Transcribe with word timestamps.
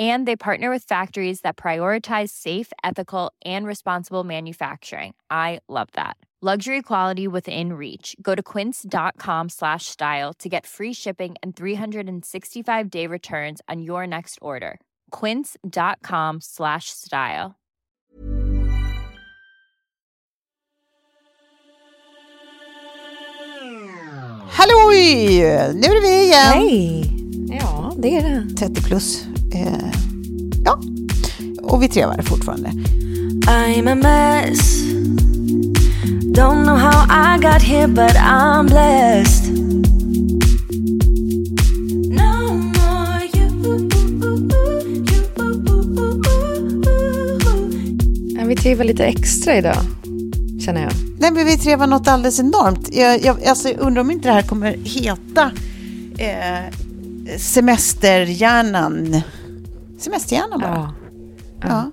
And 0.00 0.26
they 0.26 0.34
partner 0.34 0.70
with 0.70 0.84
factories 0.84 1.42
that 1.42 1.58
prioritize 1.58 2.30
safe, 2.30 2.72
ethical, 2.82 3.32
and 3.44 3.66
responsible 3.66 4.24
manufacturing. 4.24 5.12
I 5.30 5.60
love 5.68 5.88
that. 5.92 6.16
Luxury 6.42 6.80
quality 6.80 7.28
within 7.28 7.74
reach. 7.74 8.16
Go 8.22 8.34
to 8.34 8.42
quince.com 8.42 9.50
slash 9.50 9.84
style 9.84 10.32
to 10.38 10.48
get 10.48 10.66
free 10.66 10.94
shipping 10.94 11.34
and 11.42 11.54
365 11.54 12.88
day 12.90 13.06
returns 13.06 13.60
on 13.68 13.82
your 13.82 14.06
next 14.06 14.38
order. 14.40 14.80
Quince.com 15.10 16.40
slash 16.40 16.88
style. 16.88 17.56
Halloj! 24.50 24.94
Nu 25.74 25.86
är 25.86 25.94
det 25.94 26.00
vi 26.00 26.24
igen. 26.24 26.52
Hej! 26.52 27.04
Ja, 27.60 27.92
det 27.96 28.16
är 28.16 28.22
det. 28.22 28.56
30 28.56 28.82
plus. 28.82 29.39
Eh, 29.52 29.92
ja, 30.64 30.80
och 31.62 31.82
vi 31.82 31.88
trevar 31.88 32.22
fortfarande. 32.22 32.68
I'm 33.46 33.88
a 33.88 33.94
mess. 33.94 34.82
Don't 36.34 36.64
know 36.64 36.76
how 36.76 37.06
I 37.10 37.38
got 37.38 37.62
here, 37.62 37.88
but 37.88 38.16
I'm 38.16 38.68
blessed. 38.68 39.60
Vi 48.50 48.56
trivar 48.56 48.84
lite 48.84 49.04
extra 49.04 49.56
idag, 49.56 49.76
känner 50.60 50.82
jag. 50.82 50.92
Nej, 51.18 51.30
men 51.30 51.46
vi 51.46 51.58
trevar 51.58 51.86
något 51.86 52.08
alldeles 52.08 52.40
enormt. 52.40 52.88
Jag, 52.92 53.24
jag 53.24 53.44
alltså, 53.44 53.68
undrar 53.68 54.00
om 54.00 54.10
inte 54.10 54.28
det 54.28 54.32
här 54.32 54.42
kommer 54.42 54.72
heta 54.72 55.50
eh, 56.18 56.74
semesterhjärnan. 57.38 59.22
Semesterhjärnan 60.00 60.60
bara. 60.60 60.94
Ja. 61.60 61.68
Ja. 61.68 61.90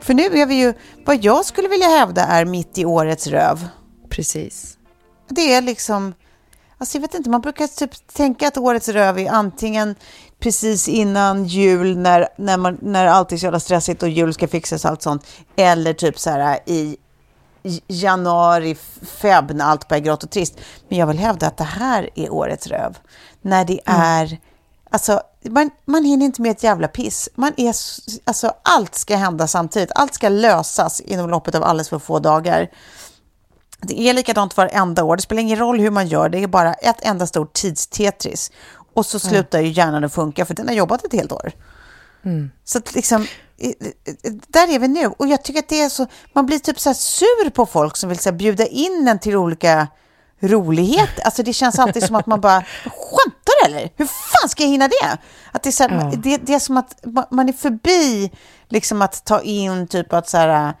För 0.00 0.14
nu 0.14 0.22
är 0.22 0.46
vi 0.46 0.54
ju, 0.54 0.74
vad 1.06 1.24
jag 1.24 1.44
skulle 1.44 1.68
vilja 1.68 1.88
hävda 1.88 2.22
är 2.22 2.44
mitt 2.44 2.78
i 2.78 2.84
årets 2.84 3.26
röv. 3.26 3.68
Precis. 4.08 4.78
Det 5.28 5.54
är 5.54 5.62
liksom, 5.62 6.14
alltså 6.78 6.96
jag 6.98 7.02
vet 7.02 7.14
inte, 7.14 7.30
man 7.30 7.40
brukar 7.40 7.66
typ 7.66 8.06
tänka 8.06 8.48
att 8.48 8.56
årets 8.56 8.88
röv 8.88 9.18
är 9.18 9.30
antingen 9.30 9.94
precis 10.38 10.88
innan 10.88 11.44
jul 11.44 11.98
när, 11.98 12.28
när, 12.36 12.56
man, 12.56 12.78
när 12.82 13.06
allt 13.06 13.32
är 13.32 13.36
så 13.36 13.46
jävla 13.46 13.60
stressigt 13.60 14.02
och 14.02 14.08
jul 14.08 14.34
ska 14.34 14.48
fixas 14.48 14.84
och 14.84 14.90
allt 14.90 15.02
sånt. 15.02 15.26
Eller 15.56 15.92
typ 15.92 16.18
så 16.18 16.30
här 16.30 16.58
i 16.66 16.96
januari, 17.88 18.76
feb 19.02 19.50
när 19.50 19.64
allt 19.64 19.88
börjar 19.88 20.02
grått 20.02 20.24
och 20.24 20.30
trist. 20.30 20.58
Men 20.88 20.98
jag 20.98 21.06
vill 21.06 21.18
hävda 21.18 21.46
att 21.46 21.56
det 21.56 21.64
här 21.64 22.10
är 22.14 22.32
årets 22.32 22.66
röv. 22.66 22.98
När 23.42 23.64
det 23.64 23.80
är, 23.84 24.38
alltså 24.90 25.20
man, 25.42 25.70
man 25.84 26.04
hinner 26.04 26.26
inte 26.26 26.42
med 26.42 26.50
ett 26.50 26.62
jävla 26.62 26.88
piss. 26.88 27.28
Man 27.34 27.52
är, 27.56 27.74
alltså 28.24 28.54
allt 28.62 28.94
ska 28.94 29.16
hända 29.16 29.46
samtidigt. 29.46 29.90
Allt 29.94 30.14
ska 30.14 30.28
lösas 30.28 31.00
inom 31.00 31.30
loppet 31.30 31.54
av 31.54 31.64
alldeles 31.64 31.88
för 31.88 31.98
få 31.98 32.18
dagar. 32.18 32.70
Det 33.80 34.00
är 34.00 34.12
likadant 34.12 34.56
varenda 34.56 35.04
år. 35.04 35.16
Det 35.16 35.22
spelar 35.22 35.42
ingen 35.42 35.58
roll 35.58 35.80
hur 35.80 35.90
man 35.90 36.06
gör. 36.06 36.28
Det 36.28 36.42
är 36.42 36.46
bara 36.46 36.74
ett 36.74 36.98
enda 37.02 37.26
stort 37.26 37.52
tidstetris. 37.52 38.50
Och 38.94 39.06
så 39.06 39.18
slutar 39.18 39.60
ju 39.60 39.68
hjärnan 39.68 40.04
att 40.04 40.14
funka 40.14 40.44
för 40.44 40.54
den 40.54 40.68
har 40.68 40.74
jobbat 40.74 41.04
ett 41.04 41.12
helt 41.12 41.32
år. 41.32 41.52
Så 42.64 42.78
att 42.78 42.94
liksom, 42.94 43.26
där 44.48 44.74
är 44.74 44.78
vi 44.78 44.88
nu. 44.88 45.06
Och 45.06 45.26
jag 45.26 45.42
tycker 45.42 45.60
att 45.60 45.68
det 45.68 45.82
är 45.82 45.88
så, 45.88 46.06
man 46.32 46.46
blir 46.46 46.58
typ 46.58 46.80
så 46.80 46.94
sur 46.94 47.50
på 47.50 47.66
folk 47.66 47.96
som 47.96 48.08
vill 48.08 48.18
så 48.18 48.32
bjuda 48.32 48.66
in 48.66 49.08
en 49.08 49.18
till 49.18 49.36
olika 49.36 49.88
roligheter. 50.40 51.24
Alltså 51.24 51.42
det 51.42 51.52
känns 51.52 51.78
alltid 51.78 52.02
som 52.04 52.16
att 52.16 52.26
man 52.26 52.40
bara, 52.40 52.62
skämtar 52.84 53.66
eller? 53.66 53.90
Hur 53.96 54.06
fan 54.06 54.48
ska 54.48 54.62
jag 54.62 54.70
hinna 54.70 54.88
det? 54.88 55.18
Att 55.52 55.62
det, 55.62 55.68
är 55.70 55.72
så 55.72 55.82
här, 55.88 56.12
det, 56.16 56.36
det 56.36 56.54
är 56.54 56.58
som 56.58 56.76
att 56.76 57.02
ma- 57.02 57.26
man 57.30 57.48
är 57.48 57.52
förbi 57.52 58.30
liksom 58.68 59.02
att 59.02 59.24
ta 59.24 59.40
in 59.40 59.86
typ 59.88 60.12
att 60.12 60.28
så 60.28 60.36
här, 60.36 60.74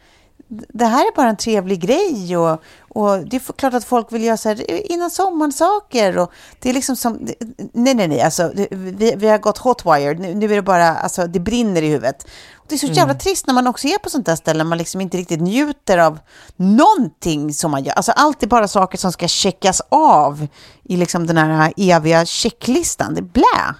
det 0.48 0.84
här 0.84 1.06
är 1.06 1.16
bara 1.16 1.28
en 1.28 1.36
trevlig 1.36 1.80
grej 1.80 2.36
och, 2.36 2.62
och 2.88 3.18
det 3.26 3.36
är 3.36 3.52
klart 3.52 3.74
att 3.74 3.84
folk 3.84 4.12
vill 4.12 4.24
göra 4.24 4.36
så 4.36 4.48
här 4.48 4.90
innan 4.92 5.10
sommaren 5.10 5.52
saker 5.52 6.18
och 6.18 6.32
det 6.58 6.70
är 6.70 6.74
liksom 6.74 6.96
som, 6.96 7.28
nej 7.72 7.94
nej 7.94 8.08
nej, 8.08 8.20
alltså 8.20 8.52
vi, 8.70 9.14
vi 9.16 9.28
har 9.28 9.38
gått 9.38 9.58
hotwired, 9.58 10.20
nu, 10.20 10.34
nu 10.34 10.46
är 10.46 10.56
det 10.56 10.62
bara, 10.62 10.96
alltså 10.96 11.26
det 11.26 11.40
brinner 11.40 11.82
i 11.82 11.88
huvudet. 11.88 12.26
Och 12.54 12.64
det 12.68 12.74
är 12.74 12.78
så 12.78 12.86
jävla 12.86 13.14
trist 13.14 13.46
när 13.46 13.54
man 13.54 13.66
också 13.66 13.88
är 13.88 13.98
på 13.98 14.10
sånt 14.10 14.26
där 14.26 14.36
ställe, 14.36 14.64
man 14.64 14.78
liksom 14.78 15.00
inte 15.00 15.16
riktigt 15.16 15.40
njuter 15.40 15.98
av 15.98 16.18
någonting 16.56 17.54
som 17.54 17.70
man 17.70 17.84
gör, 17.84 17.92
alltså 17.92 18.12
allt 18.12 18.42
är 18.42 18.46
bara 18.46 18.68
saker 18.68 18.98
som 18.98 19.12
ska 19.12 19.28
checkas 19.28 19.82
av 19.88 20.46
i 20.84 20.96
liksom 20.96 21.26
den 21.26 21.36
här 21.36 21.72
eviga 21.76 22.26
checklistan, 22.26 23.14
det 23.14 23.20
är 23.20 23.22
blä. 23.22 23.74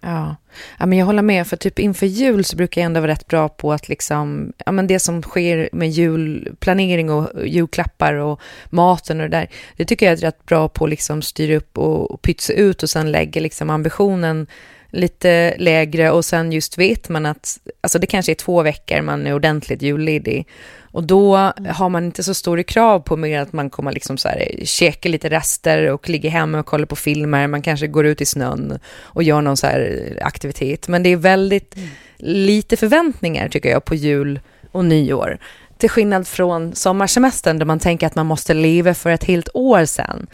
Ja. 0.00 0.36
ja, 0.78 0.86
men 0.86 0.98
jag 0.98 1.06
håller 1.06 1.22
med. 1.22 1.46
För 1.46 1.56
typ 1.56 1.78
inför 1.78 2.06
jul 2.06 2.44
så 2.44 2.56
brukar 2.56 2.80
jag 2.80 2.86
ändå 2.86 3.00
vara 3.00 3.12
rätt 3.12 3.26
bra 3.26 3.48
på 3.48 3.72
att 3.72 3.88
liksom, 3.88 4.52
ja 4.66 4.72
men 4.72 4.86
det 4.86 4.98
som 4.98 5.22
sker 5.22 5.68
med 5.72 5.90
julplanering 5.90 7.10
och 7.10 7.46
julklappar 7.46 8.14
och 8.14 8.40
maten 8.70 9.20
och 9.20 9.30
det 9.30 9.36
där, 9.36 9.48
det 9.76 9.84
tycker 9.84 10.06
jag 10.06 10.12
är 10.12 10.16
rätt 10.16 10.46
bra 10.46 10.68
på 10.68 10.84
att 10.84 10.90
liksom 10.90 11.22
styra 11.22 11.56
upp 11.56 11.78
och, 11.78 12.10
och 12.10 12.22
pytsa 12.22 12.52
ut 12.52 12.82
och 12.82 12.90
sen 12.90 13.12
lägga 13.12 13.40
liksom 13.40 13.70
ambitionen 13.70 14.46
lite 14.92 15.54
lägre 15.58 16.10
och 16.10 16.24
sen 16.24 16.52
just 16.52 16.78
vet 16.78 17.08
man 17.08 17.26
att, 17.26 17.58
alltså 17.80 17.98
det 17.98 18.06
kanske 18.06 18.32
är 18.32 18.34
två 18.34 18.62
veckor 18.62 19.02
man 19.02 19.26
är 19.26 19.34
ordentligt 19.34 19.82
julledig 19.82 20.46
och 20.92 21.04
då 21.04 21.36
har 21.68 21.88
man 21.88 22.04
inte 22.04 22.22
så 22.22 22.34
stora 22.34 22.62
krav 22.62 23.00
på 23.00 23.16
mer 23.16 23.40
att 23.40 23.52
man 23.52 23.70
kommer 23.70 23.92
liksom 23.92 24.16
så 24.18 24.28
här, 24.28 24.64
käka 24.64 25.08
lite 25.08 25.30
rester 25.30 25.90
och 25.90 26.08
ligga 26.08 26.30
hemma 26.30 26.60
och 26.60 26.66
kolla 26.66 26.86
på 26.86 26.96
filmer. 26.96 27.46
Man 27.46 27.62
kanske 27.62 27.86
går 27.86 28.06
ut 28.06 28.20
i 28.20 28.26
snön 28.26 28.78
och 28.96 29.22
gör 29.22 29.40
någon 29.40 29.56
så 29.56 29.66
här 29.66 30.18
aktivitet. 30.22 30.88
Men 30.88 31.02
det 31.02 31.08
är 31.08 31.16
väldigt 31.16 31.76
lite 32.16 32.76
förväntningar 32.76 33.48
tycker 33.48 33.70
jag 33.70 33.84
på 33.84 33.94
jul 33.94 34.40
och 34.72 34.84
nyår. 34.84 35.38
Till 35.78 35.90
skillnad 35.90 36.28
från 36.28 36.74
sommarsemestern 36.74 37.58
där 37.58 37.66
man 37.66 37.78
tänker 37.78 38.06
att 38.06 38.14
man 38.14 38.26
måste 38.26 38.54
leva 38.54 38.94
för 38.94 39.10
ett 39.10 39.24
helt 39.24 39.48
år 39.54 39.84
sedan. 39.84 40.26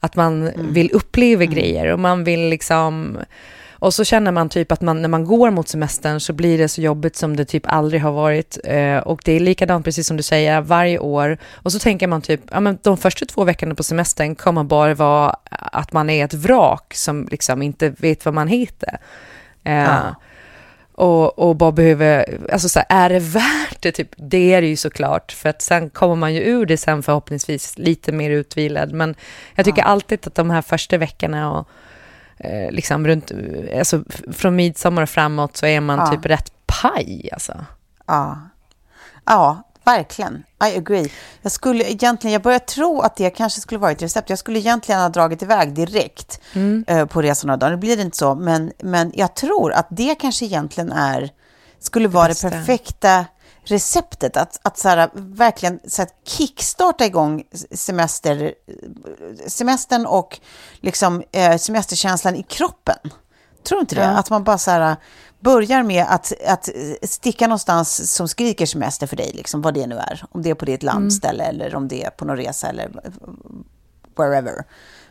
Att 0.00 0.16
man 0.16 0.50
vill 0.56 0.90
uppleva 0.92 1.44
grejer 1.44 1.92
och 1.92 2.00
man 2.00 2.24
vill 2.24 2.48
liksom 2.48 3.18
och 3.80 3.94
så 3.94 4.04
känner 4.04 4.32
man 4.32 4.48
typ 4.48 4.72
att 4.72 4.80
man, 4.80 5.02
när 5.02 5.08
man 5.08 5.24
går 5.24 5.50
mot 5.50 5.68
semestern 5.68 6.20
så 6.20 6.32
blir 6.32 6.58
det 6.58 6.68
så 6.68 6.80
jobbigt 6.80 7.16
som 7.16 7.36
det 7.36 7.44
typ 7.44 7.62
aldrig 7.66 8.02
har 8.02 8.12
varit. 8.12 8.58
Eh, 8.64 8.98
och 8.98 9.22
det 9.24 9.32
är 9.32 9.40
likadant, 9.40 9.84
precis 9.84 10.06
som 10.06 10.16
du 10.16 10.22
säger, 10.22 10.60
varje 10.60 10.98
år. 10.98 11.38
Och 11.54 11.72
så 11.72 11.78
tänker 11.78 12.06
man 12.06 12.22
typ, 12.22 12.40
ja 12.50 12.60
men 12.60 12.78
de 12.82 12.96
första 12.96 13.26
två 13.26 13.44
veckorna 13.44 13.74
på 13.74 13.82
semestern 13.82 14.34
kommer 14.34 14.64
bara 14.64 14.94
vara 14.94 15.36
att 15.50 15.92
man 15.92 16.10
är 16.10 16.24
ett 16.24 16.34
vrak 16.34 16.94
som 16.94 17.28
liksom 17.30 17.62
inte 17.62 17.88
vet 17.88 18.24
vad 18.24 18.34
man 18.34 18.48
heter. 18.48 18.98
Eh, 19.64 20.12
och, 20.94 21.38
och 21.38 21.56
bara 21.56 21.72
behöver, 21.72 22.38
alltså 22.52 22.68
så 22.68 22.78
här, 22.78 22.86
är 23.04 23.08
det 23.08 23.18
värt 23.18 23.82
det? 23.82 23.92
Typ, 23.92 24.08
det 24.16 24.54
är 24.54 24.60
det 24.60 24.68
ju 24.68 24.76
såklart, 24.76 25.32
för 25.32 25.48
att 25.48 25.62
sen 25.62 25.90
kommer 25.90 26.14
man 26.14 26.34
ju 26.34 26.40
ur 26.40 26.66
det 26.66 26.76
sen 26.76 27.02
förhoppningsvis 27.02 27.78
lite 27.78 28.12
mer 28.12 28.30
utvilad. 28.30 28.92
Men 28.92 29.14
jag 29.54 29.64
tycker 29.64 29.82
alltid 29.82 30.26
att 30.26 30.34
de 30.34 30.50
här 30.50 30.62
första 30.62 30.98
veckorna 30.98 31.52
och 31.52 31.68
eh, 32.40 32.70
liksom 32.70 33.06
runt, 33.06 33.32
alltså 33.78 34.04
från 34.32 34.56
midsommar 34.56 35.02
och 35.02 35.08
framåt 35.08 35.56
så 35.56 35.66
är 35.66 35.80
man 35.80 35.98
Ja. 35.98 36.06
typ 36.06 36.26
rätt 36.26 36.52
paj 36.66 37.28
alltså. 37.32 37.64
Ja. 38.06 38.38
Ja, 39.24 39.62
verkligen. 39.84 40.42
I 40.64 40.76
agree. 40.78 41.08
Jag 41.42 41.52
skulle 41.52 41.84
egentligen, 41.84 42.32
jag 42.32 42.42
börjar 42.42 42.58
tro 42.58 43.00
att 43.00 43.16
det 43.16 43.30
kanske 43.30 43.60
skulle 43.60 43.78
vara 43.78 43.90
ett 43.90 44.02
recept. 44.02 44.30
Jag 44.30 44.38
skulle 44.38 44.58
egentligen 44.58 45.00
ha 45.00 45.08
dragit 45.08 45.42
iväg 45.42 45.72
direkt 45.72 46.40
eh, 46.86 47.06
på 47.06 47.22
resan 47.22 47.46
några 47.48 47.56
dagar. 47.56 47.70
Nu 47.70 47.76
blir 47.76 47.96
det 47.96 48.02
inte 48.02 48.16
så, 48.16 48.34
men, 48.34 48.72
men 48.82 49.12
jag 49.14 49.34
tror 49.36 49.72
att 49.72 49.86
det 49.90 50.14
kanske 50.14 50.44
egentligen 50.44 50.92
är, 50.92 51.30
skulle 51.78 52.08
vara 52.08 52.24
det, 52.24 52.28
bästa. 52.30 52.50
perfekta 52.50 53.24
receptet. 53.64 54.36
Att, 54.36 54.60
att 54.62 54.78
så 54.78 54.88
här, 54.88 55.10
verkligen 55.14 55.80
så 55.88 56.02
att 56.02 56.14
kickstarta 56.24 57.06
igång 57.06 57.42
semester, 57.72 58.54
semestern 59.46 60.06
och 60.06 60.40
liksom, 60.80 61.22
eh, 61.32 61.56
semesterkänslan 61.56 62.36
i 62.36 62.42
kroppen. 62.42 62.98
Tror 63.62 63.80
inte 63.80 63.94
det? 63.94 64.00
Ja. 64.00 64.08
Att 64.08 64.30
man 64.30 64.44
bara 64.44 64.58
så 64.58 64.70
här, 64.70 64.96
börjar 65.40 65.82
med 65.82 66.06
att, 66.08 66.32
att 66.46 66.68
sticka 67.02 67.46
någonstans 67.46 68.14
som 68.14 68.28
skriker 68.28 68.66
semester 68.66 69.06
för 69.06 69.16
dig, 69.16 69.32
liksom, 69.34 69.62
vad 69.62 69.74
det 69.74 69.86
nu 69.86 69.96
är. 69.96 70.24
Om 70.30 70.42
det 70.42 70.50
är 70.50 70.54
på 70.54 70.64
ditt 70.64 70.82
landställe 70.82 71.44
eller 71.44 71.74
om 71.74 71.88
det 71.88 72.04
är 72.04 72.10
på 72.10 72.24
någon 72.24 72.36
resa 72.36 72.68
eller 72.68 72.90
wherever. 74.16 74.64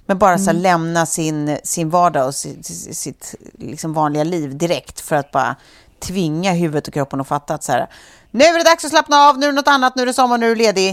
Men 0.06 0.18
bara 0.18 0.38
så 0.38 0.46
här, 0.46 0.54
lämna 0.54 1.06
sin, 1.06 1.58
sin 1.64 1.90
vardag 1.90 2.28
och 2.28 2.36
sitt, 2.36 2.66
sitt 2.96 3.36
liksom 3.54 3.94
vanliga 3.94 4.24
liv 4.24 4.58
direkt 4.58 5.00
för 5.00 5.16
att 5.16 5.32
bara 5.32 5.56
tvinga 6.00 6.54
huvudet 6.54 6.88
och 6.88 6.94
kroppen 6.94 7.22
att 7.22 7.28
fatta 7.28 7.54
att 7.54 7.64
så 7.64 7.72
här, 7.72 7.90
nu 8.32 8.44
är 8.44 8.58
det 8.58 8.70
dags 8.70 8.86
att 8.86 8.92
slappna 8.92 9.18
av, 9.18 9.38
nu 9.38 9.46
är 9.46 9.52
det 9.52 9.56
något 9.56 9.68
annat, 9.68 9.96
nu 9.96 10.02
är 10.02 10.06
det 10.06 10.14
sommar, 10.14 10.38
nu 10.38 10.46
är 10.46 10.50
du 10.50 10.56
ledig. 10.56 10.90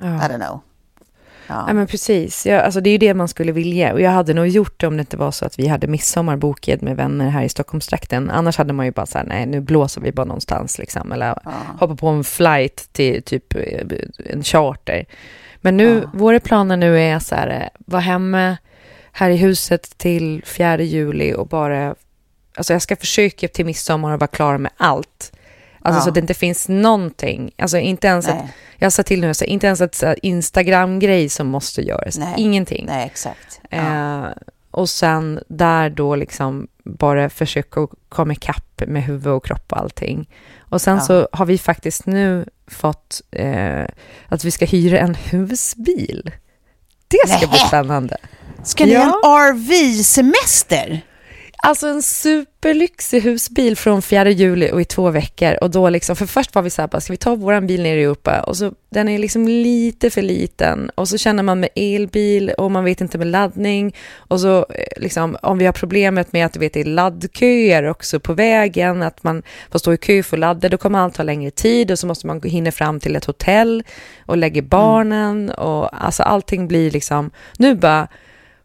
I 0.00 0.04
don't 0.04 0.46
know. 0.46 0.60
Ja, 1.46 1.72
men 1.72 1.86
precis. 1.86 2.46
Ja, 2.46 2.60
alltså 2.60 2.80
det 2.80 2.90
är 2.90 2.92
ju 2.92 2.98
det 2.98 3.14
man 3.14 3.28
skulle 3.28 3.52
vilja. 3.52 3.92
Och 3.92 4.00
jag 4.00 4.10
hade 4.10 4.34
nog 4.34 4.46
gjort 4.46 4.80
det 4.80 4.86
om 4.86 4.96
det 4.96 5.00
inte 5.00 5.16
var 5.16 5.30
så 5.30 5.44
att 5.44 5.58
vi 5.58 5.66
hade 5.66 5.86
midsommar 5.86 6.36
bokad 6.36 6.82
med 6.82 6.96
vänner 6.96 7.28
här 7.28 7.42
i 7.42 7.48
Stockholmstrakten. 7.48 8.30
Annars 8.30 8.56
hade 8.56 8.72
man 8.72 8.86
ju 8.86 8.92
bara 8.92 9.06
så 9.06 9.18
här, 9.18 9.24
nej, 9.24 9.46
nu 9.46 9.60
blåser 9.60 10.00
vi 10.00 10.12
bara 10.12 10.26
någonstans 10.26 10.78
liksom. 10.78 11.12
Eller 11.12 11.38
hoppa 11.78 11.96
på 11.96 12.08
en 12.08 12.24
flight 12.24 12.88
till 12.92 13.22
typ 13.22 13.54
eh, 13.54 13.86
en 14.30 14.42
charter. 14.42 15.06
Men 15.60 15.76
nu, 15.76 16.08
våra 16.12 16.40
planer 16.40 16.76
nu 16.76 17.00
är 17.00 17.18
så 17.18 17.34
här, 17.34 17.48
eh, 17.48 17.80
vara 17.86 18.02
hemma 18.02 18.56
här 19.12 19.30
i 19.30 19.36
huset 19.36 19.98
till 19.98 20.42
4 20.46 20.82
juli 20.82 21.34
och 21.34 21.46
bara, 21.46 21.94
alltså 22.56 22.72
jag 22.72 22.82
ska 22.82 22.96
försöka 22.96 23.48
till 23.48 23.66
midsommar 23.66 24.14
och 24.14 24.20
vara 24.20 24.28
klar 24.28 24.58
med 24.58 24.72
allt. 24.76 25.32
Alltså 25.86 25.98
Ja. 25.98 26.02
så 26.02 26.08
att 26.08 26.14
det 26.14 26.20
inte 26.20 26.34
finns 26.34 26.68
någonting, 26.68 27.50
alltså 27.58 27.78
inte 27.78 28.06
ens 28.06 28.28
att, 28.28 28.34
Nej. 28.36 28.52
jag 28.76 28.92
sa 28.92 29.02
till 29.02 29.20
nu, 29.20 29.34
så 29.34 29.44
inte 29.44 29.66
ens 29.66 29.80
här 30.02 30.16
Instagram-grej 30.26 31.28
som 31.28 31.46
måste 31.46 31.82
göras, 31.82 32.18
Nej. 32.18 32.34
ingenting. 32.36 32.86
Nej, 32.86 33.06
exakt. 33.06 33.60
Ja. 33.70 33.78
Eh, 34.26 34.32
och 34.70 34.88
sen 34.90 35.40
där 35.48 35.90
då 35.90 36.16
liksom 36.16 36.68
bara 36.84 37.30
försöka 37.30 37.80
att 37.80 37.90
komma 38.08 38.32
ikapp 38.32 38.82
med 38.86 39.02
huvud 39.04 39.26
och 39.32 39.44
kropp 39.44 39.72
och 39.72 39.78
allting. 39.78 40.28
Och 40.58 40.80
sen 40.80 40.96
Ja. 40.96 41.00
så 41.02 41.28
har 41.32 41.46
vi 41.46 41.58
faktiskt 41.58 42.06
nu 42.06 42.44
fått 42.66 43.20
eh, 43.30 43.84
att 44.28 44.44
vi 44.44 44.50
ska 44.50 44.64
hyra 44.64 44.98
en 44.98 45.14
husbil. 45.14 46.30
Det 47.08 47.28
ska 47.28 47.38
bli 47.38 47.58
Nähä. 47.58 47.68
spännande. 47.68 48.16
Ska 48.64 48.84
ni 48.86 48.92
Ja. 48.92 49.00
ha 49.22 49.48
en 49.48 49.56
RV-semester? 49.56 51.00
Alltså 51.66 51.88
en 51.88 52.02
superlyxig 52.02 53.20
husbil 53.20 53.76
från 53.76 54.02
4 54.02 54.30
juli 54.30 54.70
och 54.72 54.80
i 54.80 54.84
två 54.84 55.10
veckor. 55.10 55.58
Och 55.60 55.70
då 55.70 55.88
liksom, 55.88 56.16
för 56.16 56.26
först 56.26 56.54
var 56.54 56.62
vi 56.62 56.70
så 56.70 56.82
här, 56.82 56.88
bara, 56.88 57.00
ska 57.00 57.12
vi 57.12 57.16
ta 57.16 57.34
våran 57.34 57.66
bil 57.66 57.82
ner 57.82 57.96
i 57.96 58.02
Europa? 58.02 58.40
Och 58.40 58.56
så, 58.56 58.72
den 58.90 59.08
är 59.08 59.18
liksom 59.18 59.48
lite 59.48 60.10
för 60.10 60.22
liten. 60.22 60.90
Och 60.94 61.08
så 61.08 61.18
känner 61.18 61.42
man 61.42 61.60
med 61.60 61.68
elbil 61.74 62.50
och 62.50 62.70
man 62.70 62.84
vet 62.84 63.00
inte 63.00 63.18
med 63.18 63.26
laddning. 63.26 63.94
Och 64.16 64.40
så 64.40 64.58
eh, 64.58 65.02
liksom, 65.02 65.36
om 65.42 65.58
vi 65.58 65.66
har 65.66 65.72
problemet 65.72 66.32
med 66.32 66.46
att 66.46 66.52
du 66.52 66.60
vet, 66.60 66.72
det 66.72 66.80
är 66.80 66.84
laddköer 66.84 67.84
också 67.84 68.20
på 68.20 68.34
vägen, 68.34 69.02
att 69.02 69.24
man 69.24 69.42
får 69.70 69.78
stå 69.78 69.92
i 69.92 69.96
kö 69.96 70.22
för 70.22 70.36
att 70.36 70.40
ladda, 70.40 70.68
då 70.68 70.76
kommer 70.76 70.98
allt 70.98 71.14
ta 71.14 71.22
längre 71.22 71.50
tid 71.50 71.90
och 71.90 71.98
så 71.98 72.06
måste 72.06 72.26
man 72.26 72.40
hinna 72.42 72.72
fram 72.72 73.00
till 73.00 73.16
ett 73.16 73.24
hotell 73.24 73.82
och 74.26 74.36
lägga 74.36 74.62
barnen 74.62 75.50
och 75.50 76.04
alltså 76.04 76.22
allting 76.22 76.68
blir 76.68 76.90
liksom, 76.90 77.30
nu 77.58 77.74
bara, 77.74 78.08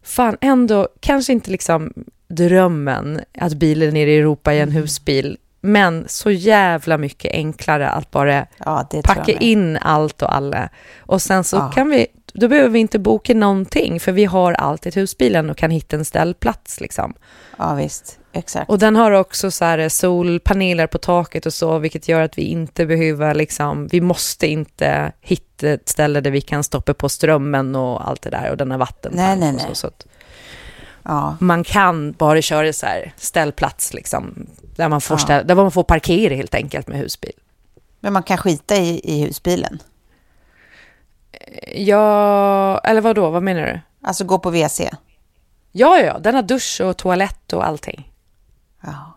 fan 0.03 0.37
ändå, 0.41 0.87
kanske 0.99 1.33
inte 1.33 1.51
liksom 1.51 1.93
drömmen 2.29 3.21
att 3.37 3.53
bilen 3.53 3.97
är 3.97 4.07
i 4.07 4.17
Europa 4.17 4.53
i 4.53 4.59
en 4.59 4.71
husbil, 4.71 5.37
men 5.61 6.05
så 6.07 6.31
jävla 6.31 6.97
mycket 6.97 7.31
enklare 7.33 7.89
att 7.89 8.11
bara 8.11 8.45
Ja, 8.65 8.89
packa 9.03 9.31
in 9.31 9.77
allt 9.77 10.21
och 10.21 10.35
alla. 10.35 10.69
Och 10.99 11.21
sen 11.21 11.43
så 11.43 11.55
Ja. 11.55 11.71
kan 11.71 11.89
vi, 11.89 12.07
då 12.33 12.47
behöver 12.47 12.69
vi 12.69 12.79
inte 12.79 12.99
boka 12.99 13.33
någonting, 13.33 13.99
för 13.99 14.11
vi 14.11 14.25
har 14.25 14.53
alltid 14.53 14.95
husbilen 14.95 15.49
och 15.49 15.57
kan 15.57 15.71
hitta 15.71 15.95
en 15.95 16.05
ställplats 16.05 16.81
liksom. 16.81 17.13
Ja, 17.57 17.73
visst. 17.73 18.15
Exakt. 18.33 18.69
Och 18.69 18.79
den 18.79 18.95
har 18.95 19.11
också 19.11 19.51
så 19.51 19.65
här 19.65 19.89
solpaneler 19.89 20.87
på 20.87 20.97
taket 20.97 21.45
och 21.45 21.53
så, 21.53 21.77
vilket 21.79 22.07
gör 22.07 22.21
att 22.21 22.37
vi 22.37 22.41
inte 22.41 22.85
behöver 22.85 23.33
liksom, 23.35 23.87
vi 23.87 24.01
måste 24.01 24.47
inte 24.47 25.11
hitta 25.21 25.69
ett 25.69 25.89
ställe 25.89 26.21
där 26.21 26.31
vi 26.31 26.41
kan 26.41 26.63
stoppa 26.63 26.93
på 26.93 27.09
strömmen 27.09 27.75
och 27.75 28.07
allt 28.09 28.21
det 28.21 28.29
där 28.29 28.51
och 28.51 28.57
den 28.57 28.71
har 28.71 28.77
vattentank 28.77 29.15
Nej, 29.15 29.37
nej, 29.39 29.51
nej. 29.51 29.65
så. 29.69 29.75
så 29.75 29.87
att 29.87 30.05
Ja. 31.03 31.37
man 31.39 31.63
kan 31.63 32.11
bara 32.11 32.41
köra 32.41 32.73
så 32.73 32.85
här 32.85 33.13
ställplats 33.17 33.93
liksom, 33.93 34.47
där 34.75 34.89
man 34.89 35.01
får, 35.01 35.15
Ja. 35.15 35.19
ställ, 35.19 35.47
där 35.47 35.55
man 35.55 35.71
får 35.71 35.83
parkera 35.83 36.35
helt 36.35 36.55
enkelt 36.55 36.87
med 36.87 36.97
husbil. 36.97 37.33
Men 37.99 38.13
man 38.13 38.23
kan 38.23 38.37
skita 38.37 38.75
i, 38.75 39.01
i 39.03 39.21
husbilen. 39.25 39.79
Ja, 41.75 42.79
eller 42.79 43.01
vad 43.01 43.15
då? 43.15 43.29
vad 43.29 43.43
menar 43.43 43.61
du? 43.61 43.79
Alltså 44.07 44.23
gå 44.25 44.39
på 44.39 44.49
WC. 44.51 44.81
Ja, 45.71 45.97
ja, 45.99 46.19
den 46.19 46.35
har 46.35 46.41
dusch 46.41 46.81
och 46.83 46.97
toalett 46.97 47.53
och 47.53 47.67
allting. 47.67 48.11
Ja. 48.83 49.15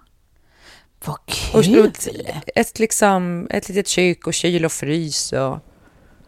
Vad 1.05 1.17
Och 1.55 1.65
kul! 1.65 1.87
ett, 1.87 2.09
ett, 2.55 2.79
liksom, 2.79 3.47
ett 3.51 3.69
litet 3.69 3.89
kök 3.89 4.27
och 4.27 4.35
kyl 4.35 4.65
och 4.65 4.73
frys 4.73 5.33
och 5.33 5.39
ja. 5.39 5.61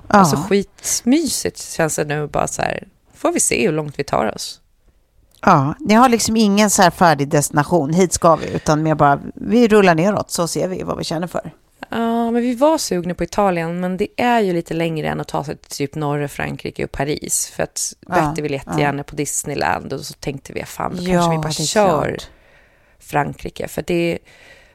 alltså 0.09 0.37
skitmysigt 0.37 1.63
känns 1.63 1.97
det 1.97 2.05
nu 2.05 2.27
bara 2.27 2.47
så 2.47 2.63
här. 2.63 2.89
Får 3.15 3.33
vi 3.33 3.41
se 3.41 3.67
hur 3.67 3.73
långt 3.73 3.99
vi 3.99 4.05
tar 4.05 4.35
oss. 4.35 4.61
Ja, 5.45 5.75
ni 5.81 5.95
har 5.95 6.09
liksom 6.09 6.37
ingen 6.37 6.71
så 6.71 6.83
här 6.83 6.91
färdig 6.91 7.29
destination, 7.29 7.93
hit 7.93 8.13
ska 8.13 8.37
vi, 8.37 8.55
utan 8.55 8.83
mer 8.83 8.95
bara, 8.95 9.21
vi 9.35 9.69
rullar 9.69 9.95
neråt 9.95 10.31
så 10.31 10.49
ser 10.49 10.69
vi 10.69 10.83
vad 10.83 10.99
vi 10.99 11.05
känner 11.05 11.27
för. 11.27 11.51
Ja, 11.89 12.31
men 12.31 12.43
vi 12.43 12.55
var 12.55 12.79
sugna 12.79 13.15
på 13.15 13.25
Italien, 13.25 13.81
men 13.81 13.97
det 13.97 14.07
är 14.17 14.41
ju 14.41 14.53
lite 14.53 14.75
längre 14.75 15.09
än 15.09 15.21
att 15.21 15.29
ta 15.29 15.45
sig 15.45 15.57
till 15.57 15.71
typ 15.71 15.95
norra 15.95 16.29
Frankrike 16.29 16.85
och 16.85 16.93
Paris. 16.93 17.53
För 17.57 17.63
att 17.63 17.93
Ja, 18.09 18.15
Betty 18.15 18.43
vill 18.43 18.53
jättegärna 18.53 19.03
på 19.05 19.17
Disneyland 19.17 19.93
och 19.93 20.01
så 20.01 20.15
tänkte 20.15 20.53
vi, 20.53 20.65
fan, 20.65 20.91
då 20.91 20.97
kanske 20.97 21.13
Ja, 21.13 21.31
vi 21.31 21.39
bara 21.39 21.53
kör 21.53 22.09
klart. 22.09 22.29
Frankrike. 22.99 23.69
För 23.69 23.85
det 23.87 24.13
är, 24.13 24.19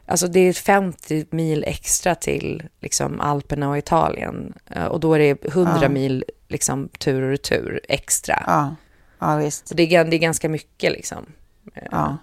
alltså 0.06 0.28
det 0.28 0.40
är 0.40 0.54
50 0.54 1.26
mil 1.30 1.64
extra 1.68 2.16
till 2.16 2.64
liksom 2.82 3.22
Alperna 3.22 3.70
och 3.70 3.78
Italien. 3.78 4.54
Eh, 4.70 4.86
Och 4.86 5.00
då 5.00 5.14
är 5.14 5.20
det 5.20 5.46
100 5.46 5.80
Ja. 5.82 5.90
mil 5.90 6.24
liksom 6.48 6.90
tur 7.00 7.22
och 7.24 7.30
retur 7.30 7.82
extra. 7.90 8.36
Ja, 9.20 9.36
visst. 9.36 9.68
Så 9.68 9.74
det 9.76 9.96
är, 9.96 10.04
det 10.06 10.16
är 10.16 10.20
ganska 10.20 10.50
mycket 10.50 10.92
liksom. 10.92 11.26
eh, 11.76 11.84
Ja. 11.92 12.18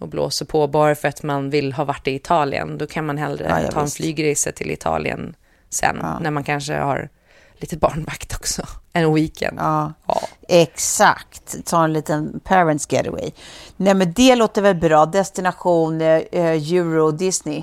Och 0.00 0.08
blåser 0.08 0.46
på 0.46 0.66
bara 0.66 0.94
för 0.94 1.08
att 1.08 1.22
man 1.22 1.50
vill 1.50 1.72
ha 1.72 1.84
varit 1.84 2.08
i 2.08 2.14
Italien. 2.14 2.78
Då 2.78 2.86
kan 2.86 3.06
man 3.06 3.18
hellre 3.18 3.46
Ja, 3.48 3.60
ja, 3.62 3.70
ta 3.70 3.78
en 3.80 3.84
visst. 3.84 3.96
flygresa 3.96 4.52
till 4.52 4.70
Italien 4.70 5.36
sen. 5.70 5.96
När 6.20 6.30
man 6.30 6.44
kanske 6.44 6.74
har 6.74 7.08
lite 7.56 7.76
barnvakt 7.76 8.34
också. 8.36 8.62
En 8.92 9.14
weekend. 9.14 9.58
Ja, 9.60 9.92
Ja. 10.06 10.20
exakt. 10.48 11.64
Ta 11.66 11.84
en 11.84 11.92
liten 11.92 12.40
parents 12.44 12.92
getaway. 12.92 13.30
Nej, 13.76 13.94
men 13.94 14.12
det 14.12 14.34
låter 14.36 14.62
väl 14.62 14.74
bra. 14.76 15.06
Destination 15.06 16.00
eh, 16.00 16.22
Euro 16.32 17.10
Disney. 17.10 17.62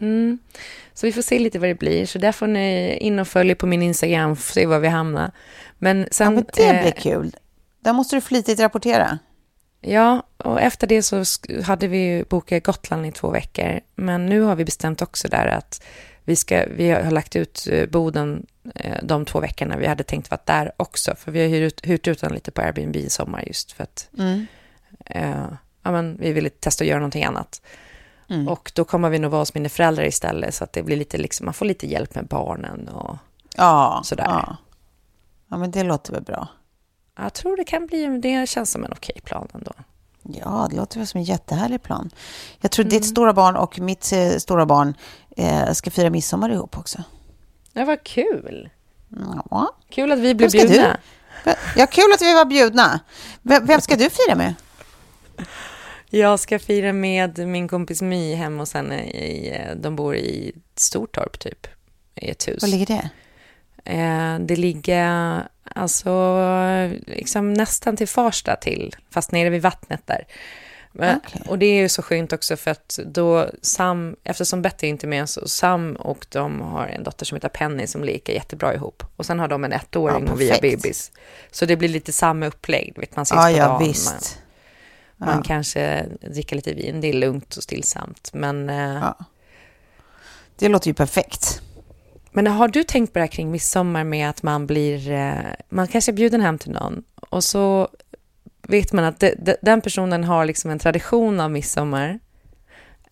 Mm. 0.00 0.38
Så 0.94 1.06
vi 1.06 1.12
får 1.12 1.22
se 1.22 1.38
lite 1.38 1.58
vad 1.58 1.68
det 1.68 1.74
blir. 1.74 2.06
Så 2.06 2.18
där 2.18 2.32
får 2.32 2.46
ni 2.46 2.96
in 2.96 3.18
och 3.18 3.28
följa 3.28 3.54
på 3.54 3.66
min 3.66 3.82
Instagram 3.82 4.36
för 4.36 4.42
att 4.50 4.54
se 4.54 4.66
var 4.66 4.78
vi 4.78 4.88
hamnar. 4.88 5.30
Men 5.78 6.08
sen... 6.10 6.24
Ja, 6.26 6.30
men 6.30 6.44
det 6.54 6.62
eh, 6.76 6.82
blir 6.82 6.92
kul. 6.92 7.36
Där 7.80 7.92
måste 7.92 8.16
du 8.16 8.20
flitigt 8.20 8.60
rapportera. 8.60 9.18
Ja, 9.80 10.22
och 10.36 10.60
efter 10.60 10.86
det 10.86 11.02
så 11.02 11.24
hade 11.64 11.88
vi 11.88 12.24
bokat 12.28 12.62
Gotland 12.64 13.06
i 13.06 13.12
två 13.12 13.30
veckor. 13.30 13.80
Men 13.94 14.26
nu 14.26 14.40
har 14.40 14.56
vi 14.56 14.64
bestämt 14.64 15.02
också 15.02 15.28
där 15.28 15.46
att 15.46 15.82
vi, 16.24 16.36
ska, 16.36 16.64
vi 16.76 16.90
har 16.90 17.10
lagt 17.10 17.36
ut 17.36 17.66
eh, 17.70 17.86
Boden 17.88 18.46
eh, 18.74 18.96
de 19.02 19.24
två 19.24 19.40
veckorna. 19.40 19.76
Vi 19.76 19.86
hade 19.86 20.02
tänkt 20.04 20.30
vara 20.30 20.40
där 20.44 20.72
också, 20.76 21.14
för 21.14 21.32
vi 21.32 21.40
har 21.42 21.48
hyrt, 21.48 21.86
hyrt 21.86 22.08
ut 22.08 22.20
den 22.20 22.32
lite 22.32 22.50
på 22.50 22.60
Airbnb 22.60 22.96
i 22.96 23.10
sommar 23.10 23.44
just 23.46 23.72
för 23.72 23.82
att 23.84 24.08
Mm. 24.18 24.46
eh, 25.06 25.44
ja, 25.82 25.90
men 25.92 26.16
vi 26.20 26.32
ville 26.32 26.50
testa 26.50 26.84
att 26.84 26.88
göra 26.88 26.98
någonting 26.98 27.24
annat. 27.24 27.62
Mm. 28.30 28.48
Och 28.48 28.72
då 28.74 28.84
kommer 28.84 29.10
vi 29.10 29.18
nog 29.18 29.30
vara 29.30 29.40
hos 29.40 29.54
mina 29.54 29.68
föräldrar 29.68 30.04
istället, 30.04 30.54
så 30.54 30.64
att 30.64 30.72
det 30.72 30.82
blir 30.82 30.96
lite 30.96 31.18
liksom, 31.18 31.44
man 31.44 31.54
får 31.54 31.66
lite 31.66 31.86
hjälp 31.86 32.14
med 32.14 32.26
barnen 32.26 32.88
och 32.88 33.16
Ja, 33.56 34.00
Sådär. 34.04 34.24
Ja. 34.24 34.56
ja, 35.48 35.56
men 35.56 35.70
det 35.70 35.82
låter 35.82 36.12
väl 36.12 36.22
bra. 36.22 36.48
Jag 37.16 37.32
tror 37.32 37.56
det 37.56 37.64
kan 37.64 37.86
bli, 37.86 38.18
det 38.22 38.48
känns 38.48 38.70
som 38.70 38.84
en 38.84 38.92
okej 38.92 39.20
plan 39.24 39.48
ändå. 39.54 39.72
Ja, 40.22 40.66
det 40.70 40.76
låter 40.76 40.98
väl 40.98 41.06
som 41.06 41.18
en 41.18 41.24
jättehärlig 41.24 41.82
plan. 41.82 42.10
Jag 42.60 42.70
tror 42.70 42.84
ditt 42.84 43.04
stora 43.04 43.32
barn 43.32 43.56
och 43.56 43.78
mitt 43.78 44.12
eh, 44.12 44.30
stora 44.30 44.66
barn 44.66 44.94
eh, 45.36 45.72
ska 45.72 45.90
fira 45.90 46.10
midsommar 46.10 46.50
ihop 46.50 46.78
också. 46.78 47.02
Ja, 47.72 47.84
vad 47.84 48.04
kul! 48.04 48.70
Ja. 49.50 49.74
Kul 49.90 50.12
att 50.12 50.18
vi 50.18 50.34
blev 50.34 50.48
ska 50.48 50.62
du? 50.62 50.68
bjudna. 50.68 50.98
Ja, 51.76 51.86
kul 51.86 52.12
att 52.14 52.22
vi 52.22 52.34
var 52.34 52.44
bjudna. 52.44 53.00
Vem, 53.42 53.66
vem 53.66 53.80
ska 53.80 53.96
du 53.96 54.10
fira 54.10 54.34
med? 54.34 54.54
Jag 56.10 56.40
ska 56.40 56.58
fira 56.58 56.92
med 56.92 57.48
min 57.48 57.68
kompis 57.68 58.02
My 58.02 58.34
hemma 58.34 58.62
hos 58.62 58.74
henne. 58.74 59.02
I, 59.04 59.58
de 59.76 59.96
bor 59.96 60.16
i 60.16 60.52
Stortorp, 60.76 61.38
typ, 61.38 61.66
i 62.14 62.30
ett 62.30 62.48
hus. 62.48 62.62
Var 62.62 62.68
ligger 62.68 62.86
det? 62.86 63.10
Eh, 63.84 64.38
det 64.38 64.56
ligger 64.56 65.48
alltså 65.74 66.34
liksom 67.06 67.52
nästan 67.54 67.96
till 67.96 68.08
Farsta 68.08 68.56
till, 68.56 68.96
fast 69.10 69.32
nere 69.32 69.50
vid 69.50 69.62
vattnet 69.62 70.00
där. 70.04 70.26
Okej. 70.94 71.42
Och 71.48 71.58
det 71.58 71.66
är 71.66 71.80
ju 71.82 71.88
så 71.88 72.02
skönt 72.02 72.32
också 72.32 72.56
för 72.56 72.70
att 72.70 72.98
då 73.06 73.50
Sam, 73.62 74.16
eftersom 74.24 74.62
Betty 74.62 74.86
inte 74.86 75.06
är 75.06 75.08
med 75.08 75.28
så 75.28 75.48
Sam 75.48 75.96
och 75.96 76.26
de 76.30 76.60
har 76.60 76.86
en 76.86 77.02
dotter 77.04 77.24
som 77.26 77.36
heter 77.36 77.48
Penny 77.48 77.86
som 77.86 78.04
leker 78.04 78.32
jättebra 78.32 78.74
ihop. 78.74 79.02
Och 79.16 79.26
sen 79.26 79.38
har 79.38 79.48
de 79.48 79.64
en 79.64 79.72
ettåring 79.72 80.24
Ja, 80.26 80.32
och 80.32 80.40
vi 80.40 80.50
har 80.50 80.60
bebis. 80.60 81.12
Så 81.50 81.66
det 81.66 81.76
blir 81.76 81.88
lite 81.88 82.12
samma 82.12 82.46
upplägg, 82.46 82.92
vet 82.96 83.16
man 83.16 83.22
ses 83.22 83.36
Ja, 83.36 83.44
på 83.44 83.50
ja, 83.50 83.66
dagen. 83.68 83.88
visst. 83.88 84.38
Man, 85.16 85.28
man 85.28 85.36
Ja. 85.38 85.42
kanske 85.46 86.06
dricker 86.20 86.56
lite 86.56 86.72
vin, 86.74 87.00
det 87.00 87.08
är 87.08 87.12
lugnt 87.12 87.56
och 87.56 87.62
stillsamt. 87.62 88.30
Men, 88.32 88.68
eh. 88.70 89.12
Det 90.58 90.68
låter 90.68 90.88
ju 90.88 90.94
perfekt. 90.94 91.62
Men 92.32 92.46
har 92.46 92.68
du 92.68 92.84
tänkt 92.84 93.12
på 93.12 93.18
det 93.18 93.22
här 93.22 93.26
kring 93.32 93.50
midsommar 93.50 94.04
med 94.04 94.30
att 94.30 94.42
man 94.42 94.66
blir, 94.66 95.10
eh, 95.10 95.34
man 95.68 95.86
kanske 95.88 96.10
är 96.10 96.14
bjuden 96.14 96.40
hem 96.40 96.58
till 96.58 96.70
någon 96.72 97.02
och 97.30 97.44
så 97.44 97.88
vet 98.68 98.92
man 98.92 99.04
att 99.04 99.20
de, 99.20 99.34
de, 99.38 99.56
den 99.62 99.80
personen 99.80 100.24
har 100.24 100.44
liksom 100.44 100.70
en 100.70 100.78
tradition 100.78 101.40
av 101.40 101.50
midsommar. 101.50 102.18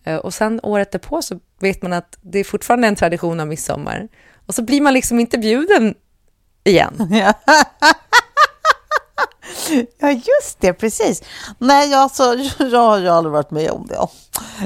Eh, 0.03 0.15
Och 0.15 0.33
sen 0.33 0.59
året 0.63 0.91
därpå 0.91 1.21
så 1.21 1.39
vet 1.59 1.81
man 1.81 1.93
att 1.93 2.17
det 2.21 2.39
är 2.39 2.43
fortfarande 2.43 2.87
en 2.87 2.95
tradition 2.95 3.39
av 3.39 3.47
midsommar. 3.47 4.07
Och 4.45 4.55
så 4.55 4.61
blir 4.61 4.81
man 4.81 4.93
liksom 4.93 5.19
inte 5.19 5.37
bjuden 5.37 5.95
igen. 6.63 6.93
Ja, 9.99 10.11
just 10.11 10.59
det, 10.59 10.73
precis. 10.73 11.23
Nej, 11.57 11.93
alltså, 11.93 12.23
jag 12.59 12.79
har 12.79 12.97
ju 12.97 13.09
aldrig 13.09 13.31
varit 13.31 13.51
med 13.51 13.71
om 13.71 13.87
det. 13.87 14.07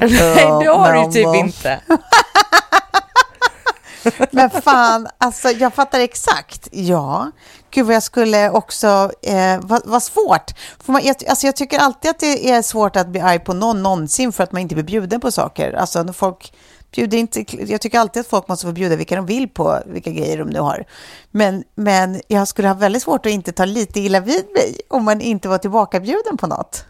Nej, 0.00 0.10
det 0.36 0.68
har 0.68 0.92
du 0.92 0.98
ju 0.98 1.04
Men, 1.04 1.12
typ 1.12 1.26
eh, 1.26 1.38
inte. 1.40 1.80
Men 4.30 4.50
fan, 4.50 5.08
alltså 5.18 5.48
jag 5.48 5.74
fattar 5.74 6.00
exakt. 6.00 6.68
Ja, 6.72 7.30
gud 7.70 7.86
vad 7.86 7.94
jag 7.94 8.02
skulle 8.02 8.50
också, 8.50 9.10
eh, 9.22 9.60
vad, 9.62 9.82
vad 9.84 10.02
svårt. 10.02 10.50
För 10.84 10.92
man, 10.92 11.04
jag, 11.04 11.16
alltså 11.28 11.46
jag 11.46 11.56
tycker 11.56 11.78
alltid 11.78 12.10
att 12.10 12.18
det 12.18 12.50
är 12.50 12.62
svårt 12.62 12.96
att 12.96 13.08
bli 13.08 13.20
arg 13.20 13.38
på 13.38 13.54
någon 13.54 13.82
någonsin 13.82 14.32
för 14.32 14.44
att 14.44 14.52
man 14.52 14.62
inte 14.62 14.74
blir 14.74 14.84
bjuden 14.84 15.20
på 15.20 15.30
saker. 15.30 15.72
Alltså 15.72 16.02
när 16.02 16.12
folk 16.12 16.52
bjuder 16.94 17.18
inte, 17.18 17.44
jag 17.72 17.80
tycker 17.80 17.98
alltid 17.98 18.20
att 18.20 18.26
folk 18.26 18.48
måste 18.48 18.66
få 18.66 18.72
bjuda 18.72 18.96
vilka 18.96 19.16
de 19.16 19.26
vill 19.26 19.48
på, 19.48 19.82
vilka 19.86 20.10
grejer 20.10 20.38
de 20.38 20.48
nu 20.48 20.60
har. 20.60 20.84
Men, 21.30 21.64
men 21.74 22.20
jag 22.28 22.48
skulle 22.48 22.68
ha 22.68 22.74
väldigt 22.74 23.02
svårt 23.02 23.26
att 23.26 23.32
inte 23.32 23.52
ta 23.52 23.64
lite 23.64 24.00
illa 24.00 24.20
vid 24.20 24.44
mig 24.54 24.80
om 24.88 25.04
man 25.04 25.20
inte 25.20 25.48
var 25.48 25.58
tillbakabjuden 25.58 26.36
på 26.36 26.46
något. 26.46 26.84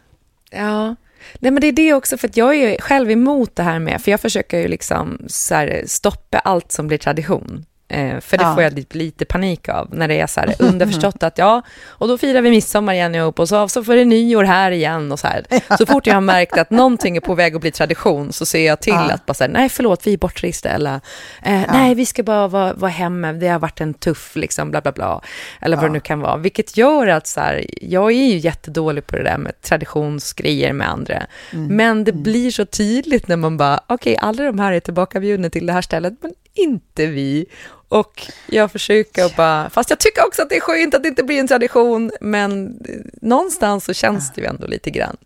Ja, 0.50 0.94
Nej, 1.34 1.50
men 1.52 1.60
det 1.60 1.66
är 1.66 1.72
det 1.72 1.94
också, 1.94 2.16
för 2.16 2.28
att 2.28 2.36
jag 2.36 2.54
är 2.54 2.70
ju 2.70 2.76
själv 2.80 3.10
emot 3.10 3.56
det 3.56 3.62
här 3.62 3.78
med, 3.78 4.02
för 4.02 4.10
jag 4.10 4.20
försöker 4.20 4.58
ju 4.58 4.68
liksom 4.68 5.18
så 5.26 5.54
här, 5.54 5.82
stoppa 5.86 6.38
allt 6.38 6.72
som 6.72 6.86
blir 6.86 6.98
tradition. 6.98 7.64
Eh, 7.88 8.20
för 8.20 8.36
det 8.36 8.44
Ja. 8.44 8.54
får 8.54 8.62
jag 8.62 8.72
lite, 8.72 8.98
lite 8.98 9.24
panik 9.24 9.68
av, 9.68 9.88
när 9.94 10.08
det 10.08 10.20
är 10.20 10.26
så 10.26 10.40
här 10.40 10.54
underförstått 10.58 11.22
att 11.22 11.38
ja, 11.38 11.62
och 11.88 12.08
då 12.08 12.18
firar 12.18 12.42
vi 12.42 12.50
midsommar 12.50 12.94
igen 12.94 13.14
ihop 13.14 13.38
och 13.40 13.48
så, 13.48 13.68
så 13.68 13.84
får 13.84 13.94
det 13.96 14.04
nyår 14.04 14.44
här 14.44 14.70
igen 14.70 15.12
och 15.12 15.18
så 15.20 15.26
här. 15.26 15.44
Så 15.78 15.86
fort 15.86 16.06
jag 16.06 16.14
har 16.14 16.20
märkt 16.20 16.58
att 16.58 16.70
någonting 16.70 17.16
är 17.16 17.20
på 17.20 17.34
väg 17.34 17.54
att 17.54 17.60
bli 17.60 17.70
tradition 17.70 18.32
så 18.32 18.46
ser 18.46 18.66
jag 18.66 18.80
till 18.80 18.92
Ja. 18.92 19.10
att 19.12 19.26
bara 19.26 19.34
säga 19.34 19.48
nej 19.52 19.68
förlåt, 19.68 20.06
vi 20.06 20.12
är 20.12 20.18
bortresta 20.18 20.68
eller 20.68 20.94
eh, 21.42 21.60
nej, 21.72 21.94
vi 21.94 22.06
ska 22.06 22.22
bara 22.22 22.48
vara, 22.48 22.72
vara 22.74 22.90
hemma, 22.90 23.32
det 23.32 23.48
har 23.48 23.58
varit 23.58 23.80
en 23.80 23.94
tuff 23.94 24.36
liksom 24.36 24.70
bla 24.70 24.80
bla 24.80 24.92
bla, 24.92 25.20
eller 25.60 25.76
vad 25.76 25.84
det 25.86 25.92
nu 25.92 26.00
kan 26.00 26.20
vara. 26.20 26.36
Vilket 26.36 26.76
gör 26.76 27.06
att 27.06 27.26
så 27.26 27.40
här, 27.40 27.64
jag 27.82 28.12
är 28.12 28.26
ju 28.26 28.36
jättedålig 28.38 29.06
på 29.06 29.16
det 29.16 29.22
där 29.22 29.38
med 29.38 29.60
traditionsgrejer 29.62 30.72
med 30.72 30.88
andra. 30.90 31.26
Men 31.50 32.04
det 32.04 32.12
blir 32.12 32.50
så 32.50 32.64
tydligt 32.64 33.28
när 33.28 33.36
man 33.36 33.56
bara, 33.56 33.80
okej, 33.86 34.16
alla 34.20 34.42
de 34.44 34.58
här 34.58 34.72
är 34.72 34.80
tillbakabjudna 34.80 35.50
till 35.50 35.66
det 35.66 35.72
här 35.72 35.82
stället, 35.82 36.14
men 36.22 36.32
inte 36.54 37.06
vi. 37.06 37.46
Och 37.88 38.26
jag 38.46 38.72
försöker 38.72 39.36
bara, 39.36 39.70
fast 39.70 39.90
jag 39.90 39.98
tycker 39.98 40.26
också 40.26 40.42
att 40.42 40.48
det 40.48 40.56
är 40.56 40.60
skönt 40.60 40.94
att 40.94 41.02
det 41.02 41.08
inte 41.08 41.22
blir 41.24 41.40
en 41.40 41.48
tradition, 41.48 42.10
men 42.20 42.78
någonstans 43.22 43.84
så 43.84 43.92
känns 43.94 44.32
det 44.32 44.40
ju 44.40 44.46
ändå 44.46 44.66
lite 44.66 44.90
grann. 44.90 45.16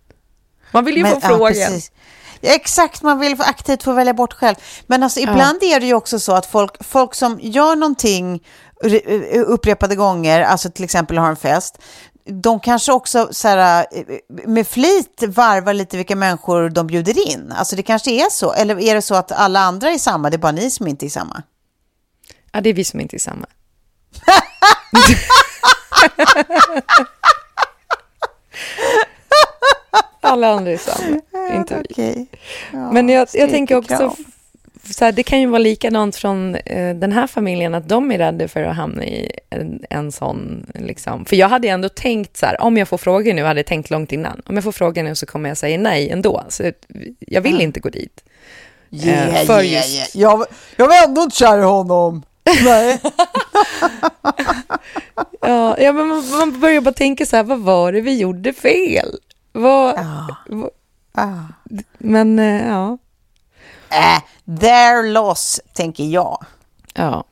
Man 0.72 0.84
vill 0.84 0.96
ju 0.96 1.04
få 1.04 1.18
ja, 1.22 1.28
frågan. 1.28 1.52
precis. 1.52 1.92
Ja, 2.40 2.54
Exakt, 2.54 3.02
man 3.02 3.20
vill 3.20 3.36
få 3.36 3.42
aktivt 3.42 3.82
få 3.82 3.92
välja 3.92 4.14
bort 4.14 4.32
själv. 4.32 4.56
Men 4.86 5.02
alltså, 5.02 5.20
ibland 5.20 5.62
är 5.62 5.80
det 5.80 5.86
ju 5.86 5.94
också 5.94 6.18
så 6.20 6.32
att 6.32 6.46
folk, 6.46 6.84
folk 6.84 7.14
som 7.14 7.38
gör 7.42 7.76
någonting 7.76 8.42
re- 8.82 9.42
upprepade 9.42 9.96
gånger, 9.96 10.42
alltså 10.42 10.70
till 10.70 10.84
exempel 10.84 11.18
har 11.18 11.28
en 11.28 11.36
fest, 11.36 11.78
de 12.28 12.60
kanske 12.60 12.92
också 12.92 13.28
så 13.30 13.48
här, 13.48 13.86
eh, 13.90 14.04
med 14.28 14.66
flit 14.66 15.22
varvar 15.28 15.74
lite 15.74 15.96
vilka 15.96 16.16
människor 16.16 16.68
de 16.68 16.86
bjuder 16.86 17.28
in. 17.28 17.52
Alltså 17.52 17.76
det 17.76 17.82
kanske 17.82 18.10
är 18.10 18.30
så. 18.30 18.52
Eller 18.52 18.80
är 18.80 18.94
det 18.94 19.02
så 19.02 19.14
att 19.14 19.32
alla 19.32 19.60
andra 19.60 19.90
är 19.90 19.98
samma, 19.98 20.30
det 20.30 20.36
är 20.36 20.38
bara 20.38 20.52
ni 20.52 20.70
som 20.70 20.86
inte 20.86 21.06
är 21.06 21.10
samma? 21.10 21.42
Ja, 22.52 22.60
det 22.60 22.70
är 22.70 22.74
vi 22.74 22.84
som 22.84 23.00
inte 23.00 23.16
är 23.16 23.20
samma. 23.20 23.46
Alla 30.20 30.52
andra 30.52 30.72
är 30.72 30.78
samma, 30.78 31.20
inte 31.54 31.74
vi. 31.74 31.86
Okej. 31.90 32.26
Ja, 32.72 32.92
Men 32.92 33.08
jag, 33.08 33.28
jag 33.32 33.50
tänker 33.50 33.76
också, 33.76 33.94
styrkekram. 33.96 34.24
Så 34.94 35.04
här, 35.04 35.12
det 35.12 35.22
kan 35.22 35.40
ju 35.40 35.46
vara 35.46 35.58
likadant 35.58 36.16
från 36.16 36.54
eh, 36.54 36.94
den 36.96 37.12
här 37.12 37.26
familjen, 37.26 37.74
att 37.74 37.88
de 37.88 38.12
är 38.12 38.18
rädda 38.18 38.48
för 38.48 38.62
att 38.62 38.76
hamna 38.76 39.04
i 39.04 39.30
en, 39.50 39.82
en 39.90 40.12
sån, 40.12 40.66
liksom. 40.74 41.24
För 41.24 41.36
jag 41.36 41.48
hade 41.48 41.68
ändå 41.68 41.88
tänkt 41.88 42.36
så 42.36 42.46
här, 42.46 42.60
om 42.60 42.76
jag 42.76 42.88
får 42.88 42.98
frågor 42.98 43.32
nu, 43.34 43.44
hade 43.44 43.60
jag 43.60 43.66
tänkt 43.66 43.90
långt 43.90 44.12
innan, 44.12 44.42
om 44.46 44.54
jag 44.54 44.64
får 44.64 44.72
frågor 44.72 45.02
nu 45.02 45.14
så 45.14 45.26
kommer 45.26 45.48
jag 45.48 45.58
säga 45.58 45.78
nej 45.78 46.10
ändå. 46.10 46.44
Så 46.48 46.72
jag 47.18 47.40
vill 47.40 47.60
inte 47.60 47.80
gå 47.80 47.88
dit. 47.88 48.24
Yeah, 48.90 49.40
Eh, 49.40 49.46
för 49.46 49.62
yeah, 49.62 49.86
just- 49.90 50.16
yeah. 50.16 50.32
Jag, 50.38 50.46
jag 50.76 50.86
var 50.88 51.04
ändå 51.08 51.22
inte 51.22 51.36
kär 51.36 51.58
i 51.58 51.62
honom. 51.62 52.22
Nej. 52.64 53.00
Ja, 55.40 55.76
ja 55.78 55.92
men 55.92 56.06
man, 56.08 56.28
man 56.30 56.60
börjar 56.60 56.80
bara 56.80 56.94
tänka 56.94 57.26
så 57.26 57.36
här, 57.36 57.42
vad 57.42 57.58
var 57.58 57.92
det 57.92 58.00
vi 58.00 58.18
gjorde 58.18 58.52
fel? 58.52 59.08
Vad, 59.52 59.94
Ja. 59.96 60.36
vad, 60.46 60.70
Ah. 61.12 61.34
men 61.98 62.38
eh, 62.38 62.66
ja, 62.68 62.98
Äh, 63.90 64.22
their 64.60 65.10
loss, 65.12 65.60
tänker 65.74 66.04
jag. 66.04 66.44
ja. 66.94 67.24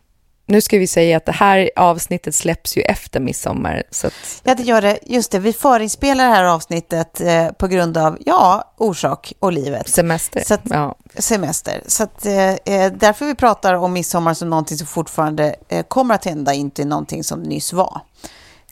Nu 0.48 0.60
ska 0.60 0.78
vi 0.78 0.86
säga 0.86 1.16
att 1.16 1.24
det 1.26 1.32
här 1.32 1.70
avsnittet 1.76 2.34
släpps 2.34 2.76
ju 2.76 2.82
efter 2.82 3.20
midsommar, 3.20 3.82
så 3.90 4.06
att, 4.06 4.12
Ja, 4.44 4.54
det 4.54 4.62
gör 4.62 4.82
det. 4.82 4.98
Just 5.06 5.30
det, 5.30 5.38
vi 5.38 5.52
förinspelar 5.52 6.24
det 6.24 6.30
här 6.34 6.44
avsnittet 6.44 7.20
eh, 7.20 7.48
på 7.48 7.66
grund 7.66 7.96
av, 7.98 8.18
ja, 8.26 8.72
orsak 8.76 9.32
och 9.38 9.52
livet. 9.52 9.88
semester. 9.88 10.42
Så 10.46 10.54
att- 10.54 10.60
ja. 10.70 10.94
Semester. 11.18 11.82
Så 11.86 12.02
att, 12.02 12.26
eh, 12.26 12.50
eh, 12.50 12.92
därför 12.92 13.26
vi 13.26 13.34
pratar 13.34 13.74
om 13.74 13.92
midsommar 13.92 14.34
som 14.34 14.50
någonting 14.50 14.78
som 14.78 14.86
fortfarande 14.86 15.56
eh, 15.68 15.82
kommer 15.82 16.14
att 16.14 16.24
hända, 16.24 16.54
inte 16.54 16.84
någonting 16.84 17.24
som 17.24 17.42
nyss 17.42 17.72
var. 17.72 18.00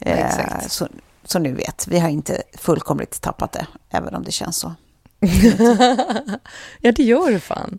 Eh, 0.01 0.27
Exakt. 0.27 0.73
Så, 0.73 0.89
så 1.25 1.39
nu 1.39 1.53
vet, 1.55 1.87
vi 1.89 1.99
har 1.99 2.09
inte 2.09 2.43
fullkomligt 2.59 3.21
tappat 3.21 3.53
det, 3.53 3.67
även 3.91 4.15
om 4.15 4.23
det 4.25 4.33
känns 4.33 4.57
så. 4.57 4.75
ja, 6.81 6.93
det 6.93 7.03
gör 7.03 7.31
det 7.31 7.41
fan. 7.41 7.79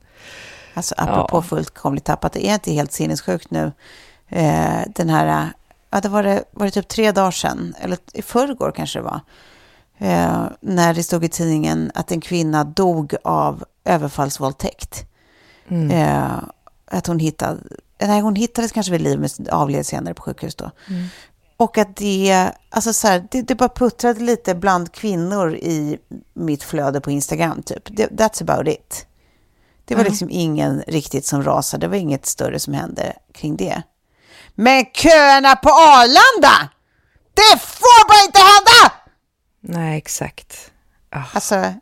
Alltså 0.73 0.95
apropå 0.97 1.37
Ja. 1.37 1.41
fullkomligt 1.41 2.05
tappat, 2.05 2.33
det 2.33 2.47
är 2.47 2.53
inte 2.53 2.71
helt 2.71 2.91
sinnessjukt 2.91 3.51
nu. 3.51 3.71
Eh, 4.29 4.81
den 4.95 5.09
här, 5.09 5.49
ja 5.89 6.01
det 6.01 6.09
var 6.09 6.23
det, 6.23 6.43
var 6.51 6.65
det 6.65 6.71
typ 6.71 6.87
tre 6.87 7.11
dagar 7.11 7.31
sedan, 7.31 7.75
eller 7.81 7.97
i 8.13 8.21
förrgår 8.21 8.71
kanske 8.75 8.99
det 8.99 9.03
var, 9.03 9.19
eh, 9.97 10.43
när 10.59 10.93
det 10.93 11.03
stod 11.03 11.23
i 11.23 11.29
tidningen 11.29 11.91
att 11.95 12.11
en 12.11 12.21
kvinna 12.21 12.63
dog 12.63 13.15
av 13.23 13.63
överfallsvåldtäkt. 13.85 15.05
Mm. 15.67 15.91
Eh, 15.91 16.37
att 16.91 17.07
hon 17.07 17.19
hittade, 17.19 17.59
nej 18.01 18.21
hon 18.21 18.35
hittades 18.35 18.71
kanske 18.71 18.91
vid 18.91 19.01
liv 19.01 19.19
men 19.19 19.29
avled 19.51 19.85
senare 19.85 20.13
på 20.13 20.21
sjukhus 20.23 20.55
då. 20.55 20.71
Mm. 20.89 21.05
Och 21.57 21.77
att 21.77 21.95
det, 21.95 22.51
alltså 22.69 22.93
så 22.93 23.07
här, 23.07 23.27
det, 23.31 23.41
det 23.41 23.55
bara 23.55 23.69
puttrade 23.69 24.19
lite 24.19 24.55
bland 24.55 24.91
kvinnor 24.93 25.55
i 25.55 25.97
mitt 26.33 26.63
flöde 26.63 27.01
på 27.01 27.11
Instagram 27.11 27.63
typ. 27.63 27.89
That's 27.89 28.41
about 28.51 28.67
it. 28.67 29.05
Det 29.85 29.95
var 29.95 30.03
Ja. 30.03 30.09
liksom 30.09 30.27
ingen 30.31 30.83
riktigt 30.87 31.25
som 31.25 31.43
rasade, 31.43 31.85
det 31.85 31.89
var 31.89 31.97
inget 31.97 32.25
större 32.25 32.59
som 32.59 32.73
hände 32.73 33.13
kring 33.33 33.57
det. 33.57 33.83
Men 34.55 34.85
köerna 34.93 35.55
på 35.55 35.69
Arlanda! 35.69 36.69
Det 37.33 37.59
får 37.61 38.07
bara 38.09 38.25
inte 38.25 38.39
hända! 38.39 38.93
Nej, 39.79 39.97
exakt. 39.97 40.71
Ah. 41.09 41.23
Alltså, 41.33 41.73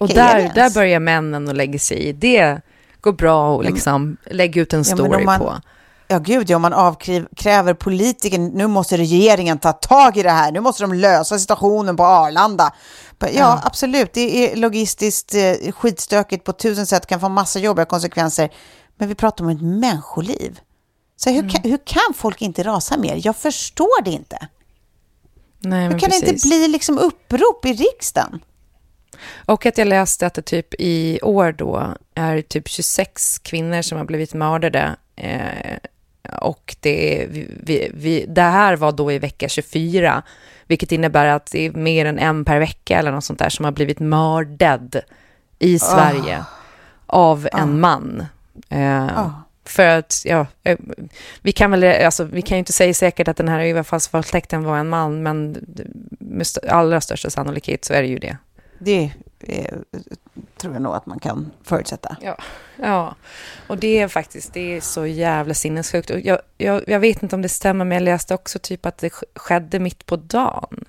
Och 0.00 0.10
är 0.10 0.14
där, 0.14 0.52
där 0.54 0.70
börjar 0.70 1.00
männen 1.00 1.48
att 1.48 1.56
lägga 1.56 1.78
sig 1.78 1.98
i. 1.98 2.12
Det 2.12 2.60
går 3.00 3.12
bra 3.12 3.58
att 3.60 3.64
liksom 3.66 4.16
lägga 4.30 4.62
ut 4.62 4.72
en 4.72 4.78
Ja, 4.78 4.84
story 4.96 5.24
man- 5.24 5.38
på. 5.40 5.54
Ja, 6.08 6.18
gud, 6.18 6.50
ja, 6.50 6.56
om 6.56 6.62
man 6.62 6.72
avkräver 6.72 7.74
politiker, 7.74 8.38
nu 8.38 8.66
måste 8.66 8.96
regeringen 8.96 9.58
ta 9.58 9.72
tag 9.72 10.16
i 10.16 10.22
det 10.22 10.30
här, 10.30 10.52
nu 10.52 10.60
måste 10.60 10.82
de 10.82 10.92
lösa 10.94 11.38
situationen 11.38 11.96
på 11.96 12.04
Arlanda. 12.04 12.74
Ja, 13.18 13.28
Ja. 13.32 13.60
absolut, 13.64 14.12
det 14.12 14.52
är 14.52 14.56
logistiskt 14.56 15.34
eh, 15.34 15.72
skitstökigt 15.72 16.44
på 16.44 16.52
tusen 16.52 16.86
sätt, 16.86 17.06
kan 17.06 17.20
få 17.20 17.28
massa 17.28 17.58
jobbiga 17.58 17.84
konsekvenser, 17.86 18.50
men 18.98 19.08
vi 19.08 19.14
pratar 19.14 19.44
om 19.44 19.50
ett 19.50 19.62
människoliv. 19.62 20.60
Så 21.16 21.30
hur, 21.30 21.48
kan, 21.50 21.70
hur 21.70 21.78
kan 21.86 22.14
folk 22.14 22.42
inte 22.42 22.62
rasa 22.62 22.96
mer? 22.96 23.20
Jag 23.24 23.36
förstår 23.36 24.02
det 24.04 24.10
inte. 24.10 24.48
Nej, 25.58 25.82
Hur 25.88 25.98
kan 25.98 26.10
det 26.10 26.20
precis. 26.20 26.28
inte 26.28 26.48
bli 26.48 26.68
liksom 26.68 26.98
upprop 26.98 27.66
i 27.66 27.72
riksdagen? 27.72 28.40
Och 29.46 29.66
att 29.66 29.78
jag 29.78 29.88
läste 29.88 30.26
att 30.26 30.34
det 30.34 30.42
typ 30.42 30.74
i 30.78 31.18
år 31.22 31.52
då 31.52 31.94
är 32.14 32.42
typ 32.42 32.68
26 32.68 33.38
kvinnor 33.38 33.82
som 33.82 33.98
har 33.98 34.04
blivit 34.04 34.34
mördade. 34.34 34.96
Eh, 35.16 35.76
och 36.40 36.76
det, 36.80 37.26
vi, 37.30 37.90
vi, 37.94 38.24
det 38.28 38.42
här 38.42 38.76
var 38.76 38.92
då 38.92 39.12
i 39.12 39.18
vecka 39.18 39.48
24, 39.48 40.22
vilket 40.66 40.92
innebär 40.92 41.26
att 41.26 41.50
det 41.50 41.66
är 41.66 41.70
mer 41.70 42.06
än 42.06 42.18
en 42.18 42.44
per 42.44 42.58
vecka 42.58 42.98
eller 42.98 43.12
något 43.12 43.24
sånt 43.24 43.38
där 43.38 43.48
som 43.48 43.64
har 43.64 43.72
blivit 43.72 43.98
mördad 43.98 45.00
i 45.58 45.78
Sverige 45.78 46.38
oh. 46.38 46.44
av 47.06 47.48
en 47.52 47.70
oh. 47.70 47.74
man. 47.74 48.26
Eh, 48.68 49.04
oh. 49.04 49.30
För 49.64 49.86
att, 49.86 50.22
ja, 50.24 50.46
eh, 50.62 50.78
vi 51.42 51.52
kan 51.52 51.70
väl, 51.70 52.04
alltså, 52.04 52.24
vi 52.24 52.42
kan 52.42 52.56
ju 52.56 52.58
inte 52.58 52.72
säga 52.72 52.94
säkert 52.94 53.28
att 53.28 53.36
den 53.36 53.48
här 53.48 53.60
överfallsvåldtäkten 53.60 54.64
var 54.64 54.78
en 54.78 54.88
man, 54.88 55.22
men 55.22 55.66
med 56.18 56.46
allra 56.68 57.00
största 57.00 57.30
sannolikhet 57.30 57.84
så 57.84 57.92
är 57.92 58.02
det 58.02 58.08
ju 58.08 58.18
det. 58.18 58.36
Det 58.78 59.10
eh, 59.40 59.74
tror 60.56 60.72
jag 60.72 60.82
nog 60.82 60.94
att 60.94 61.06
man 61.06 61.18
kan 61.18 61.50
förutsätta. 61.62 62.16
Ja, 62.20 62.36
ja. 62.76 63.14
och 63.66 63.78
det 63.78 63.98
är 63.98 64.08
faktiskt 64.08 64.52
det 64.52 64.76
är 64.76 64.80
så 64.80 65.06
jävla 65.06 65.54
sinnessjukt. 65.54 66.10
jag, 66.10 66.38
jag, 66.58 66.82
jag 66.86 67.00
vet 67.00 67.22
inte 67.22 67.36
om 67.36 67.42
det 67.42 67.48
stämmer, 67.48 67.84
men 67.84 67.96
jag 67.96 68.02
läste 68.02 68.34
också 68.34 68.58
typ 68.58 68.86
att 68.86 68.98
det 68.98 69.10
skedde 69.34 69.78
mitt 69.78 70.06
på 70.06 70.16
dagen. 70.16 70.84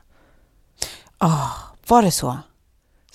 Ja, 1.19 1.27
oh, 1.27 1.51
var 1.87 2.01
det 2.01 2.11
så? 2.11 2.37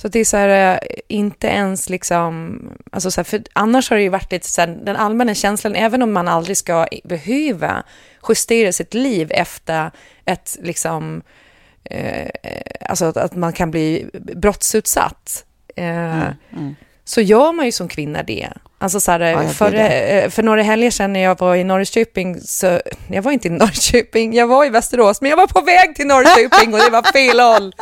Så 0.02 0.08
det 0.08 0.18
är 0.18 0.24
så 0.24 0.36
här, 0.36 0.78
eh, 0.82 0.98
inte 1.08 1.46
ens 1.46 1.88
liksom, 1.88 2.60
alltså 2.92 3.10
så 3.10 3.18
här, 3.18 3.24
för 3.24 3.42
annars 3.52 3.90
har 3.90 3.96
det 3.96 4.02
ju 4.02 4.08
varit 4.08 4.32
lite 4.32 4.48
så 4.48 4.60
här, 4.60 4.68
den 4.68 4.96
allmänna 4.96 5.34
känslan, 5.34 5.74
även 5.74 6.02
om 6.02 6.12
man 6.12 6.28
aldrig 6.28 6.56
ska 6.56 6.86
behöva 7.04 7.82
justera 8.28 8.72
sitt 8.72 8.94
liv 8.94 9.32
efter 9.34 9.90
ett 10.24 10.56
liksom, 10.62 11.22
eh, 11.84 12.30
alltså 12.80 13.04
att, 13.04 13.16
att, 13.16 13.34
man 13.34 13.52
kan 13.52 13.70
bli 13.70 14.10
brottsutsatt, 14.12 15.44
eh, 15.76 16.22
mm, 16.22 16.34
mm. 16.56 16.74
så 17.04 17.20
gör 17.20 17.52
man 17.52 17.66
ju 17.66 17.72
som 17.72 17.88
kvinna 17.88 18.22
det. 18.22 18.48
Alltså 18.78 19.00
så 19.00 19.12
här, 19.12 19.20
ja, 19.20 19.48
för, 19.48 19.74
eh, 19.74 20.28
för 20.28 20.42
några 20.42 20.62
helger 20.62 20.90
sedan 20.90 21.12
när 21.12 21.20
jag 21.20 21.38
var 21.38 21.54
i 21.56 21.64
Norrköping, 21.64 22.40
så, 22.40 22.80
jag 23.10 23.22
var 23.22 23.32
inte 23.32 23.48
i 23.48 23.50
Norrköping, 23.50 24.34
jag 24.34 24.46
var 24.46 24.64
i 24.64 24.68
Västerås, 24.68 25.20
men 25.20 25.30
jag 25.30 25.36
var 25.36 25.46
på 25.46 25.60
väg 25.60 25.94
till 25.94 26.06
Norrköping 26.06 26.74
och 26.74 26.80
det 26.80 26.90
var 26.90 27.12
fel 27.12 27.40
håll. 27.40 27.72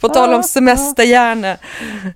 På 0.00 0.08
tal 0.08 0.34
om 0.34 0.42
semesterhjärna. 0.42 1.56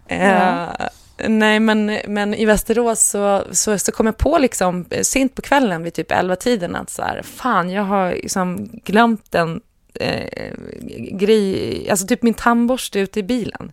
Ja. 0.09 0.17
Uh, 0.19 0.89
nej, 1.29 1.61
men, 1.61 1.99
men 2.07 2.35
i 2.35 2.45
Västerås 2.45 3.01
så, 3.01 3.45
så, 3.53 3.79
så 3.79 3.93
kom 3.93 4.07
jag 4.07 4.17
på 4.17 4.39
liksom 4.39 4.85
sent 5.03 5.35
på 5.35 5.43
kvällen 5.43 5.83
vid 5.83 5.95
typ 5.95 6.13
11-tiden 6.13 6.77
att 6.77 6.91
så 6.91 7.03
här, 7.03 7.23
fan, 7.23 7.71
jag 7.71 7.83
har 7.83 8.13
liksom 8.13 8.69
glömt 8.85 9.35
en 9.35 9.61
eh, 10.01 10.53
grej, 11.11 11.87
alltså 11.91 12.07
typ 12.07 12.23
min 12.23 12.35
tandborste 12.35 12.99
ute 12.99 13.21
i 13.21 13.23
bilen. 13.23 13.73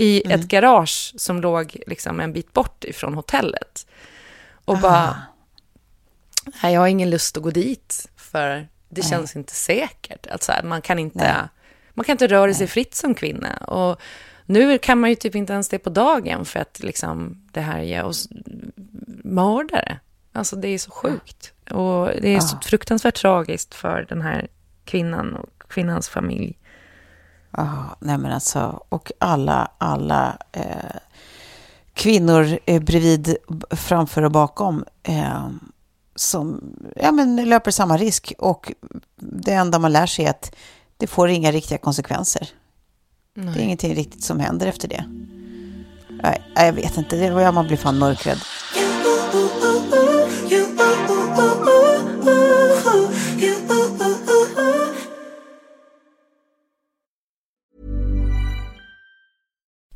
I 0.00 0.22
mm. 0.24 0.40
ett 0.40 0.48
garage 0.48 1.14
som 1.16 1.40
låg 1.40 1.76
liksom 1.86 2.20
en 2.20 2.32
bit 2.32 2.52
bort 2.52 2.84
ifrån 2.84 3.14
hotellet. 3.14 3.86
Och 4.64 4.76
ah. 4.76 4.80
bara, 4.80 5.22
nej, 6.62 6.74
jag 6.74 6.80
har 6.80 6.88
ingen 6.88 7.10
lust 7.10 7.36
att 7.36 7.42
gå 7.42 7.50
dit, 7.50 8.08
för 8.16 8.68
det 8.88 9.02
känns 9.02 9.36
inte 9.36 9.54
säkert. 9.54 10.26
Alltså, 10.26 10.52
man 10.64 10.82
kan 10.82 10.98
inte... 10.98 11.18
Nej 11.18 11.48
man 11.98 12.04
kan 12.04 12.12
inte 12.12 12.26
röra 12.26 12.54
sig 12.54 12.66
fritt 12.66 12.94
som 12.94 13.14
kvinna. 13.14 13.56
Och 13.56 14.00
nu 14.46 14.78
kan 14.78 15.00
man 15.00 15.10
ju 15.10 15.16
typ 15.16 15.34
inte 15.34 15.52
ens 15.52 15.68
det 15.68 15.78
på 15.78 15.90
dagen 15.90 16.44
för 16.44 16.60
att 16.60 16.80
liksom, 16.80 17.42
det 17.52 17.60
här 17.60 17.80
ger 17.80 18.04
oss 18.04 18.28
mördare. 19.24 20.00
Alltså 20.32 20.56
det 20.56 20.68
är 20.68 20.78
så 20.78 20.90
sjukt. 20.90 21.52
Och 21.70 22.06
det 22.06 22.34
är 22.34 22.40
så 22.40 22.58
fruktansvärt 22.62 23.14
tragiskt 23.14 23.74
för 23.74 24.06
den 24.08 24.22
här 24.22 24.48
kvinnan 24.84 25.34
och 25.34 25.62
kvinnans 25.68 26.08
familj. 26.08 26.58
Ja, 27.58 27.96
nej 27.98 28.18
men 28.18 28.32
alltså, 28.32 28.82
och 28.88 29.12
alla, 29.18 29.70
alla 29.78 30.38
eh, 30.52 30.96
kvinnor 31.92 32.58
eh, 32.64 32.82
bredvid, 32.82 33.36
framför 33.70 34.22
och 34.22 34.30
bakom 34.30 34.84
eh, 35.02 35.48
som 36.14 36.74
ja, 36.96 37.12
men 37.12 37.48
löper 37.48 37.70
samma 37.70 37.96
risk. 37.96 38.32
Och 38.38 38.72
det 39.16 39.52
enda 39.52 39.78
man 39.78 39.92
lär 39.92 40.06
sig 40.06 40.24
är 40.24 40.30
att 40.30 40.54
det 40.96 41.06
får 41.06 41.28
inga 41.28 41.52
riktiga 41.52 41.78
konsekvenser. 41.78 42.48
Nej. 43.34 43.54
Det 43.54 43.60
är 43.60 43.64
ingenting 43.64 43.94
riktigt 43.94 44.24
som 44.24 44.40
händer 44.40 44.66
efter 44.66 44.88
det. 44.88 45.04
Nej, 46.22 46.42
jag 46.54 46.72
vet 46.72 46.96
inte, 46.96 47.16
det 47.16 47.30
var 47.30 47.40
jag 47.40 47.54
man 47.54 47.66
blir 47.66 47.76
fan 47.76 47.98
mörkrädd. 47.98 48.38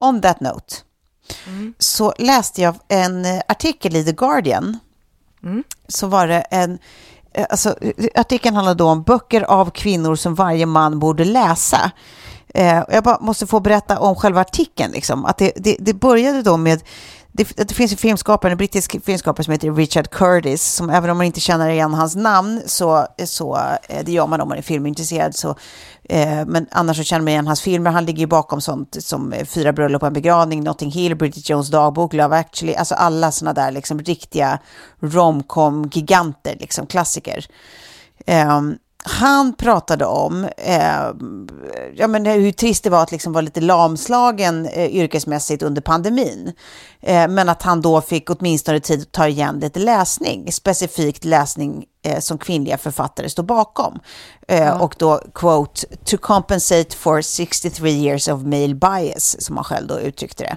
On 0.00 0.20
that 0.20 0.40
note, 0.40 0.74
mm. 1.46 1.74
så 1.78 2.14
läste 2.18 2.62
jag 2.62 2.74
en 2.88 3.24
eh, 3.24 3.40
artikel 3.48 3.96
i 3.96 4.04
The 4.04 4.12
Guardian. 4.12 4.78
Mm. 5.42 5.64
Så 5.88 6.06
var 6.06 6.26
det 6.26 6.40
en... 6.40 6.78
Eh, 7.32 7.46
alltså, 7.50 7.76
artikeln 8.14 8.54
handlade 8.54 8.78
då 8.78 8.88
om 8.88 9.02
böcker 9.02 9.42
av 9.42 9.70
kvinnor 9.70 10.16
som 10.16 10.34
varje 10.34 10.66
man 10.66 10.98
borde 10.98 11.24
läsa. 11.24 11.90
Eh, 12.54 12.82
jag 12.88 13.04
bara 13.04 13.18
måste 13.20 13.46
få 13.46 13.60
berätta 13.60 13.98
om 13.98 14.14
själva 14.14 14.40
artikeln. 14.40 14.92
Liksom. 14.92 15.24
Att 15.24 15.38
det, 15.38 15.52
det, 15.56 15.76
det 15.78 15.94
började 15.94 16.42
då 16.42 16.56
med 16.56 16.82
det, 17.36 17.68
det, 17.68 17.74
finns 17.74 17.92
en 17.92 17.98
filmskapare, 17.98 18.52
en 18.52 18.58
brittisk 18.58 19.04
filmskapare 19.04 19.44
som 19.44 19.52
heter 19.52 19.72
Richard 19.72 20.10
Curtis, 20.10 20.62
som 20.62 20.90
även 20.90 21.10
om 21.10 21.16
man 21.16 21.26
inte 21.26 21.40
känner 21.40 21.68
igen 21.68 21.94
hans 21.94 22.16
namn, 22.16 22.62
så, 22.66 23.06
så 23.24 23.56
eh, 23.88 24.04
det 24.04 24.12
gör 24.12 24.26
man 24.26 24.40
om 24.40 24.48
man 24.48 24.58
är 24.58 24.62
filmintresserad, 24.62 25.34
så 25.34 25.56
Eh, 26.08 26.46
men 26.46 26.66
annars 26.70 26.96
så 26.96 27.02
känner 27.02 27.22
man 27.22 27.28
igen 27.28 27.46
hans 27.46 27.62
filmer. 27.62 27.90
Han 27.90 28.04
ligger 28.04 28.20
ju 28.20 28.26
bakom 28.26 28.60
sånt 28.60 28.96
som 29.00 29.32
eh, 29.32 29.44
Fyra 29.44 29.72
bröllop 29.72 30.02
och 30.02 30.06
en 30.06 30.12
begravning, 30.12 30.64
Notting 30.64 30.90
Hill, 30.90 31.16
Bridget 31.16 31.48
Jones 31.50 31.70
dagbok, 31.70 32.12
Love 32.12 32.36
actually. 32.36 32.74
Alltså 32.74 32.94
alla 32.94 33.32
sådana 33.32 33.52
där 33.52 33.70
liksom 33.70 34.00
riktiga 34.00 34.58
romcom-giganter, 35.00 36.56
liksom 36.60 36.86
klassiker. 36.86 37.46
Um, 38.26 38.78
han 39.08 39.52
pratade 39.52 40.06
om 40.06 40.44
eh, 40.56 41.10
ja, 41.94 42.06
men 42.08 42.26
hur 42.26 42.52
trist 42.52 42.84
det 42.84 42.90
var 42.90 43.02
att 43.02 43.12
liksom 43.12 43.32
vara 43.32 43.42
lite 43.42 43.60
lamslagen 43.60 44.66
eh, 44.66 44.96
yrkesmässigt 44.96 45.62
under 45.62 45.82
pandemin. 45.82 46.52
Eh, 47.00 47.28
men 47.28 47.48
att 47.48 47.62
han 47.62 47.80
då 47.80 48.00
fick 48.00 48.30
åtminstone 48.30 48.80
tid 48.80 49.02
att 49.02 49.12
ta 49.12 49.28
igen 49.28 49.58
lite 49.60 49.78
läsning, 49.80 50.52
specifikt 50.52 51.24
läsning 51.24 51.84
eh, 52.06 52.18
som 52.20 52.38
kvinnliga 52.38 52.78
författare 52.78 53.28
står 53.28 53.42
bakom. 53.42 53.98
Eh, 54.48 54.82
Och 54.82 54.94
då, 54.98 55.20
quote, 55.34 55.86
to 56.04 56.16
compensate 56.20 56.96
for 56.96 57.20
63 57.20 57.90
years 57.90 58.28
of 58.28 58.42
male 58.42 58.74
bias, 58.74 59.36
som 59.44 59.56
han 59.56 59.64
själv 59.64 59.86
då 59.86 60.00
uttryckte 60.00 60.44
det. 60.44 60.56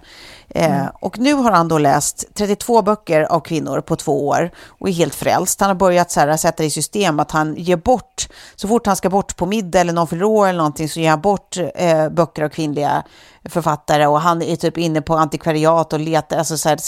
Eh, 0.60 0.86
Och 1.02 1.20
nu 1.20 1.34
har 1.34 1.52
han 1.52 1.68
då 1.68 1.78
läst 1.78 2.26
32 2.34 2.82
böcker 2.82 3.24
av 3.24 3.40
kvinnor 3.40 3.82
på 3.82 3.96
två 3.96 4.28
år 4.28 4.52
och 4.68 4.90
är 4.90 4.94
helt 4.94 5.16
frälst. 5.16 5.60
Han 5.62 5.70
har 5.70 5.76
börjat 5.76 6.12
så 6.12 6.20
här, 6.20 6.38
sätta 6.38 6.64
i 6.64 6.70
system 6.70 7.20
att 7.20 7.32
han 7.32 7.56
ger 7.56 7.78
bort, 7.78 8.28
så 8.56 8.68
fort 8.68 8.86
han 8.88 8.96
ska 8.96 9.10
bort 9.10 9.36
på 9.36 9.46
middag 9.46 9.80
eller 9.80 9.94
någon 9.94 10.08
fyller 10.08 10.24
år 10.24 10.48
eller 10.48 10.58
någonting 10.58 10.90
så 10.90 11.00
ger 11.00 11.10
han 11.10 11.22
bort 11.22 11.58
eh, 11.76 12.10
böcker 12.10 12.44
av 12.44 12.50
kvinnliga 12.50 13.04
författare 13.50 14.06
och 14.08 14.22
han 14.22 14.42
är 14.42 14.56
typ 14.56 14.78
inne 14.78 15.02
på 15.02 15.16
antikvariat 15.16 15.94
och 15.94 16.00
letar, 16.00 16.38
alltså 16.38 16.58
så 16.58 16.70
här, 16.70 16.80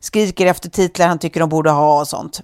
skriker 0.00 0.46
efter 0.46 0.70
titlar 0.70 1.06
han 1.06 1.18
tycker 1.18 1.40
de 1.40 1.48
borde 1.48 1.70
ha 1.70 2.00
och 2.00 2.08
sånt. 2.08 2.40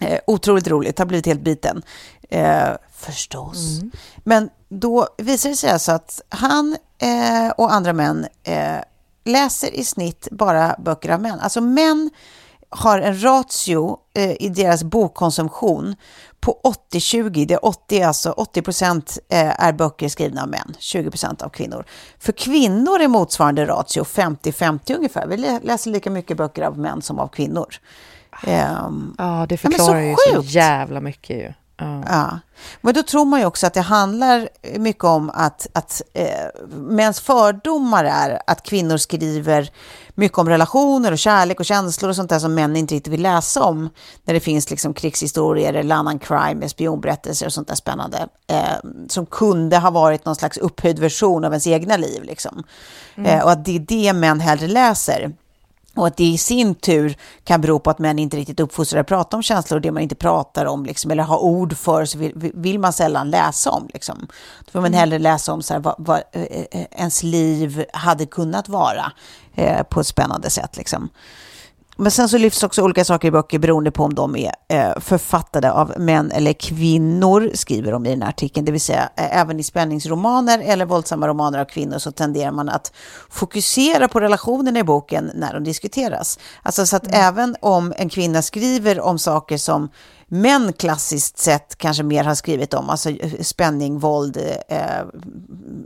Eh, 0.00 0.18
otroligt 0.26 0.66
roligt, 0.68 0.98
har 0.98 1.06
blivit 1.06 1.26
helt 1.26 1.40
biten. 1.42 1.82
Eh, 2.30 2.68
förstås. 2.94 3.80
Men 4.24 4.50
då 4.68 5.08
visar 5.18 5.50
det 5.50 5.56
sig 5.56 5.70
alltså 5.70 5.92
att 5.92 6.20
han 6.28 6.76
eh, 6.98 7.50
och 7.56 7.72
andra 7.72 7.92
män 7.92 8.26
eh, 8.44 8.76
läser 9.24 9.74
i 9.74 9.84
snitt 9.84 10.28
bara 10.30 10.76
böcker 10.78 11.08
av 11.10 11.20
män. 11.22 11.40
Alltså 11.40 11.60
män 11.60 12.10
har 12.70 12.98
en 12.98 13.22
ratio 13.22 13.96
eh, 14.14 14.42
i 14.42 14.48
deras 14.48 14.82
bokkonsumtion 14.84 15.96
på 16.40 16.60
80-20. 16.92 17.46
Det 17.46 17.54
är 17.54 17.64
80, 17.66 18.02
alltså 18.02 18.30
80 18.30 18.62
procent 18.62 19.18
eh, 19.28 19.64
är 19.64 19.72
böcker 19.72 20.08
skrivna 20.08 20.42
av 20.42 20.48
män, 20.48 20.74
20 20.78 21.10
procent 21.10 21.42
av 21.42 21.48
kvinnor. 21.48 21.84
För 22.18 22.32
kvinnor 22.32 23.00
är 23.00 23.08
motsvarande 23.08 23.66
ratio 23.66 24.02
50-50 24.04 24.96
ungefär. 24.96 25.26
Vi 25.26 25.36
lä- 25.36 25.60
läser 25.62 25.90
lika 25.90 26.10
mycket 26.10 26.36
böcker 26.36 26.62
av 26.62 26.78
män 26.78 27.02
som 27.02 27.18
av 27.18 27.28
kvinnor. 27.28 27.74
Ehm, 28.42 29.14
Ja, 29.18 29.46
det 29.48 29.56
så 29.56 29.60
förklarar 29.60 30.00
ju 30.00 30.16
så 30.18 30.36
sjukt. 30.36 30.50
jävla 30.50 31.00
mycket 31.00 31.36
ju. 31.36 31.52
Ja. 31.76 32.02
Ja, 32.08 32.38
men 32.80 32.94
då 32.94 33.02
tror 33.02 33.24
man 33.24 33.40
ju 33.40 33.46
också 33.46 33.66
att 33.66 33.74
det 33.74 33.80
handlar 33.80 34.48
mycket 34.78 35.04
om 35.04 35.30
att, 35.34 35.66
att 35.72 36.02
eh, 36.14 36.26
mäns 36.76 37.20
fördomar 37.20 38.04
är 38.04 38.42
att 38.46 38.62
kvinnor 38.62 38.96
skriver 38.96 39.70
mycket 40.14 40.38
om 40.38 40.48
relationer 40.48 41.12
och 41.12 41.18
kärlek 41.18 41.60
och 41.60 41.66
känslor 41.66 42.08
och 42.10 42.16
sånt 42.16 42.30
där 42.30 42.38
som 42.38 42.54
män 42.54 42.76
inte 42.76 42.94
riktigt 42.94 43.12
vill 43.12 43.22
läsa 43.22 43.62
om. 43.62 43.88
När 44.24 44.34
det 44.34 44.40
finns 44.40 44.70
liksom 44.70 44.94
krigshistorier 44.94 45.74
eller 45.74 45.94
annan 45.96 46.18
crime, 46.18 46.68
spionberättelser 46.68 47.46
och 47.46 47.52
sånt 47.52 47.68
där 47.68 47.74
spännande. 47.74 48.28
Eh, 48.46 48.90
som 49.08 49.26
kunde 49.26 49.78
ha 49.78 49.90
varit 49.90 50.24
någon 50.24 50.36
slags 50.36 50.58
upphöjd 50.58 50.98
version 50.98 51.44
av 51.44 51.52
ens 51.52 51.66
egna 51.66 51.96
liv. 51.96 52.22
Liksom. 52.22 52.62
Eh, 53.24 53.44
och 53.44 53.50
att 53.50 53.64
det 53.64 53.76
är 53.76 53.80
det 53.80 54.12
män 54.12 54.40
hellre 54.40 54.66
läser. 54.68 55.32
Och 55.94 56.06
att 56.06 56.16
det 56.16 56.24
i 56.24 56.38
sin 56.38 56.74
tur 56.74 57.16
kan 57.44 57.60
bero 57.60 57.78
på 57.78 57.90
att 57.90 57.98
män 57.98 58.18
inte 58.18 58.36
riktigt 58.36 58.60
uppfostrar 58.60 59.00
att 59.00 59.06
prata 59.06 59.36
om 59.36 59.42
känslor 59.42 59.76
och 59.76 59.80
det 59.80 59.92
man 59.92 60.02
inte 60.02 60.14
pratar 60.14 60.66
om, 60.66 60.84
liksom, 60.84 61.10
eller 61.10 61.22
har 61.22 61.38
ord 61.38 61.76
för, 61.76 62.04
så 62.04 62.18
vill, 62.18 62.52
vill 62.54 62.78
man 62.78 62.92
sällan 62.92 63.30
läsa 63.30 63.70
om. 63.70 63.88
Liksom. 63.92 64.26
Då 64.64 64.70
får 64.70 64.80
man 64.80 64.92
hellre 64.92 65.18
läsa 65.18 65.52
om 65.52 65.62
så 65.62 65.74
här, 65.74 65.80
vad, 65.80 65.94
vad 65.98 66.22
eh, 66.32 66.42
eh, 66.42 66.86
ens 66.90 67.22
liv 67.22 67.84
hade 67.92 68.26
kunnat 68.26 68.68
vara 68.68 69.12
eh, 69.54 69.82
på 69.82 70.00
ett 70.00 70.06
spännande 70.06 70.50
sätt. 70.50 70.76
Liksom. 70.76 71.08
Men 72.02 72.10
sen 72.10 72.28
så 72.28 72.38
lyfts 72.38 72.62
också 72.62 72.82
olika 72.82 73.04
saker 73.04 73.28
i 73.28 73.30
böcker 73.30 73.58
beroende 73.58 73.90
på 73.90 74.04
om 74.04 74.14
de 74.14 74.36
är 74.36 74.52
eh, 74.68 75.00
författade 75.00 75.72
av 75.72 75.92
män 75.98 76.30
eller 76.30 76.52
kvinnor, 76.52 77.50
skriver 77.54 77.92
de 77.92 78.06
i 78.06 78.10
den 78.10 78.22
här 78.22 78.28
artikeln. 78.28 78.66
Det 78.66 78.72
vill 78.72 78.80
säga 78.80 79.10
eh, 79.16 79.38
även 79.38 79.60
i 79.60 79.62
spänningsromaner 79.62 80.58
eller 80.58 80.84
våldsamma 80.84 81.28
romaner 81.28 81.58
av 81.58 81.64
kvinnor 81.64 81.98
så 81.98 82.12
tenderar 82.12 82.50
man 82.50 82.68
att 82.68 82.92
fokusera 83.30 84.08
på 84.08 84.20
relationerna 84.20 84.78
i 84.78 84.84
boken 84.84 85.30
när 85.34 85.54
de 85.54 85.64
diskuteras. 85.64 86.38
Alltså 86.62 86.86
så 86.86 86.96
att 86.96 87.14
även 87.14 87.56
om 87.60 87.92
en 87.96 88.08
kvinna 88.08 88.42
skriver 88.42 89.00
om 89.00 89.18
saker 89.18 89.58
som 89.58 89.88
män 90.32 90.72
klassiskt 90.72 91.38
sett 91.38 91.78
kanske 91.78 92.02
mer 92.02 92.24
har 92.24 92.34
skrivit 92.34 92.74
om, 92.74 92.90
alltså 92.90 93.10
eh, 93.10 93.40
spänning, 93.40 93.98
våld, 93.98 94.36
eh, 94.68 95.06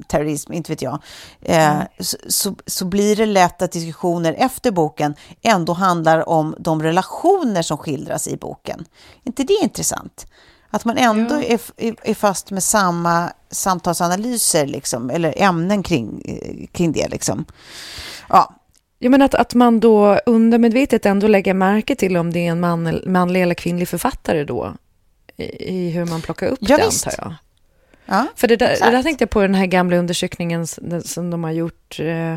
terrorism, 0.09 0.52
inte 0.52 0.72
vet 0.72 0.82
jag, 0.82 1.02
eh, 1.42 1.78
så, 2.00 2.16
så, 2.28 2.56
så 2.66 2.85
blir 2.85 3.16
det 3.16 3.26
lätt 3.26 3.62
att 3.62 3.72
diskussioner 3.72 4.35
efter 4.38 4.70
boken 4.70 5.14
ändå 5.42 5.72
handlar 5.72 6.28
om 6.28 6.54
de 6.59 6.82
relationer 6.82 7.62
som 7.62 7.78
skildras 7.78 8.28
i 8.28 8.37
boken. 8.37 8.85
inte 9.24 9.44
det 9.44 9.59
intressant? 9.62 10.26
Att 10.70 10.85
man 10.85 10.98
ändå 10.98 11.35
är, 11.35 11.61
är, 11.76 11.94
är 12.02 12.14
fast 12.14 12.50
med 12.50 12.62
samma 12.62 13.32
samtalsanalyser, 13.50 14.66
liksom, 14.66 15.11
eller 15.11 15.42
ämnen 15.42 15.82
kring, 15.82 16.22
eh, 16.24 16.66
kring 16.66 16.92
det. 16.92 17.09
Liksom. 17.09 17.44
Ja, 18.28 18.56
Jag 18.98 19.11
menar 19.11 19.26
att, 19.26 19.35
att 19.35 19.54
man 19.54 19.80
då 19.80 20.20
undermedvetet 20.26 21.06
ändå 21.06 21.26
lägger 21.26 21.54
märke 21.54 21.94
till 21.96 22.16
om 22.16 22.32
det 22.32 22.38
är 22.46 22.50
en 22.50 22.61
man, 22.61 23.00
manlig 23.06 23.42
eller 23.42 23.54
kvinnlig 23.54 23.88
författare 23.88 24.44
då, 24.44 24.74
i, 25.37 25.44
i 25.74 25.90
hur 25.90 26.04
man 26.04 26.22
plockar 26.22 26.46
upp 26.46 26.59
Ja, 26.62 26.76
det, 26.76 26.85
visst. 26.87 27.06
antar 27.06 27.24
jag. 27.24 27.35
ja. 28.06 28.26
För 28.37 28.48
det 28.48 28.56
där, 28.56 28.68
det 28.80 28.90
där 28.90 29.02
tänkte 29.02 29.22
jag 29.22 29.30
på 29.30 29.40
den 29.40 29.54
här 29.54 29.66
gamla 29.66 29.96
undersökningen 29.96 30.66
som 31.04 31.30
de 31.30 31.44
har 31.44 31.50
gjort. 31.52 31.96
Eh, 32.00 32.37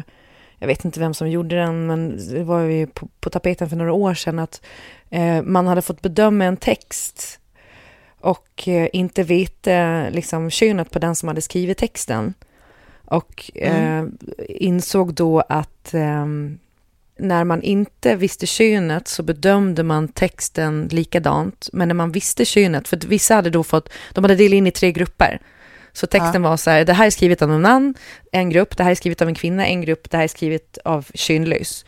jag 0.62 0.68
vet 0.68 0.86
inte 0.86 1.00
vem 1.00 1.14
som 1.14 1.30
gjorde 1.30 1.56
den, 1.56 1.88
men 1.88 2.18
det 2.34 2.44
var 2.44 2.60
ju 2.60 2.88
på, 2.88 3.08
på 3.20 3.30
tapeten 3.30 3.70
för 3.70 3.76
några 3.76 3.94
år 3.94 4.14
sedan 4.14 4.40
att 4.40 4.62
eh, 5.10 5.42
man 5.42 5.68
hade 5.68 5.82
fått 5.82 6.02
bedöma 6.02 6.46
en 6.46 6.58
text 6.58 7.40
och 8.22 8.68
eh, 8.68 8.88
inte 8.94 9.24
veta 9.24 10.10
liksom, 10.10 10.50
könet 10.50 10.92
på 10.92 11.00
den 11.00 11.16
som 11.16 11.28
hade 11.28 11.42
skrivit 11.42 11.78
texten. 11.78 12.34
Och 13.10 13.52
eh, 13.56 14.04
insåg 14.50 15.14
då 15.14 15.44
att 15.50 15.94
ehm, 15.94 16.60
när 17.20 17.44
man 17.44 17.62
inte 17.62 18.16
visste 18.16 18.46
könet 18.46 19.08
så 19.08 19.24
bedömde 19.24 19.84
man 19.84 20.08
texten 20.08 20.88
likadant. 20.92 21.70
Men 21.74 21.88
när 21.88 21.96
man 21.96 22.12
visste 22.12 22.46
könet, 22.46 22.88
för 22.88 22.98
vissa 23.08 23.36
hade 23.36 23.50
då 23.50 23.64
fått, 23.64 23.90
de 24.14 24.24
hade 24.24 24.36
delat 24.36 24.54
in 24.54 24.68
i 24.68 24.72
tre 24.72 24.92
grupper. 24.92 25.40
Så 25.94 26.08
texten 26.08 26.42
var 26.42 26.58
så 26.58 26.70
här, 26.70 26.86
det 26.86 26.94
här 26.94 27.06
är 27.06 27.10
skrivet 27.10 27.42
av 27.42 27.52
en 27.52 27.62
man, 27.62 27.94
en 28.32 28.50
grupp, 28.50 28.78
det 28.78 28.84
här 28.84 28.92
är 28.92 28.96
skrivet 28.96 29.22
av 29.22 29.28
en 29.28 29.36
kvinna, 29.36 29.66
en 29.68 29.82
grupp, 29.82 30.10
det 30.10 30.18
här 30.18 30.24
är 30.24 30.28
skrivet 30.28 30.78
av 30.86 31.06
könlös. 31.14 31.86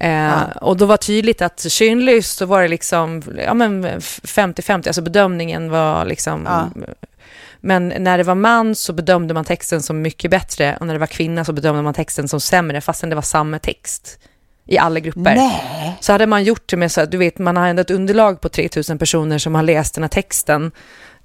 Eh, 0.00 0.42
Och 0.56 0.76
då 0.76 0.86
var 0.86 0.96
tydligt 0.96 1.42
att 1.42 1.60
könlös 1.60 2.30
så 2.32 2.46
var 2.46 2.62
det 2.62 2.68
liksom, 2.68 3.22
ja 3.46 3.54
men 3.54 3.84
50-50, 3.84 4.72
alltså 4.86 5.02
bedömningen 5.02 5.70
var 5.70 6.04
liksom 6.04 6.42
Ja. 6.46 6.70
Men 7.62 7.88
när 7.88 8.18
det 8.18 8.24
var 8.24 8.34
man 8.34 8.74
så 8.74 8.92
bedömde 8.92 9.34
man 9.34 9.44
texten 9.44 9.82
som 9.82 10.02
mycket 10.02 10.30
bättre 10.30 10.76
och 10.80 10.86
när 10.86 10.94
det 10.94 11.00
var 11.00 11.06
kvinna 11.06 11.44
så 11.44 11.52
bedömde 11.52 11.82
man 11.82 11.94
texten 11.94 12.28
som 12.28 12.40
sämre 12.40 12.80
fastän 12.80 13.08
det 13.08 13.14
var 13.14 13.22
samma 13.22 13.58
text 13.58 14.18
i 14.66 14.78
alla 14.78 15.00
grupper. 15.00 15.20
Nej. 15.36 15.96
Så 16.00 16.12
hade 16.12 16.26
man 16.26 16.44
gjort 16.44 16.70
det 16.70 16.76
med 16.76 16.92
så 16.92 17.00
att 17.00 17.10
du 17.10 17.16
vet, 17.18 17.38
man 17.38 17.56
har 17.56 17.68
ändå 17.68 17.80
ett 17.80 17.90
underlag 17.90 18.40
på 18.40 18.48
3000 18.48 18.98
personer 18.98 19.38
som 19.38 19.54
har 19.54 19.62
läst 19.62 19.94
den 19.94 20.04
här 20.04 20.08
texten. 20.08 20.72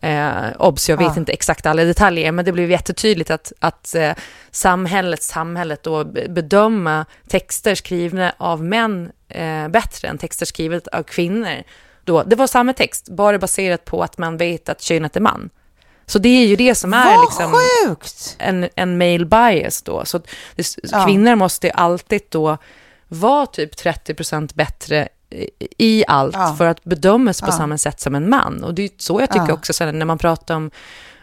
Eh, 0.01 0.27
obs, 0.59 0.89
jag 0.89 0.97
vet 0.97 1.07
Ja. 1.07 1.15
inte 1.17 1.31
exakt 1.31 1.65
alla 1.65 1.83
detaljer, 1.83 2.31
men 2.31 2.45
det 2.45 2.51
blev 2.51 2.71
jättetydligt 2.71 3.31
att, 3.31 3.53
att 3.59 3.95
eh, 3.95 4.11
samhället, 4.51 5.23
samhället 5.23 5.83
då 5.83 6.03
be- 6.05 6.29
bedöma 6.29 7.05
texter 7.27 7.75
skrivna 7.75 8.33
av 8.37 8.63
män 8.63 9.11
eh, 9.29 9.67
bättre 9.67 10.07
än 10.07 10.17
texter 10.17 10.45
skrivet 10.45 10.87
av 10.87 11.03
kvinnor. 11.03 11.63
Då, 12.03 12.23
det 12.23 12.35
var 12.35 12.47
samma 12.47 12.73
text, 12.73 13.09
bara 13.09 13.39
baserat 13.39 13.85
på 13.85 14.03
att 14.03 14.17
man 14.17 14.37
vet 14.37 14.69
att 14.69 14.81
könet 14.81 15.15
är 15.15 15.21
man. 15.21 15.49
Så 16.09 16.19
det 16.19 16.29
är 16.29 16.45
ju 16.47 16.55
det 16.55 16.75
som 16.75 16.93
är 16.93 17.15
Vad 17.15 17.25
liksom 17.25 17.53
sjukt! 17.85 18.35
en, 18.39 18.69
en 18.75 18.97
male 18.97 19.25
bias 19.25 19.81
då. 19.81 20.05
Så 20.05 20.17
det, 20.55 20.67
Ja. 20.83 21.05
kvinnor 21.05 21.35
måste 21.35 21.71
alltid 21.71 22.21
då 22.29 22.57
vara 23.07 23.45
typ 23.45 23.75
30% 23.75 24.55
bättre 24.55 25.07
i- 25.77 26.03
allt 26.07 26.35
Ja. 26.35 26.55
för 26.57 26.65
att 26.65 26.83
bedömas 26.83 27.41
på 27.41 27.47
Ja. 27.47 27.51
samma 27.51 27.77
sätt 27.77 27.99
som 27.99 28.15
en 28.15 28.29
man. 28.29 28.63
Och 28.63 28.73
det 28.73 28.81
är 28.83 28.89
så 28.97 29.19
jag 29.21 29.29
tycker 29.31 29.51
också 29.51 29.73
så 29.73 29.83
här, 29.83 29.91
när 29.91 30.05
man 30.05 30.17
pratar 30.17 30.55
om, 30.55 30.71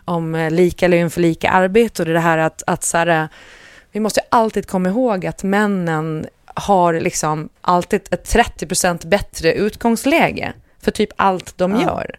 om 0.05 0.35
eh, 0.35 0.51
lika 0.51 0.89
lön 0.89 1.11
för 1.11 1.21
lika 1.21 1.51
arbete 1.51 2.03
och 2.03 2.09
det 2.09 2.21
här 2.21 2.39
att, 2.39 2.63
att 2.67 2.85
så 2.85 2.97
här, 2.99 3.07
eh, 3.07 3.25
vi 3.93 4.01
måste 4.01 4.21
alltid 4.29 4.67
komma 4.69 4.89
ihåg 4.89 5.27
att 5.27 5.43
männen 5.43 6.27
har 6.55 6.93
liksom 6.95 7.49
alltid 7.61 8.01
ett 8.11 8.25
30% 8.35 9.07
bättre 9.07 9.53
utgångsläge 9.55 10.53
för 10.83 10.91
typ 10.91 11.11
allt 11.17 11.59
de 11.59 11.81
gör. 11.81 12.17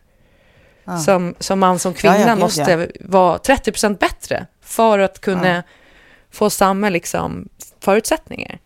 Ja. 0.85 0.97
Som, 0.99 1.35
som 1.39 1.59
man 1.59 1.79
som 1.79 1.93
kvinna 1.93 2.19
Ja, 2.19 2.35
måste 2.35 2.91
vara 2.99 3.37
30% 3.37 3.97
bättre 3.97 4.47
för 4.61 4.99
att 4.99 5.21
kunna 5.21 5.63
få 6.31 6.49
samma 6.49 6.89
liksom, 6.89 7.49
förutsättningar. 7.79 8.59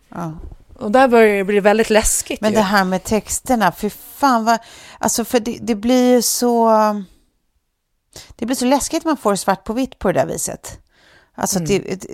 Och 0.78 0.90
där 0.90 1.08
börjar 1.08 1.36
det 1.36 1.44
bli 1.44 1.60
väldigt 1.60 1.90
läskigt. 1.90 2.40
Men 2.40 2.50
ju. 2.50 2.56
det 2.56 2.62
här 2.62 2.84
med 2.84 3.04
texterna, 3.04 3.72
för 3.72 3.88
fan 3.88 4.44
vad... 4.44 4.58
Alltså 4.98 5.24
för 5.24 5.40
det, 5.40 5.58
det 5.60 5.74
blir 5.74 6.14
ju 6.14 6.22
så... 6.22 6.70
Det 8.36 8.46
blir 8.46 8.56
så 8.56 8.64
läskigt 8.64 9.04
man 9.04 9.16
får 9.16 9.36
svart 9.36 9.64
på 9.64 9.72
vitt 9.72 9.98
på 9.98 10.12
det 10.12 10.20
där 10.20 10.26
viset. 10.26 10.78
Alltså 11.34 11.58
att, 11.58 11.66
det, 11.66 12.06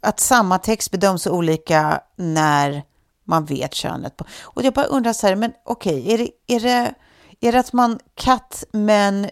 att 0.00 0.20
samma 0.20 0.58
text 0.58 0.90
bedöms 0.90 1.26
olika 1.26 2.00
när 2.16 2.82
man 3.24 3.44
vet 3.44 3.74
könet. 3.74 4.16
På. 4.16 4.24
Och 4.40 4.62
jag 4.62 4.74
bara 4.74 4.86
undrar 4.86 5.12
så 5.12 5.26
här, 5.26 5.36
men 5.36 5.52
okej, 5.64 6.12
är, 6.12 6.18
det, 6.18 6.30
är, 6.46 6.60
det, 6.60 6.94
är 7.40 7.52
det 7.52 7.58
att 7.58 7.72
man 7.72 7.98
cut 8.14 8.64
men 8.72 9.24
eh, 9.24 9.30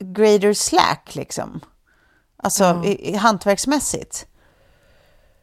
greater 0.00 0.52
slack 0.52 1.14
liksom? 1.14 1.60
Alltså 2.42 2.64
Ja. 2.64 2.84
i, 2.84 3.10
i, 3.10 3.16
hantverksmässigt? 3.16 4.26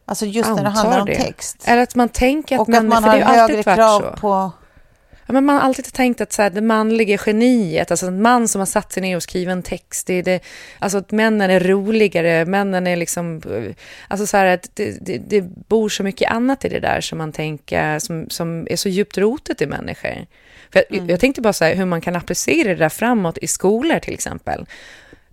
Alltså 0.05 0.25
just 0.25 0.49
när 0.49 0.55
det 0.63 0.67
Antar 0.69 0.81
handlar 0.81 0.99
om 0.99 1.05
det. 1.07 1.15
text. 1.15 1.63
Eller 1.67 1.83
att 1.83 1.95
man 1.95 2.09
tänker 2.09 2.55
att, 2.55 2.61
Och 2.61 2.75
att 2.75 2.85
man 2.85 3.03
för 3.03 3.09
har 3.09 3.17
det 3.17 3.23
har 3.25 3.35
högre 3.35 3.63
krav 3.63 4.01
så. 4.01 4.17
på... 4.17 4.51
men 5.27 5.45
man 5.45 5.55
har 5.55 5.61
alltid 5.61 5.93
tänkt 5.93 6.21
att 6.21 6.33
så 6.33 6.41
här, 6.41 6.49
det 6.49 6.61
manliga 6.61 7.17
geniet, 7.25 7.91
alltså 7.91 8.07
en 8.07 8.21
man 8.21 8.47
som 8.47 8.59
har 8.59 8.65
satt 8.65 8.91
sig 8.91 9.01
ner 9.01 9.15
och 9.15 9.23
skrivit 9.23 9.51
en 9.51 9.63
text, 9.63 10.07
det 10.07 10.13
är 10.13 10.23
det, 10.23 10.39
alltså 10.79 10.97
att 10.97 11.11
männen 11.11 11.49
är 11.51 11.59
roligare, 11.59 12.45
männen 12.45 12.87
är 12.87 12.95
liksom, 12.95 13.41
alltså 14.07 14.27
så 14.27 14.37
här 14.37 14.45
att 14.45 14.69
det, 14.73 14.97
det, 15.05 15.17
det 15.17 15.41
bor 15.41 15.89
så 15.89 16.03
mycket 16.03 16.31
annat 16.31 16.65
i 16.65 16.69
det 16.69 16.79
där 16.79 17.01
som 17.01 17.17
man 17.17 17.31
tänker, 17.31 17.99
som, 17.99 18.29
som 18.29 18.67
är 18.69 18.75
så 18.75 18.89
djupt 18.89 19.17
rotet 19.17 19.61
i 19.61 19.65
människor. 19.65 20.25
För 20.75 20.85
jag, 20.89 20.97
mm. 20.97 21.09
jag 21.09 21.19
tänkte 21.19 21.41
bara 21.41 21.53
så 21.53 21.65
här, 21.65 21.75
hur 21.75 21.85
man 21.85 22.01
kan 22.01 22.15
applicera 22.15 22.69
det 22.69 22.75
där 22.75 22.89
framåt 22.89 23.37
i 23.37 23.47
skolor 23.47 23.99
till 23.99 24.13
exempel. 24.13 24.65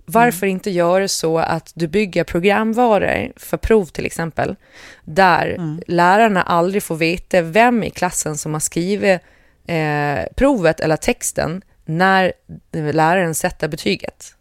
Varför 0.04 0.46
mm. 0.46 0.56
inte 0.56 0.70
göra 0.70 1.08
så 1.08 1.38
att 1.38 1.72
du 1.74 1.88
bygger 1.88 2.24
programvaror 2.24 3.32
för 3.36 3.56
prov 3.56 3.84
till 3.84 4.06
exempel, 4.06 4.56
där 5.04 5.46
mm. 5.46 5.82
lärarna 5.86 6.42
aldrig 6.42 6.82
får 6.82 6.96
veta 6.96 7.42
vem 7.42 7.82
i 7.82 7.90
klassen 7.90 8.36
som 8.36 8.52
har 8.52 8.60
skrivit 8.60 9.20
eh, 9.66 10.18
provet 10.34 10.80
eller 10.80 10.96
texten 10.96 11.62
när 11.84 12.32
läraren 12.72 13.34
sätter 13.34 13.68
betyget. 13.68 14.34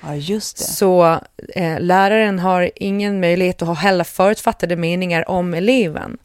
Ja, 0.00 0.14
just 0.14 0.58
det. 0.58 0.64
Så 0.64 1.20
eh, 1.54 1.80
läraren 1.80 2.38
har 2.38 2.70
ingen 2.76 3.20
möjlighet 3.20 3.62
att 3.62 3.68
ha 3.68 3.74
heller 3.74 4.04
förutfattade 4.04 4.76
meningar 4.76 5.30
om 5.30 5.54
eleven. 5.54 6.18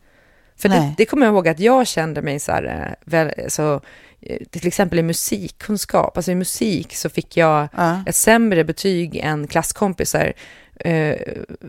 För 0.57 0.69
det, 0.69 0.93
det, 0.97 1.05
kommer 1.05 1.25
jag 1.25 1.33
ihåg 1.33 1.47
att 1.47 1.59
jag 1.59 1.87
kände 1.87 2.21
mig 2.21 2.39
så 2.39 2.51
här, 2.51 2.63
eh, 2.63 3.09
väl, 3.11 3.31
så, 3.47 3.81
eh, 4.21 4.37
till 4.49 4.67
exempel 4.67 4.99
i 4.99 5.03
musikkunskap, 5.03 6.17
alltså 6.17 6.31
i 6.31 6.35
musik 6.35 6.95
så 6.95 7.09
fick 7.09 7.37
jag 7.37 7.67
ja. 7.77 8.03
ett 8.05 8.15
sämre 8.15 8.63
betyg 8.63 9.15
än 9.15 9.47
klasskompisar 9.47 10.33
eh, 10.79 11.15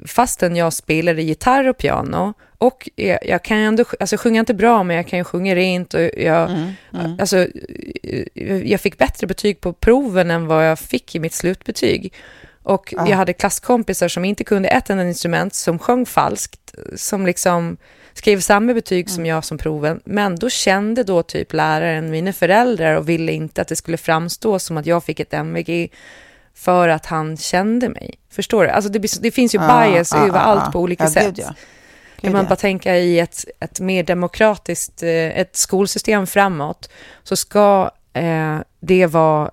fastän 0.06 0.56
jag 0.56 0.72
spelade 0.72 1.22
gitarr 1.22 1.68
och 1.68 1.78
piano. 1.78 2.34
Och 2.58 2.88
jag, 2.96 3.18
jag 3.26 3.44
kan 3.44 3.58
ändå, 3.58 3.84
alltså 4.00 4.16
sjunga 4.16 4.40
inte 4.40 4.54
bra, 4.54 4.82
men 4.82 4.96
jag 4.96 5.06
kan 5.06 5.18
ju 5.18 5.24
sjunga 5.24 5.54
rent 5.54 5.94
och 5.94 6.00
jag, 6.00 6.50
mm, 6.50 6.72
mm. 6.94 7.16
Alltså, 7.20 7.46
jag 8.64 8.80
fick 8.80 8.98
bättre 8.98 9.26
betyg 9.26 9.60
på 9.60 9.72
proven 9.72 10.30
än 10.30 10.46
vad 10.46 10.66
jag 10.66 10.78
fick 10.78 11.14
i 11.14 11.20
mitt 11.20 11.32
slutbetyg. 11.34 12.12
Och 12.62 12.94
ah. 12.96 13.08
jag 13.08 13.16
hade 13.16 13.32
klasskompisar 13.32 14.08
som 14.08 14.24
inte 14.24 14.44
kunde 14.44 14.68
ett 14.68 14.90
enda 14.90 15.04
instrument, 15.04 15.54
som 15.54 15.78
sjöng 15.78 16.06
falskt, 16.06 16.74
som 16.96 17.26
liksom 17.26 17.76
skrev 18.18 18.40
samma 18.40 18.74
betyg 18.74 19.06
mm. 19.06 19.14
som 19.14 19.26
jag 19.26 19.44
som 19.44 19.58
proven, 19.58 20.00
men 20.04 20.36
då 20.36 20.50
kände 20.50 21.02
då 21.04 21.22
typ 21.22 21.52
läraren 21.52 22.10
mina 22.10 22.32
föräldrar 22.32 22.94
och 22.94 23.08
ville 23.08 23.32
inte 23.32 23.62
att 23.62 23.68
det 23.68 23.76
skulle 23.76 23.96
framstå 23.96 24.58
som 24.58 24.76
att 24.76 24.86
jag 24.86 25.04
fick 25.04 25.20
ett 25.20 25.34
MVG 25.34 25.92
för 26.54 26.88
att 26.88 27.06
han 27.06 27.36
kände 27.36 27.88
mig. 27.88 28.14
Förstår 28.30 28.64
du? 28.64 28.70
Alltså 28.70 28.90
det, 28.90 29.22
det 29.22 29.30
finns 29.30 29.54
ju 29.54 29.58
ah, 29.60 29.84
bias 29.84 30.12
ah, 30.12 30.26
överallt 30.26 30.62
ah, 30.66 30.70
på 30.70 30.80
olika 30.80 31.04
ja, 31.04 31.10
sätt. 31.10 31.38
Ja. 31.38 31.54
Kan 32.20 32.32
man 32.32 32.44
bara 32.44 32.56
tänka 32.56 32.96
i 32.96 33.18
ett, 33.18 33.44
ett 33.60 33.80
mer 33.80 34.02
demokratiskt 34.02 35.02
eh, 35.02 35.10
ett 35.10 35.56
skolsystem 35.56 36.26
framåt 36.26 36.90
så 37.22 37.36
ska 37.36 37.90
eh, 38.12 38.58
det 38.80 39.06
vara, 39.06 39.50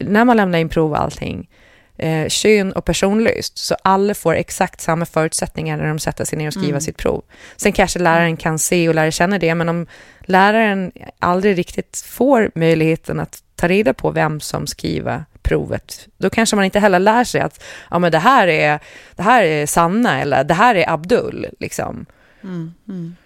när 0.00 0.24
man 0.24 0.36
lämnar 0.36 0.58
in 0.58 0.68
prov 0.68 0.90
och 0.90 1.00
allting, 1.00 1.48
eh, 1.98 2.28
kön 2.28 2.72
och 2.72 2.84
personlöst, 2.84 3.58
så 3.58 3.76
alla 3.82 4.14
får 4.14 4.34
exakt 4.34 4.80
samma 4.80 5.06
förutsättningar 5.06 5.76
när 5.76 5.88
de 5.88 5.98
sätter 5.98 6.24
sig 6.24 6.38
ner 6.38 6.46
och 6.46 6.52
skriver 6.52 6.68
mm. 6.68 6.80
sitt 6.80 6.96
prov. 6.96 7.22
Sen 7.56 7.72
kanske 7.72 7.98
läraren 7.98 8.36
kan 8.36 8.58
se 8.58 8.88
och 8.88 8.94
lära 8.94 9.10
känna 9.10 9.38
det, 9.38 9.54
men 9.54 9.68
om 9.68 9.86
läraren 10.20 10.92
aldrig 11.18 11.58
riktigt 11.58 12.04
får 12.06 12.50
möjligheten 12.54 13.20
att 13.20 13.42
ta 13.54 13.68
reda 13.68 13.94
på 13.94 14.10
vem 14.10 14.40
som 14.40 14.66
skriver 14.66 15.24
provet, 15.42 16.08
då 16.18 16.30
kanske 16.30 16.56
man 16.56 16.64
inte 16.64 16.80
heller 16.80 16.98
lär 16.98 17.24
sig 17.24 17.40
att 17.40 17.62
ja, 17.90 17.98
men 17.98 18.12
det, 18.12 18.18
här 18.18 18.48
är, 18.48 18.80
det 19.16 19.22
här 19.22 19.42
är 19.42 19.66
Sanna 19.66 20.20
eller 20.20 20.44
det 20.44 20.54
här 20.54 20.74
är 20.74 20.90
Abdul. 20.90 21.46
Liksom. 21.60 22.06
Mm, 22.42 22.74
mm. 22.88 23.16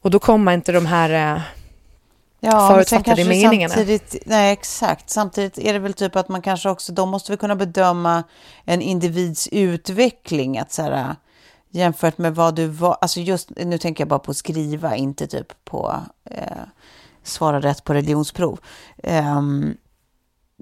Och 0.00 0.10
då 0.10 0.18
kommer 0.18 0.52
inte 0.52 0.72
de 0.72 0.86
här 0.86 1.34
eh, 1.34 1.42
ja, 2.40 2.68
förutfattade 2.68 3.24
meningarna. 3.24 3.74
Samtidigt, 3.74 4.16
nej, 4.26 4.52
exakt. 4.52 5.10
Samtidigt 5.10 5.58
är 5.58 5.72
det 5.72 5.78
väl 5.78 5.92
typ 5.92 6.16
att 6.16 6.28
man 6.28 6.42
kanske 6.42 6.70
också, 6.70 6.92
de 6.92 7.08
måste 7.08 7.32
väl 7.32 7.38
kunna 7.38 7.56
bedöma 7.56 8.24
en 8.64 8.82
individs 8.82 9.48
utveckling. 9.52 10.58
Att 10.58 10.72
så 10.72 10.82
här, 10.82 11.16
jämfört 11.70 12.18
med 12.18 12.34
vad 12.34 12.54
du 12.54 12.66
var, 12.66 12.98
alltså 13.00 13.20
just 13.20 13.50
nu 13.56 13.78
tänker 13.78 14.02
jag 14.02 14.08
bara 14.08 14.18
på 14.18 14.34
skriva, 14.34 14.96
inte 14.96 15.26
typ 15.26 15.64
på 15.64 16.00
eh, 16.24 16.62
svara 17.22 17.60
rätt 17.60 17.84
på 17.84 17.94
religionsprov. 17.94 18.60
Um, 19.02 19.76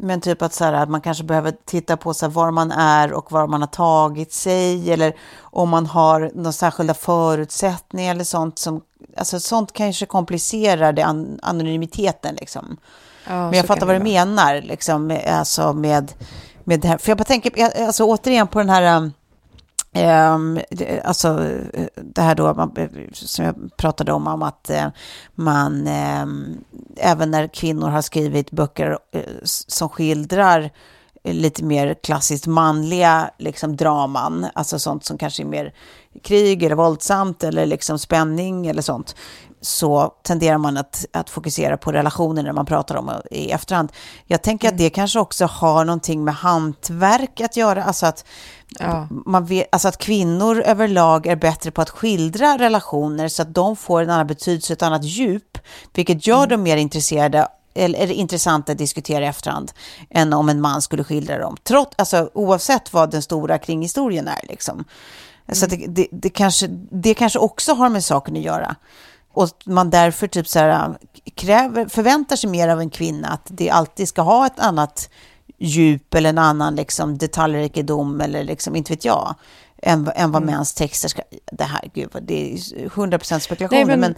men 0.00 0.20
typ 0.20 0.42
att, 0.42 0.54
så 0.54 0.64
här, 0.64 0.72
att 0.72 0.88
man 0.88 1.00
kanske 1.00 1.24
behöver 1.24 1.54
titta 1.64 1.96
på 1.96 2.14
så 2.14 2.26
här, 2.26 2.32
var 2.32 2.50
man 2.50 2.72
är 2.72 3.12
och 3.12 3.32
var 3.32 3.46
man 3.46 3.60
har 3.60 3.68
tagit 3.68 4.32
sig 4.32 4.92
eller 4.92 5.16
om 5.40 5.68
man 5.68 5.86
har 5.86 6.30
några 6.34 6.52
särskilda 6.52 6.94
förutsättningar 6.94 8.14
eller 8.14 8.24
sånt 8.24 8.58
som, 8.58 8.80
alltså 9.16 9.40
sånt 9.40 9.72
kanske 9.72 10.06
komplicerar 10.06 10.92
det 10.92 11.02
an 11.02 11.38
anonymiteten 11.42 12.34
liksom. 12.34 12.76
Ja, 13.26 13.32
Men 13.32 13.52
jag 13.52 13.66
fattar 13.66 13.86
vad 13.86 13.96
du 13.96 14.02
menar 14.02 14.62
liksom, 14.62 15.18
alltså 15.28 15.72
med, 15.72 16.12
med 16.64 16.80
det 16.80 16.88
här. 16.88 16.98
För 16.98 17.10
jag 17.10 17.18
bara 17.18 17.24
tänker, 17.24 17.82
alltså 17.86 18.04
återigen 18.04 18.48
på 18.48 18.58
den 18.58 18.70
här 18.70 18.96
Um, 18.96 19.12
Ehm, 19.92 20.60
alltså 21.04 21.44
eh, 21.74 21.86
det 21.94 22.22
här 22.22 22.34
då 22.34 22.48
eh, 22.76 22.88
som 23.12 23.44
jag 23.44 23.76
pratade 23.76 24.12
om, 24.12 24.26
om 24.26 24.42
att 24.42 24.70
eh, 24.70 24.88
man 25.34 25.86
ehm, 25.86 26.58
även 26.96 27.30
när 27.30 27.48
kvinnor 27.48 27.88
har 27.88 28.02
skrivit 28.02 28.50
böcker 28.50 28.98
som 29.44 29.88
skildrar 29.88 30.70
lite 31.24 31.64
mer 31.64 31.94
klassiskt 32.02 32.46
manliga 32.46 33.30
liksom, 33.38 33.76
draman, 33.76 34.46
alltså 34.54 34.78
sånt 34.78 35.04
som 35.04 35.18
kanske 35.18 35.42
är 35.42 35.46
mer 35.46 35.74
krig 36.22 36.62
eller 36.62 36.76
våldsamt 36.76 37.44
eller 37.44 37.66
liksom 37.66 37.98
spänning 37.98 38.66
eller 38.66 38.82
sånt, 38.82 39.16
så 39.60 40.14
tenderar 40.22 40.58
man 40.58 40.76
att, 40.76 41.06
att 41.12 41.30
fokusera 41.30 41.76
på 41.76 41.92
relationer 41.92 42.42
när 42.42 42.52
man 42.52 42.66
pratar 42.66 42.94
om 42.94 43.10
i 43.30 43.50
efterhand. 43.50 43.92
Jag 44.26 44.42
tänker 44.42 44.68
mm. 44.68 44.74
att 44.74 44.78
det 44.78 44.90
kanske 44.90 45.18
också 45.18 45.46
har 45.46 45.84
någonting 45.84 46.24
med 46.24 46.34
hantverk 46.34 47.40
att 47.40 47.56
göra, 47.56 47.84
alltså 47.84 48.06
att, 48.06 48.24
ja. 48.78 49.08
man 49.10 49.46
vet, 49.46 49.68
alltså 49.72 49.88
att 49.88 49.98
kvinnor 49.98 50.60
överlag 50.60 51.26
är 51.26 51.36
bättre 51.36 51.70
på 51.70 51.82
att 51.82 51.90
skildra 51.90 52.58
relationer 52.58 53.28
så 53.28 53.42
att 53.42 53.54
de 53.54 53.76
får 53.76 54.02
en 54.02 54.10
annan 54.10 54.26
betydelse, 54.26 54.72
ett 54.72 54.82
annat 54.82 55.04
djup, 55.04 55.58
vilket 55.94 56.26
gör 56.26 56.36
mm. 56.36 56.48
dem 56.48 56.62
mer 56.62 56.76
intresserade 56.76 57.48
eller 57.74 57.98
är 57.98 58.06
det 58.06 58.14
intressant 58.14 58.68
att 58.68 58.78
diskutera 58.78 59.24
i 59.24 59.28
efterhand 59.28 59.72
än 60.10 60.32
om 60.32 60.48
en 60.48 60.60
man 60.60 60.82
skulle 60.82 61.04
skildra 61.04 61.38
dem. 61.38 61.56
Trots, 61.62 61.94
alltså, 61.96 62.30
oavsett 62.34 62.92
vad 62.92 63.10
den 63.10 63.22
stora 63.22 63.58
kringhistorien 63.58 64.28
är. 64.28 64.40
Liksom. 64.48 64.74
Mm. 64.74 64.84
Så 65.56 65.66
det, 65.66 65.86
det, 65.88 66.06
det, 66.12 66.30
kanske, 66.30 66.66
det 66.90 67.14
kanske 67.14 67.38
också 67.38 67.72
har 67.72 67.88
med 67.88 68.04
saken 68.04 68.36
att 68.36 68.42
göra. 68.42 68.76
Och 69.38 69.48
man 69.64 69.90
därför 69.90 70.26
typ 70.26 70.48
så 70.48 70.58
här, 70.58 70.98
kräver, 71.34 71.86
förväntar 71.86 72.36
sig 72.36 72.50
mer 72.50 72.68
av 72.68 72.80
en 72.80 72.90
kvinna 72.90 73.28
att 73.28 73.46
det 73.46 73.70
alltid 73.70 74.08
ska 74.08 74.22
ha 74.22 74.46
ett 74.46 74.58
annat 74.58 75.10
djup 75.58 76.14
eller 76.14 76.30
en 76.30 76.38
annan 76.38 76.76
liksom, 76.76 77.18
detaljrikedom 77.18 78.20
eller 78.20 78.44
liksom, 78.44 78.76
inte 78.76 78.92
vet 78.92 79.04
jag, 79.04 79.34
än, 79.82 80.10
än 80.14 80.32
vad 80.32 80.42
mm. 80.42 80.54
mäns 80.54 80.74
texter 80.74 81.08
ska... 81.08 81.22
Det 81.52 81.64
här, 81.64 81.90
gud, 81.94 82.10
det 82.22 82.52
är 82.52 82.56
100% 82.56 83.38
spekulationer, 83.38 83.84
men, 83.84 84.00
men 84.00 84.14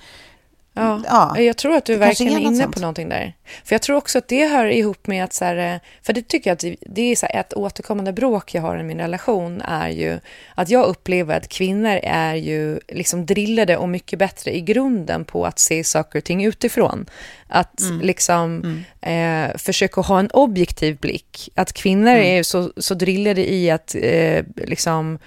Ja, 0.81 1.01
ja, 1.37 1.41
jag 1.41 1.57
tror 1.57 1.77
att 1.77 1.85
du 1.85 1.97
verkligen 1.97 2.33
är 2.33 2.41
inne 2.41 2.63
sånt. 2.63 2.75
på 2.75 2.81
någonting 2.81 3.09
där. 3.09 3.35
För 3.65 3.75
jag 3.75 3.83
tror 3.83 3.97
också 3.97 4.19
att 4.19 4.29
det 4.29 4.47
hör 4.47 4.67
ihop 4.67 5.07
med 5.07 5.25
att, 5.25 5.33
så 5.33 5.45
här, 5.45 5.75
eh, 5.75 5.81
för 6.03 6.13
det 6.13 6.29
tycker 6.29 6.51
jag 6.51 6.55
att 6.55 6.79
det 6.81 7.03
är 7.03 7.17
så 7.17 7.27
här, 7.27 7.41
ett 7.41 7.55
återkommande 7.55 8.13
bråk 8.13 8.55
jag 8.55 8.63
har 8.63 8.79
i 8.79 8.83
min 8.83 8.99
relation 8.99 9.63
är 9.63 9.89
ju 9.89 10.21
att 10.55 10.69
jag 10.69 10.87
upplever 10.87 11.37
att 11.37 11.49
kvinnor 11.49 12.01
är 12.03 12.35
ju 12.35 12.81
liksom 12.89 13.27
drillade 13.27 13.77
och 13.77 13.89
mycket 13.89 14.19
bättre 14.19 14.57
i 14.57 14.61
grunden 14.61 15.25
på 15.25 15.47
att 15.47 15.59
se 15.59 15.85
saker 15.85 16.19
och 16.19 16.25
ting 16.25 16.45
utifrån. 16.45 17.07
Att 17.49 17.81
mm. 17.81 18.01
liksom 18.01 18.63
mm. 18.65 18.85
Eh, 19.03 19.57
försöka 19.57 20.01
ha 20.01 20.19
en 20.19 20.31
objektiv 20.31 20.97
blick. 20.97 21.49
Att 21.55 21.73
kvinnor 21.73 22.11
mm. 22.11 22.39
är 22.39 22.43
så, 22.43 22.73
så 22.77 22.95
drillade 22.95 23.53
i 23.53 23.71
att 23.71 23.95
eh, 23.95 24.45
liksom 24.57 25.19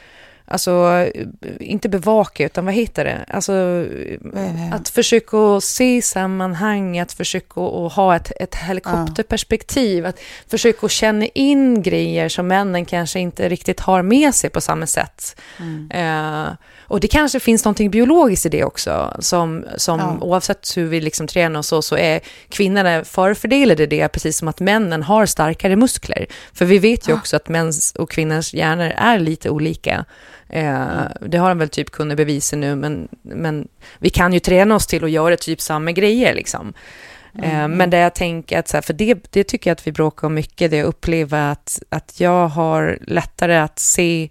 Alltså, 0.53 1.05
inte 1.59 1.89
bevaka, 1.89 2.45
utan 2.45 2.65
vad 2.65 2.73
heter 2.73 3.05
det? 3.05 3.25
Alltså, 3.27 3.53
mm. 3.53 4.73
att 4.73 4.89
försöka 4.89 5.61
se 5.61 6.01
sammanhang, 6.01 6.99
att 6.99 7.13
försöka 7.13 7.61
ha 7.61 8.15
ett, 8.15 8.31
ett 8.39 8.55
helikopterperspektiv, 8.55 10.05
att 10.05 10.19
försöka 10.47 10.87
känna 10.87 11.25
in 11.25 11.81
grejer 11.81 12.29
som 12.29 12.47
männen 12.47 12.85
kanske 12.85 13.19
inte 13.19 13.49
riktigt 13.49 13.79
har 13.79 14.01
med 14.01 14.35
sig 14.35 14.49
på 14.49 14.61
samma 14.61 14.87
sätt. 14.87 15.35
Mm. 15.59 15.91
Uh, 15.91 16.53
och 16.79 16.99
det 16.99 17.07
kanske 17.07 17.39
finns 17.39 17.65
någonting 17.65 17.91
biologiskt 17.91 18.45
i 18.45 18.49
det 18.49 18.63
också, 18.63 19.17
som, 19.19 19.65
som 19.77 19.99
ja. 19.99 20.17
oavsett 20.21 20.77
hur 20.77 20.87
vi 20.87 21.01
liksom 21.01 21.27
tränar 21.27 21.59
och 21.59 21.65
så, 21.65 21.81
så 21.81 21.97
är 21.97 22.19
kvinnorna 22.49 23.03
förfördelade 23.03 23.85
det, 23.85 24.07
precis 24.07 24.37
som 24.37 24.47
att 24.47 24.59
männen 24.59 25.03
har 25.03 25.25
starkare 25.25 25.75
muskler. 25.75 26.25
För 26.53 26.65
vi 26.65 26.79
vet 26.79 27.07
ju 27.07 27.11
ja. 27.11 27.17
också 27.17 27.35
att 27.35 27.49
mäns 27.49 27.93
och 27.95 28.09
kvinnors 28.09 28.53
hjärnor 28.53 28.91
är 28.97 29.19
lite 29.19 29.49
olika. 29.49 30.05
Eh, 30.53 31.05
det 31.21 31.37
har 31.37 31.49
de 31.49 31.57
väl 31.57 31.69
typ 31.69 31.91
kunnat 31.91 32.17
bevisa 32.17 32.55
nu, 32.55 32.75
men, 32.75 33.07
men 33.21 33.67
vi 33.99 34.09
kan 34.09 34.33
ju 34.33 34.39
träna 34.39 34.75
oss 34.75 34.87
till 34.87 35.03
att 35.03 35.11
göra 35.11 35.37
typ 35.37 35.61
samma 35.61 35.91
grejer 35.91 36.33
liksom. 36.33 36.73
Eh, 37.43 37.59
mm. 37.59 37.71
Men 37.71 37.89
det 37.89 37.97
jag 37.97 38.15
tänker 38.15 38.59
att, 38.59 38.67
så 38.67 38.77
här, 38.77 38.81
för 38.81 38.93
det, 38.93 39.33
det 39.33 39.43
tycker 39.43 39.69
jag 39.69 39.75
att 39.75 39.87
vi 39.87 39.91
bråkar 39.91 40.27
om 40.27 40.33
mycket, 40.33 40.71
det 40.71 40.77
jag 40.77 40.85
upplever 40.85 41.51
att, 41.51 41.79
att 41.89 42.19
jag 42.19 42.47
har 42.47 42.99
lättare 43.01 43.55
att 43.55 43.79
se 43.79 44.29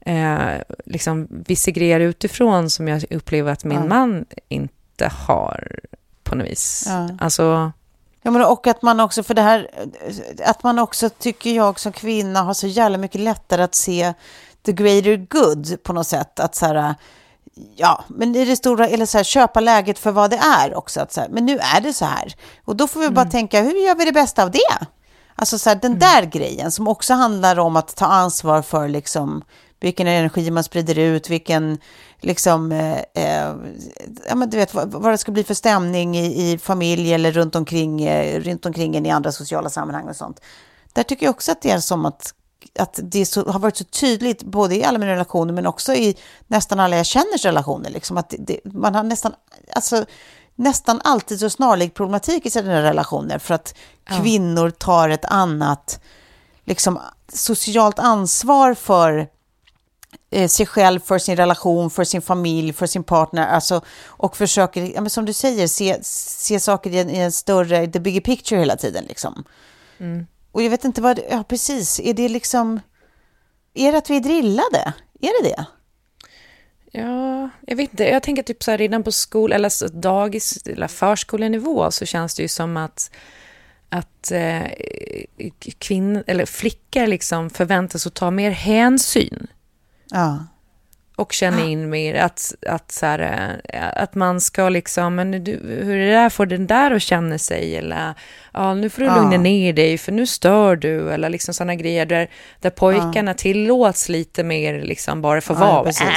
eh, 0.00 0.38
liksom 0.84 1.28
vissa 1.30 1.70
grejer 1.70 2.00
utifrån 2.00 2.70
som 2.70 2.88
jag 2.88 3.04
upplever 3.10 3.52
att 3.52 3.64
min 3.64 3.78
ja. 3.78 3.84
man 3.84 4.24
inte 4.48 5.10
har. 5.26 5.80
på 6.22 6.34
något 6.34 6.46
vis. 6.46 6.84
Ja. 6.88 7.08
Alltså, 7.20 7.72
Ja, 8.24 8.30
men 8.30 8.44
och 8.44 8.66
att 8.66 8.82
man 8.82 9.00
också, 9.00 9.22
för 9.22 9.34
det 9.34 9.42
här, 9.42 9.70
att 10.44 10.62
man 10.62 10.78
också 10.78 11.08
tycker 11.10 11.50
jag 11.50 11.80
som 11.80 11.92
kvinna 11.92 12.42
har 12.42 12.54
så 12.54 12.66
jävla 12.66 12.98
mycket 12.98 13.20
lättare 13.20 13.62
att 13.62 13.74
se 13.74 14.12
the 14.64 14.72
greater 14.72 15.16
good 15.16 15.82
på 15.82 15.92
något 15.92 16.06
sätt. 16.06 16.40
Att 16.40 16.54
så 16.54 16.66
här, 16.66 16.94
ja, 17.76 18.04
men 18.08 18.36
i 18.36 18.44
det 18.44 18.56
stora, 18.56 18.88
eller 18.88 19.06
så 19.06 19.18
här, 19.18 19.24
köpa 19.24 19.60
läget 19.60 19.98
för 19.98 20.10
vad 20.10 20.30
det 20.30 20.36
är 20.36 20.74
också. 20.74 21.00
Att 21.00 21.12
så 21.12 21.20
här, 21.20 21.28
men 21.28 21.46
nu 21.46 21.58
är 21.58 21.80
det 21.80 21.92
så 21.92 22.04
här. 22.04 22.34
Och 22.64 22.76
då 22.76 22.86
får 22.86 23.00
vi 23.00 23.10
bara 23.10 23.30
tänka, 23.30 23.62
hur 23.62 23.86
gör 23.86 23.94
vi 23.94 24.04
det 24.04 24.12
bästa 24.12 24.42
av 24.42 24.50
det? 24.50 24.86
Alltså 25.34 25.58
så 25.58 25.68
här, 25.68 25.76
den 25.76 25.98
där 25.98 26.22
grejen 26.22 26.70
som 26.70 26.88
också 26.88 27.14
handlar 27.14 27.58
om 27.58 27.76
att 27.76 27.96
ta 27.96 28.06
ansvar 28.06 28.62
för 28.62 28.88
liksom 28.88 29.44
vilken 29.80 30.06
energi 30.06 30.50
man 30.50 30.64
sprider 30.64 30.98
ut, 30.98 31.30
vilken 31.30 31.78
liksom, 32.20 32.72
eh, 32.72 32.98
eh, 33.14 33.54
ja 34.28 34.34
men 34.34 34.50
du 34.50 34.56
vet 34.56 34.74
vad, 34.74 34.92
vad 34.92 35.12
det 35.12 35.18
ska 35.18 35.32
bli 35.32 35.44
för 35.44 35.54
stämning 35.54 36.16
i, 36.16 36.52
i 36.52 36.58
familj 36.58 37.14
eller 37.14 37.32
runt 37.32 37.54
omkring, 37.54 38.02
eh, 38.02 38.40
runt 38.40 38.66
omkring 38.66 38.96
en 38.96 39.06
i 39.06 39.10
andra 39.10 39.32
sociala 39.32 39.70
sammanhang 39.70 40.08
och 40.08 40.16
sånt. 40.16 40.40
Där 40.92 41.02
tycker 41.02 41.26
jag 41.26 41.30
också 41.30 41.52
att 41.52 41.62
det 41.62 41.70
är 41.70 41.78
som 41.78 42.06
att, 42.06 42.34
att 42.78 43.00
det 43.02 43.26
så, 43.26 43.50
har 43.50 43.58
varit 43.58 43.76
så 43.76 43.84
tydligt, 43.84 44.42
både 44.42 44.76
i 44.76 44.84
alla 44.84 44.98
mina 44.98 45.12
relationer 45.12 45.52
men 45.52 45.66
också 45.66 45.94
i 45.94 46.16
nästan 46.46 46.80
alla 46.80 46.96
jag 46.96 47.06
känners 47.06 47.44
relationer, 47.44 47.90
liksom 47.90 48.18
att 48.18 48.34
det, 48.38 48.60
man 48.64 48.94
har 48.94 49.02
nästan, 49.02 49.34
alltså 49.72 50.04
nästan 50.54 51.00
alltid 51.04 51.40
så 51.40 51.50
snarlik 51.50 51.94
problematik 51.94 52.46
i 52.46 52.50
sina 52.50 52.82
relationer 52.82 53.38
för 53.38 53.54
att 53.54 53.74
Ja. 54.10 54.20
kvinnor 54.20 54.70
tar 54.70 55.08
ett 55.08 55.24
annat 55.24 56.00
liksom, 56.64 57.00
socialt 57.32 57.98
ansvar 57.98 58.74
för 58.74 59.28
eh, 60.30 60.48
sig 60.48 60.66
själv, 60.66 61.00
för 61.00 61.18
sin 61.18 61.36
relation, 61.36 61.90
för 61.90 62.04
sin 62.04 62.22
familj, 62.22 62.72
för 62.72 62.86
sin 62.86 63.04
partner. 63.04 63.46
Alltså, 63.46 63.80
och 64.06 64.36
försöker, 64.36 64.92
ja, 64.94 65.08
som 65.08 65.24
du 65.24 65.32
säger, 65.32 65.66
se, 65.66 65.98
se 66.02 66.60
saker 66.60 66.90
i 66.90 66.98
en, 66.98 67.10
i 67.10 67.18
en 67.18 67.32
större, 67.32 67.86
the 67.86 68.00
bigger 68.00 68.20
picture 68.20 68.60
hela 68.60 68.76
tiden. 68.76 69.04
Liksom. 69.04 69.44
Och 70.52 70.62
jag 70.62 70.70
vet 70.70 70.84
inte 70.84 71.00
vad, 71.00 71.20
ja 71.30 71.44
precis, 71.48 72.00
är 72.00 72.14
det 72.14 72.28
liksom, 72.28 72.80
är 73.74 73.92
det 73.92 73.98
att 73.98 74.10
vi 74.10 74.16
är 74.16 74.20
drillade? 74.20 74.92
Är 75.20 75.42
det 75.42 75.48
det? 75.48 75.66
Ja, 76.98 77.50
jag 77.66 77.76
vet 77.76 77.90
inte. 77.90 78.04
Jag 78.04 78.22
tänker 78.22 78.42
typ 78.42 78.62
så 78.62 78.70
här 78.70 78.78
redan 78.78 79.02
på 79.02 79.12
skol 79.12 79.52
eller 79.52 79.68
så 79.68 79.86
dagis 79.88 80.66
eller 80.66 80.88
förskolenivå 80.88 81.90
så 81.90 82.06
känns 82.06 82.34
det 82.34 82.42
ju 82.42 82.48
som 82.48 82.76
att 82.76 83.10
att 83.88 84.32
eh, 84.32 84.62
kvinnor 85.78 86.24
eller 86.26 86.46
flickor 86.46 87.06
liksom 87.06 87.50
förväntas 87.50 88.06
att 88.06 88.14
ta 88.14 88.30
mer 88.30 88.50
hänsyn 88.50 89.46
Ja. 90.10 90.46
och 91.16 91.32
känna 91.32 91.62
in 91.64 91.90
mer 91.90 92.14
att, 92.14 92.54
att, 92.66 92.92
så 92.92 93.06
här, 93.06 93.60
eh, 93.68 94.02
att 94.02 94.14
man 94.14 94.40
ska 94.40 94.68
liksom, 94.68 95.14
men 95.14 95.44
du, 95.44 95.52
hur 95.82 95.96
är 95.96 96.06
det 96.06 96.12
där 96.12 96.30
får 96.30 96.46
den 96.46 96.66
där 96.66 96.90
att 96.90 97.02
känna 97.02 97.38
sig 97.38 97.76
eller 97.76 98.14
ja, 98.54 98.74
nu 98.74 98.90
får 98.90 99.02
du 99.02 99.06
Ja. 99.08 99.16
lugna 99.16 99.36
ner 99.36 99.72
dig 99.72 99.98
för 99.98 100.12
nu 100.12 100.26
stör 100.26 100.76
du 100.76 101.10
eller 101.12 101.28
liksom 101.28 101.54
sådana 101.54 101.74
grejer 101.74 102.06
där, 102.06 102.28
där 102.60 102.70
pojkarna 102.70 103.34
tillåts 103.34 104.08
lite 104.08 104.44
mer 104.44 104.82
liksom 104.82 105.22
bara 105.22 105.40
få 105.40 105.52
Ja, 105.52 105.58
vara. 105.58 105.90
Mm. 106.00 106.12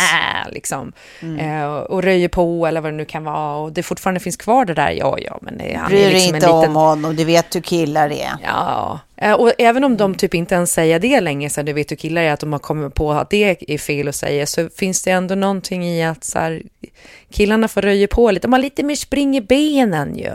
äh, 0.47 0.53
liksom 0.53 0.93
eh, 1.39 1.65
och 1.75 2.03
röjer 2.03 2.27
på 2.27 2.67
eller 2.67 2.81
vad 2.81 2.91
det 2.93 2.97
nu 2.97 3.05
kan 3.05 3.23
vara 3.23 3.55
och 3.55 3.71
det 3.71 3.83
fortfarande 3.83 4.19
finns 4.19 4.37
kvar 4.37 4.65
det 4.65 4.73
där, 4.73 4.91
ja 4.91 5.17
ja 5.21 5.37
men 5.41 5.57
det, 5.57 5.73
han 5.81 5.89
Bryr 5.89 6.05
är 6.07 6.11
liksom 6.11 6.35
inte 6.35 6.47
en 6.47 6.55
liten 6.59 6.69
om 6.69 6.75
honom, 6.75 7.15
du 7.15 7.23
vet 7.23 7.55
hur 7.55 7.61
killar 7.61 8.09
är. 8.09 8.31
Ja, 8.43 8.99
Eh, 9.17 9.33
och 9.33 9.51
även 9.57 9.83
om 9.83 9.97
de 9.97 10.15
typ 10.15 10.33
inte 10.33 10.55
ens 10.55 10.71
säger 10.73 10.99
det 10.99 11.21
länge, 11.21 11.49
så 11.49 11.61
här, 11.61 11.65
du 11.65 11.73
vet 11.73 11.91
hur 11.91 11.95
killar 11.95 12.21
är, 12.21 12.31
att 12.33 12.39
de 12.39 12.51
har 12.51 12.59
kommit 12.59 12.93
på 12.93 13.11
att 13.11 13.29
det 13.29 13.57
är 13.73 13.77
fel 13.77 14.07
att 14.07 14.15
säga, 14.15 14.45
så 14.45 14.69
finns 14.77 15.03
det 15.03 15.11
ändå 15.11 15.35
någonting 15.35 15.85
i 15.85 16.05
att 16.05 16.23
så 16.23 16.39
här, 16.39 16.61
killarna 17.31 17.67
får 17.67 17.81
röja 17.81 18.07
på 18.07 18.31
lite, 18.31 18.47
de 18.47 18.53
har 18.53 18.59
lite 18.59 18.83
mer 18.83 18.95
spring 18.95 19.37
i 19.37 19.41
benen 19.41 20.17
ju. 20.17 20.31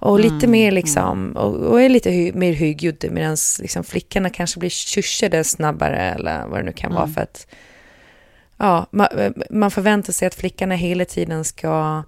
Och 0.00 0.20
lite 0.20 0.46
mer 0.46 0.70
liksom, 0.70 1.32
och, 1.36 1.54
och 1.54 1.82
är 1.82 1.88
lite 1.88 2.10
hy, 2.10 2.32
mer 2.32 2.52
högljudda, 2.52 3.10
medan 3.10 3.36
liksom, 3.60 3.84
flickorna 3.84 4.30
kanske 4.30 4.58
blir 4.60 4.70
kyssade 4.70 5.44
snabbare, 5.44 5.98
eller 6.00 6.46
vad 6.46 6.58
det 6.58 6.62
nu 6.64 6.72
kan 6.72 6.94
vara, 6.94 7.06
för 7.08 7.20
att 7.20 7.46
ja, 8.56 8.86
man, 8.90 9.08
man 9.50 9.70
förväntar 9.70 10.12
sig 10.12 10.26
att 10.28 10.34
flickorna 10.34 10.74
hela 10.74 11.04
tiden 11.04 11.44
ska 11.44 12.02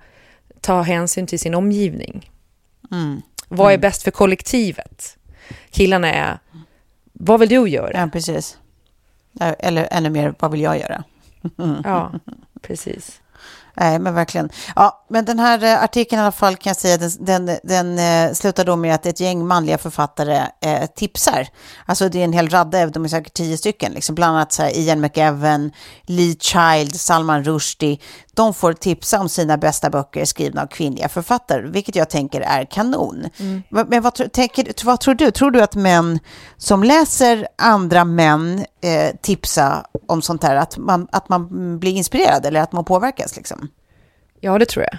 ta 0.60 0.82
hänsyn 0.82 1.26
till 1.26 1.38
sin 1.38 1.54
omgivning. 1.54 2.30
Vad 3.48 3.72
är 3.72 3.78
bäst 3.78 4.02
för 4.02 4.10
kollektivet? 4.10 5.16
Killarna 5.70 6.12
är, 6.12 6.38
vad 7.12 7.40
vill 7.40 7.48
du 7.48 7.68
göra? 7.68 7.90
Ja, 8.00 8.08
precis. 8.12 8.58
Eller 9.40 9.88
ännu 9.90 10.10
mer, 10.10 10.34
vad 10.38 10.50
vill 10.50 10.60
jag 10.60 10.78
göra? 10.78 11.04
Ja, 11.84 12.12
precis. 12.62 13.21
Nej, 13.74 13.98
men 13.98 14.14
verkligen. 14.14 14.50
Ja, 14.76 15.04
men 15.08 15.24
den 15.24 15.38
här 15.38 15.64
eh, 15.64 15.82
artikeln 15.82 16.18
i 16.20 16.22
alla 16.22 16.32
fall 16.32 16.56
kan 16.56 16.70
jag 16.70 16.76
säga, 16.76 16.96
den, 16.98 17.10
den, 17.46 17.58
den 17.62 17.98
eh, 17.98 18.32
slutar 18.34 18.64
då 18.64 18.76
med 18.76 18.94
att 18.94 19.06
ett 19.06 19.20
gäng 19.20 19.46
manliga 19.46 19.78
författare 19.78 20.46
eh, 20.60 20.86
tipsar. 20.96 21.48
Alltså 21.86 22.08
det 22.08 22.20
är 22.20 22.24
en 22.24 22.32
hel 22.32 22.48
radda, 22.48 22.86
de 22.86 23.04
är 23.04 23.08
säkert 23.08 23.34
tio 23.34 23.56
stycken, 23.56 23.92
liksom, 23.92 24.14
bland 24.14 24.36
annat 24.36 24.52
så 24.52 24.62
här, 24.62 24.78
Ian 24.78 25.00
McEwan, 25.00 25.72
Lee 26.06 26.36
Child, 26.40 27.00
Salman 27.00 27.44
Rushdie. 27.44 27.98
De 28.34 28.54
får 28.54 28.72
tipsa 28.72 29.20
om 29.20 29.28
sina 29.28 29.56
bästa 29.58 29.90
böcker 29.90 30.24
skrivna 30.24 30.62
av 30.62 30.66
kvinnliga 30.66 31.08
författare, 31.08 31.62
vilket 31.68 31.96
jag 31.96 32.10
tänker 32.10 32.40
är 32.40 32.64
kanon. 32.64 33.26
Va- 33.70 33.84
Men 33.88 34.02
vad, 34.02 34.32
tänker, 34.32 34.84
vad 34.84 35.00
tror 35.00 35.14
du? 35.14 35.30
Tror 35.30 35.50
du 35.50 35.62
att 35.62 35.74
män 35.74 36.18
som 36.56 36.82
läser 36.84 37.46
andra 37.58 38.04
män 38.04 38.64
eh, 38.82 39.16
tipsa 39.22 39.86
om 40.08 40.22
sånt 40.22 40.42
här, 40.42 40.56
att 40.56 40.76
man, 40.78 41.08
att 41.12 41.28
man 41.28 41.78
blir 41.78 41.92
inspirerad 41.92 42.46
eller 42.46 42.60
att 42.60 42.72
man 42.72 42.84
påverkas? 42.84 43.36
Liksom? 43.36 43.68
Ja, 44.44 44.58
det 44.58 44.66
tror 44.66 44.86
jag. 44.90 44.98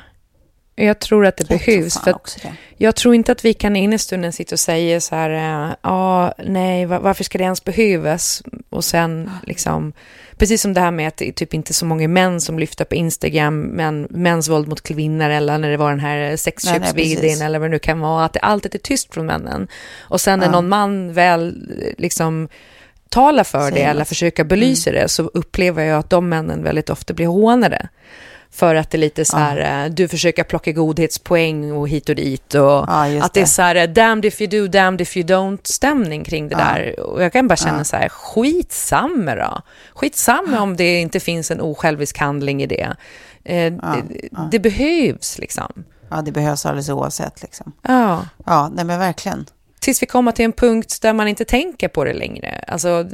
Jag 0.75 0.99
tror 0.99 1.25
att 1.25 1.37
det 1.37 1.45
Jag 1.49 1.59
behövs. 1.59 1.97
För 2.03 2.13
det. 2.43 2.53
jag 2.77 2.95
tror 2.95 3.15
inte 3.15 3.31
att 3.31 3.45
vi 3.45 3.53
kan 3.53 3.75
in 3.75 3.93
i 3.93 3.97
stunden 3.97 4.33
sitta 4.33 4.55
och 4.55 4.59
säga 4.59 5.01
så 5.01 5.15
här, 5.15 5.29
eh, 5.69 5.75
ja, 5.81 6.33
nej, 6.45 6.85
va- 6.85 6.99
varför 6.99 7.23
ska 7.23 7.37
det 7.37 7.43
ens 7.43 7.63
behövas? 7.63 8.43
Och 8.69 8.83
sen 8.83 9.29
liksom, 9.43 9.93
precis 10.37 10.61
som 10.61 10.73
det 10.73 10.81
här 10.81 10.91
med 10.91 11.07
att 11.07 11.17
det 11.17 11.27
är 11.27 11.31
typ 11.31 11.53
inte 11.53 11.73
så 11.73 11.85
många 11.85 12.07
män 12.07 12.41
som 12.41 12.59
lyfter 12.59 12.85
på 12.85 12.95
Instagram, 12.95 13.59
men 13.61 14.07
mäns 14.09 14.49
våld 14.49 14.67
mot 14.67 14.81
kvinnor 14.81 15.29
eller 15.29 15.57
när 15.57 15.69
det 15.71 15.77
var 15.77 15.89
den 15.89 15.99
här 15.99 16.15
Nej, 16.17 16.27
nej, 16.27 16.37
sexköpsvideon 16.37 17.41
eller 17.41 17.59
vad 17.59 17.69
det 17.69 17.71
nu 17.71 17.79
kan 17.79 17.99
vara, 17.99 18.25
att 18.25 18.33
det 18.33 18.39
alltid 18.39 18.75
är 18.75 18.79
tyst 18.79 19.13
från 19.13 19.25
männen. 19.25 19.67
Och 20.01 20.21
sen 20.21 20.39
när 20.39 20.49
någon 20.51 20.69
man 20.69 21.13
väl 21.13 21.47
eh, 21.81 21.93
liksom 21.97 22.49
talar 23.09 23.43
för 23.43 23.59
det 23.65 23.71
Säger 23.71 23.89
eller 23.89 23.99
något. 24.01 24.07
försöker 24.07 24.43
belysa 24.43 24.89
Mm. 24.89 25.01
det 25.01 25.07
så 25.09 25.23
upplever 25.23 25.83
jag 25.83 25.99
att 25.99 26.09
de 26.09 26.29
männen 26.29 26.63
väldigt 26.63 26.89
ofta 26.89 27.13
blir 27.13 27.27
hånade. 27.27 27.87
För 28.53 28.75
att 28.75 28.89
det 28.89 28.97
är 28.97 28.99
lite 28.99 29.25
så 29.25 29.37
här, 29.37 29.85
eh, 29.85 29.89
du 29.91 30.07
försöker 30.07 30.43
plocka 30.43 30.71
godhetspoäng 30.71 31.71
och 31.71 31.89
hit 31.89 32.09
och 32.09 32.15
dit. 32.15 32.53
Och 32.53 32.95
att 33.23 33.33
det 33.33 33.41
är 33.41 33.45
så 33.45 33.61
här, 33.61 33.75
eh, 33.75 33.87
damned 33.87 34.25
if 34.25 34.41
you 34.41 34.49
do, 34.49 34.67
damned 34.67 35.01
if 35.01 35.17
you 35.17 35.25
don't 35.25 35.59
stämning 35.63 36.23
kring 36.23 36.49
det 36.49 36.55
där. 36.55 36.99
Och 36.99 37.23
jag 37.23 37.33
kan 37.33 37.47
bara 37.47 37.55
känna 37.55 37.83
så 37.83 37.95
här, 37.95 38.09
skitsamma 38.09 39.35
då. 39.35 39.61
Skitsamma 39.93 40.61
om 40.61 40.75
det 40.75 41.01
inte 41.01 41.19
finns 41.19 41.51
en 41.51 41.61
osjälvisk 41.61 42.17
handling 42.17 42.63
i 42.63 42.67
det. 42.67 42.95
Eh, 43.43 43.73
det, 43.73 44.03
det 44.51 44.59
behövs 44.59 45.39
liksom. 45.39 45.83
Ja, 46.09 46.21
det 46.21 46.31
behövs 46.31 46.65
alldeles 46.65 46.89
oavsett. 46.89 47.41
Liksom. 47.41 47.71
Ja. 47.81 48.25
Ja, 48.45 48.69
nej 48.73 48.85
men 48.85 48.99
verkligen. 48.99 49.45
Tills 49.83 50.01
vi 50.01 50.05
kommer 50.05 50.31
till 50.31 50.45
en 50.45 50.53
punkt 50.53 51.01
där 51.01 51.13
man 51.13 51.27
inte 51.27 51.45
tänker 51.45 51.87
på 51.87 52.03
det 52.03 52.13
längre. 52.13 52.65
Alltså, 52.67 53.05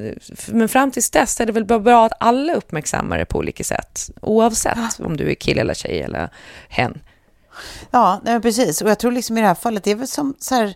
men 0.48 0.70
fram 0.70 0.92
tills 0.92 1.10
dess 1.10 1.40
är 1.40 1.46
det 1.46 1.52
väl 1.52 1.66
bra 1.66 2.06
att 2.06 2.12
alla 2.20 2.54
uppmärksammar 2.54 3.18
det 3.18 3.26
på 3.26 3.38
olika 3.38 3.64
sätt. 3.64 4.10
Oavsett 4.22 5.00
om 5.00 5.18
du 5.18 5.32
är 5.32 5.36
kille 5.36 5.62
eller 5.62 5.74
tjej 5.74 6.02
eller 6.02 6.30
hen. 6.70 7.02
Ja, 7.92 8.22
precis. 8.42 8.82
Och 8.82 8.90
jag 8.90 9.00
tror 9.00 9.12
liksom 9.12 9.38
i 9.38 9.42
det 9.42 9.48
här 9.48 9.56
fallet, 9.56 9.84
det 9.84 9.92
är 9.92 9.96
väl 9.96 10.08
som 10.08 10.36
så 10.40 10.56
här... 10.56 10.76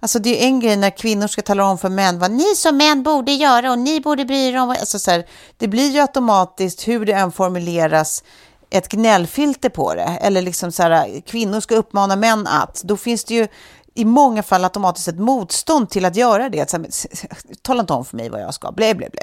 Alltså 0.00 0.18
det 0.18 0.42
är 0.42 0.46
en 0.46 0.60
grej 0.60 0.76
när 0.76 0.90
kvinnor 0.90 1.26
ska 1.26 1.42
tala 1.42 1.64
om 1.64 1.78
för 1.78 1.88
män 1.88 2.18
vad 2.18 2.30
ni 2.30 2.54
som 2.56 2.76
män 2.76 3.02
borde 3.02 3.32
göra 3.32 3.70
och 3.72 3.78
ni 3.78 4.00
borde 4.00 4.24
bry 4.24 4.48
er 4.48 4.56
om. 4.56 4.68
vad-" 4.68 4.78
Alltså 4.78 4.98
så 4.98 5.10
här, 5.10 5.26
det 5.56 5.68
blir 5.68 5.90
ju 5.90 6.00
automatiskt, 6.00 6.88
hur 6.88 7.06
det 7.06 7.12
än 7.12 7.32
formuleras, 7.32 8.24
ett 8.70 8.88
gnällfilter 8.88 9.68
på 9.68 9.94
det. 9.94 10.18
Eller 10.22 10.42
liksom 10.42 10.72
så 10.72 10.82
här, 10.82 11.20
kvinnor 11.20 11.60
ska 11.60 11.74
uppmana 11.74 12.16
män 12.16 12.46
att. 12.46 12.82
Då 12.84 12.96
finns 12.96 13.24
det 13.24 13.34
ju 13.34 13.48
i 13.94 14.04
många 14.04 14.42
fall 14.42 14.64
automatiskt 14.64 15.08
ett 15.08 15.18
motstånd 15.18 15.90
till 15.90 16.04
att 16.04 16.16
göra 16.16 16.48
det. 16.48 16.60
Att 16.60 16.70
Så 16.70 16.76
här, 16.76 16.82
men, 16.82 17.56
Tala 17.62 17.80
inte 17.80 17.92
om 17.92 18.04
för 18.04 18.16
mig 18.16 18.28
vad 18.28 18.40
jag 18.40 18.54
ska, 18.54 18.72
blä, 18.72 18.94
blä, 18.94 19.08
blä. 19.12 19.22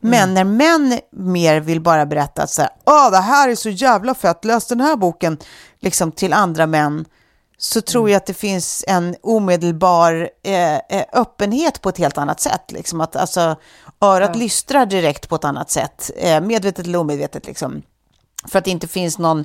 Men 0.00 0.34
när 0.34 0.44
män 0.44 1.00
mer 1.10 1.60
vill 1.60 1.80
bara 1.80 2.06
berätta 2.06 2.42
att 2.42 2.50
så 2.50 2.62
här, 2.62 2.70
Åh, 2.84 3.10
det 3.10 3.18
här 3.18 3.48
är 3.48 3.54
så 3.54 3.70
jävla 3.70 4.14
fett, 4.14 4.44
läs 4.44 4.66
den 4.66 4.80
här 4.80 4.96
boken, 4.96 5.38
liksom 5.80 6.12
till 6.12 6.32
andra 6.32 6.66
män, 6.66 7.04
så 7.58 7.80
tror 7.80 8.10
jag 8.10 8.16
att 8.16 8.26
det 8.26 8.34
finns 8.34 8.84
en 8.88 9.16
omedelbar 9.22 10.30
eh, 10.42 10.74
eh, 10.74 11.04
öppenhet 11.12 11.82
på 11.82 11.88
ett 11.88 11.98
helt 11.98 12.18
annat 12.18 12.40
sätt. 12.40 12.72
Liksom 12.72 13.00
att, 13.00 13.16
alltså, 13.16 13.56
örat 14.00 14.36
lystrar 14.36 14.86
direkt 14.86 15.28
på 15.28 15.34
ett 15.34 15.44
annat 15.44 15.70
sätt, 15.70 16.10
eh, 16.16 16.40
medvetet 16.40 16.86
eller 16.86 16.98
omedvetet. 16.98 17.46
Liksom. 17.46 17.82
För 18.48 18.58
att 18.58 18.64
det 18.64 18.70
inte 18.70 18.88
finns 18.88 19.18
någon 19.18 19.44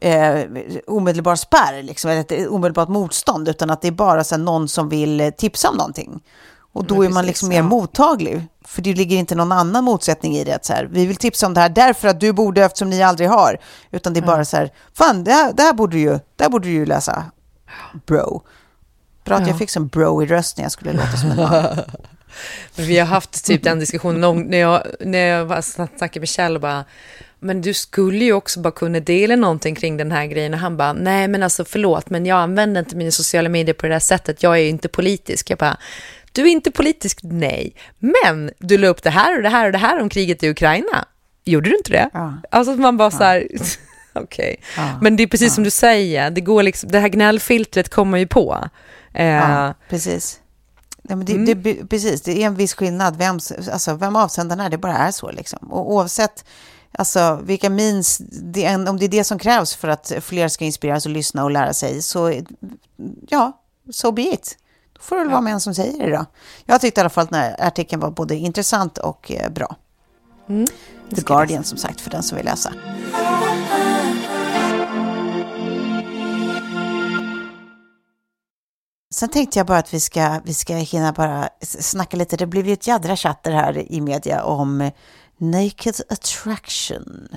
eh, 0.00 0.44
omedelbar 0.86 1.36
spärr, 1.36 1.82
liksom, 1.82 2.10
ett 2.10 2.32
omedelbart 2.48 2.88
motstånd, 2.88 3.48
utan 3.48 3.70
att 3.70 3.82
det 3.82 3.88
är 3.88 3.92
bara 3.92 4.24
så 4.24 4.34
här, 4.34 4.42
någon 4.42 4.68
som 4.68 4.88
vill 4.88 5.20
eh, 5.20 5.30
tipsa 5.30 5.68
om 5.70 5.76
någonting. 5.76 6.22
Och 6.72 6.84
då 6.84 7.04
är 7.04 7.08
man 7.08 7.26
liksom 7.26 7.48
mer 7.48 7.56
ja. 7.56 7.62
mottaglig, 7.62 8.46
för 8.64 8.82
det 8.82 8.94
ligger 8.94 9.16
inte 9.16 9.34
någon 9.34 9.52
annan 9.52 9.84
motsättning 9.84 10.36
i 10.36 10.44
det. 10.44 10.52
Att 10.52 10.64
så 10.64 10.72
här, 10.72 10.84
vi 10.84 11.06
vill 11.06 11.16
tipsa 11.16 11.46
om 11.46 11.54
det 11.54 11.60
här 11.60 11.68
därför 11.68 12.08
att 12.08 12.20
du 12.20 12.32
borde, 12.32 12.64
eftersom 12.64 12.90
ni 12.90 13.02
aldrig 13.02 13.28
har. 13.28 13.58
Utan 13.90 14.12
det 14.14 14.20
är 14.20 14.26
bara 14.26 14.44
så 14.44 14.56
här, 14.56 14.70
fan, 14.94 15.24
det 15.24 15.32
här, 15.32 15.52
det 15.52 15.62
här, 15.62 15.72
borde, 15.72 15.96
du 15.96 16.00
ju, 16.00 16.10
det 16.36 16.44
här 16.44 16.48
borde 16.50 16.68
du 16.68 16.72
ju 16.72 16.86
läsa. 16.86 17.24
bro. 18.06 18.42
Bra 19.24 19.36
att 19.36 19.42
Ja. 19.42 19.48
jag 19.48 19.58
fick 19.58 19.70
som 19.70 19.88
bro 19.88 20.22
i 20.22 20.26
röst 20.26 20.56
när 20.56 20.64
jag 20.64 20.72
skulle 20.72 20.92
låta 20.92 21.16
som 21.16 21.30
en 21.30 21.36
man. 21.36 21.50
Men 22.76 22.86
vi 22.86 22.98
har 22.98 23.06
haft 23.06 23.44
typ 23.44 23.62
den 23.62 23.78
diskussionen 23.80 24.40
när 24.50 24.58
jag, 24.58 24.82
när 25.00 25.18
jag 25.18 25.44
var- 25.44 25.60
snackade 25.60 26.20
med 26.20 26.28
Kjell 26.28 26.54
och 26.54 26.60
bara, 26.60 26.84
men 27.40 27.60
du 27.60 27.74
skulle 27.74 28.24
ju 28.24 28.32
också 28.32 28.60
bara 28.60 28.70
kunna 28.70 29.00
dela 29.00 29.36
någonting 29.36 29.74
kring 29.74 29.96
den 29.96 30.12
här 30.12 30.26
grejen. 30.26 30.54
Och 30.54 30.60
han 30.60 30.76
bara, 30.76 30.92
nej 30.92 31.28
men 31.28 31.42
alltså 31.42 31.64
förlåt, 31.64 32.10
men 32.10 32.26
jag 32.26 32.38
använder 32.38 32.80
inte 32.80 32.96
mina 32.96 33.10
sociala 33.10 33.48
medier 33.48 33.74
på 33.74 33.86
det 33.86 33.92
där 33.92 33.98
sättet. 34.00 34.42
Jag 34.42 34.52
är 34.54 34.60
ju 34.62 34.68
inte 34.68 34.88
politisk. 34.88 35.50
Jag 35.50 35.58
bara, 35.58 35.76
du 36.32 36.42
är 36.42 36.46
inte 36.52 36.70
politisk, 36.70 37.18
nej. 37.22 37.74
Men 37.98 38.50
du 38.58 38.78
la 38.78 38.88
upp 38.88 39.02
det 39.02 39.10
här 39.10 39.36
och 39.36 39.42
det 39.42 39.48
här 39.48 39.66
och 39.66 39.72
det 39.72 39.78
här 39.78 40.00
om 40.00 40.08
kriget 40.08 40.42
i 40.42 40.48
Ukraina. 40.50 41.04
Gjorde 41.44 41.70
du 41.70 41.76
inte 41.76 41.90
det? 41.90 42.10
Ja. 42.12 42.34
Alltså 42.50 42.74
man 42.76 42.96
bara 42.96 43.10
så 43.10 43.24
här, 43.24 43.48
okej. 44.12 44.56
Ja. 44.76 44.98
Men 45.02 45.16
det 45.16 45.22
är 45.22 45.26
precis 45.26 45.54
som 45.54 45.64
du 45.64 45.70
säger, 45.70 46.30
det, 46.30 46.40
går 46.40 46.62
liksom, 46.62 46.90
det 46.90 46.98
här 47.00 47.08
gnällfiltret 47.08 47.88
kommer 47.88 48.18
ju 48.18 48.26
på. 48.26 48.68
Eh, 49.14 49.26
Ja, 49.26 49.74
precis. 49.88 50.40
Nej, 51.02 51.16
men 51.16 51.26
det, 51.26 51.32
Mm. 51.32 51.62
det, 51.62 51.88
precis, 51.88 52.22
det 52.22 52.42
är 52.42 52.46
en 52.46 52.54
viss 52.54 52.74
skillnad 52.74 53.16
vem, 53.18 53.38
alltså, 53.72 53.94
vem 53.94 54.16
avsändaren 54.16 54.60
är, 54.60 54.70
det 54.70 54.78
bara 54.78 54.96
är 54.96 55.10
så. 55.10 55.30
Liksom. 55.30 55.58
Och 55.72 55.92
oavsett 55.92 56.44
alltså, 56.98 57.40
vilka 57.42 57.70
means, 57.70 58.18
det, 58.28 58.76
om 58.76 58.96
det 58.98 59.04
är 59.04 59.08
det 59.08 59.24
som 59.24 59.38
krävs 59.38 59.74
för 59.74 59.88
att 59.88 60.12
fler 60.20 60.48
ska 60.48 60.64
inspireras 60.64 61.06
och 61.06 61.12
lyssna 61.12 61.44
och 61.44 61.50
lära 61.50 61.74
sig, 61.74 62.02
så 62.02 62.42
ja, 63.28 63.62
so 63.90 64.12
be 64.12 64.22
it. 64.22 64.58
Då 64.92 65.02
får 65.02 65.16
det 65.16 65.22
väl 65.22 65.30
vara 65.30 65.40
med 65.40 65.52
en 65.52 65.60
som 65.60 65.74
säger 65.74 66.06
det 66.06 66.16
då. 66.16 66.24
Jag 66.64 66.80
tyckte 66.80 67.00
i 67.00 67.02
alla 67.02 67.10
fall 67.10 67.24
att 67.24 67.30
den 67.30 67.40
här 67.40 67.56
artikeln 67.66 68.00
var 68.00 68.10
både 68.10 68.36
intressant 68.36 68.98
och 68.98 69.32
eh, 69.32 69.50
bra. 69.50 69.76
Mm. 70.48 70.66
The 71.14 71.20
Guardian 71.20 71.64
som 71.64 71.78
sagt, 71.78 72.00
för 72.00 72.10
den 72.10 72.22
som 72.22 72.36
vill 72.36 72.46
läsa. 72.46 72.72
Sen 79.14 79.28
tänkte 79.28 79.58
jag 79.58 79.66
bara 79.66 79.78
att 79.78 79.94
vi 79.94 80.00
ska, 80.00 80.40
vi 80.44 80.54
ska 80.54 80.74
hinna 80.74 81.12
bara 81.12 81.48
snacka 81.60 82.16
lite. 82.16 82.36
Det 82.36 82.46
blev 82.46 82.66
ju 82.66 82.72
ett 82.72 82.86
jädra 82.86 83.16
chatter 83.16 83.52
här 83.52 83.92
i 83.92 84.00
media 84.00 84.44
om 84.44 84.90
Naked 85.38 85.94
Attraction. 86.08 87.28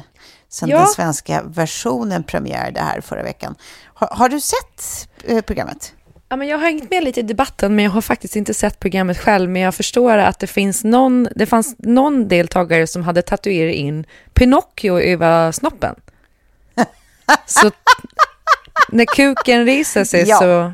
Sen 0.50 0.70
Ja. 0.70 0.78
den 0.78 0.88
svenska 0.88 1.44
versionen 1.44 2.24
premiärade 2.24 2.80
här 2.82 3.02
förra 3.02 3.24
veckan. 3.24 3.56
Har, 3.86 4.08
har 4.08 4.30
du 4.30 4.40
sett 4.40 5.08
eh, 5.24 5.42
programmet? 5.42 5.94
Ja, 6.30 6.36
men 6.36 6.48
jag 6.48 6.58
har 6.58 6.66
hängt 6.66 6.90
med 6.92 7.04
lite 7.04 7.20
i 7.20 7.24
debatten, 7.24 7.76
men 7.76 7.86
jag 7.86 7.92
har 7.92 8.02
faktiskt 8.02 8.36
inte 8.36 8.54
sett 8.54 8.80
programmet 8.80 9.18
själv. 9.18 9.50
Men 9.50 9.62
jag 9.62 9.76
förstår 9.76 10.18
att 10.18 10.40
det 10.40 10.48
finns 10.48 10.84
någon, 10.84 11.28
det 11.36 11.46
fanns 11.46 11.76
någon 11.80 12.28
deltagare 12.28 12.88
som 12.88 13.04
hade 13.04 13.22
tatuerat 13.22 13.76
in 13.76 14.06
Pinocchio 14.34 15.00
över 15.00 15.52
snoppen. 15.52 15.96
Så 17.46 17.72
när 18.90 19.06
kuken 19.06 19.66
reser 19.66 20.04
sig 20.04 20.24
Ja. 20.28 20.38
så... 20.40 20.74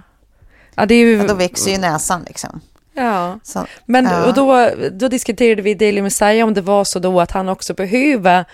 Ja, 0.76 0.86
det 0.86 0.95
är 0.95 0.99
ju... 0.99 1.17
Ja, 1.17 1.28
då 1.28 1.34
växer 1.34 1.71
ju 1.71 1.78
näsan 1.78 2.23
liksom. 2.28 2.61
Ja. 2.96 3.39
Så, 3.43 3.66
Men 3.86 4.06
ja. 4.06 4.26
och 4.26 4.34
då, 4.34 4.70
då 4.91 5.08
diskuterade 5.08 5.62
vi 5.62 5.74
Daily 5.74 6.02
Messiah 6.02 6.48
om 6.48 6.54
det 6.54 6.62
var 6.62 6.84
så 6.84 7.00
då 7.00 7.22
att 7.22 7.32
han 7.32 7.50
också 7.50 7.74
behöver 7.74 8.46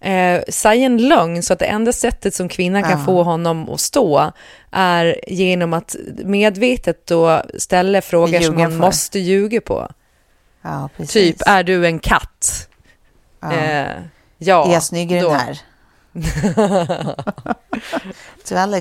eh, 0.00 0.40
säga 0.48 0.86
en 0.86 1.08
lögn 1.08 1.42
så 1.42 1.52
att 1.52 1.58
det 1.58 1.64
enda 1.66 1.92
sättet 1.92 2.34
som 2.34 2.48
kvinnan 2.48 2.82
kan 2.82 2.90
Ja. 2.98 3.04
få 3.06 3.22
honom 3.22 3.68
att 3.68 3.80
stå 3.80 4.32
är 4.70 5.20
genom 5.26 5.72
att 5.72 5.96
medvetet 6.24 7.06
då 7.06 7.42
ställa 7.58 8.02
frågor 8.02 8.40
som 8.40 8.56
han 8.60 8.70
för. 8.70 8.78
måste 8.78 9.18
ljuga 9.18 9.60
på. 9.60 9.88
ja. 10.62 10.88
Typ, 11.08 11.36
är 11.46 11.62
du 11.62 11.86
en 11.86 11.98
katt? 11.98 12.68
Ja. 13.40 13.52
Eh, 13.52 13.86
ja. 14.38 14.68
är 14.68 14.72
jag 14.72 14.82
snygg 14.82 15.12
i 15.12 15.14
den 15.20 15.30
här? 15.30 15.58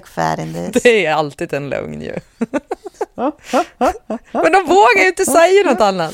Fat 0.07 0.39
in 0.39 0.53
this? 0.53 0.83
Det 0.83 1.05
är 1.05 1.13
alltid 1.13 1.53
en 1.53 1.69
lögn 1.69 2.01
ju. 2.01 2.15
Men 4.31 4.51
de 4.51 4.65
vågar 4.67 5.01
ju 5.01 5.07
inte 5.07 5.25
säga 5.25 5.63
något 5.71 5.81
annat. 5.81 6.13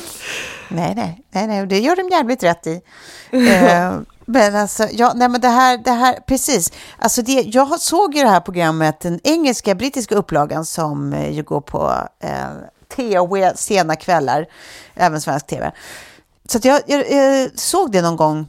Nej, 0.70 0.95
nej, 0.95 1.22
nej, 1.32 1.47
nej, 1.47 1.68
det 1.68 1.80
gör 1.80 1.95
de 1.95 2.09
jävligt 2.09 2.43
rätt 2.43 2.68
i. 2.68 2.82
Eh, 3.32 3.99
men 4.30 4.55
alltså, 4.55 4.88
ja, 4.91 5.13
nej, 5.15 5.30
men 5.30 5.41
det 5.41 5.47
här, 5.47 5.78
det 5.78 5.91
här, 5.91 6.20
precis. 6.28 6.72
Alltså 6.97 7.22
det, 7.22 7.41
jag 7.41 7.80
såg 7.80 8.15
ju 8.15 8.24
det 8.24 8.30
här 8.30 8.39
programmet, 8.39 8.99
den 8.99 9.20
engelska, 9.24 9.76
brittiska 9.76 10.15
upplagan 10.15 10.65
som 10.65 11.13
eh, 11.13 11.32
ju 11.32 11.43
går 11.43 11.61
på 11.61 11.93
eh, 12.20 12.47
THW 12.95 13.51
sena 13.55 13.95
kvällar, 13.95 14.45
även 14.95 15.22
svensk 15.22 15.47
tv. 15.47 15.72
Så 16.49 16.57
att 16.57 16.65
jag, 16.65 16.82
jag, 16.88 16.99
eh, 16.99 17.47
såg 17.55 17.91
det 17.91 18.01
någon 18.01 18.15
gång, 18.15 18.47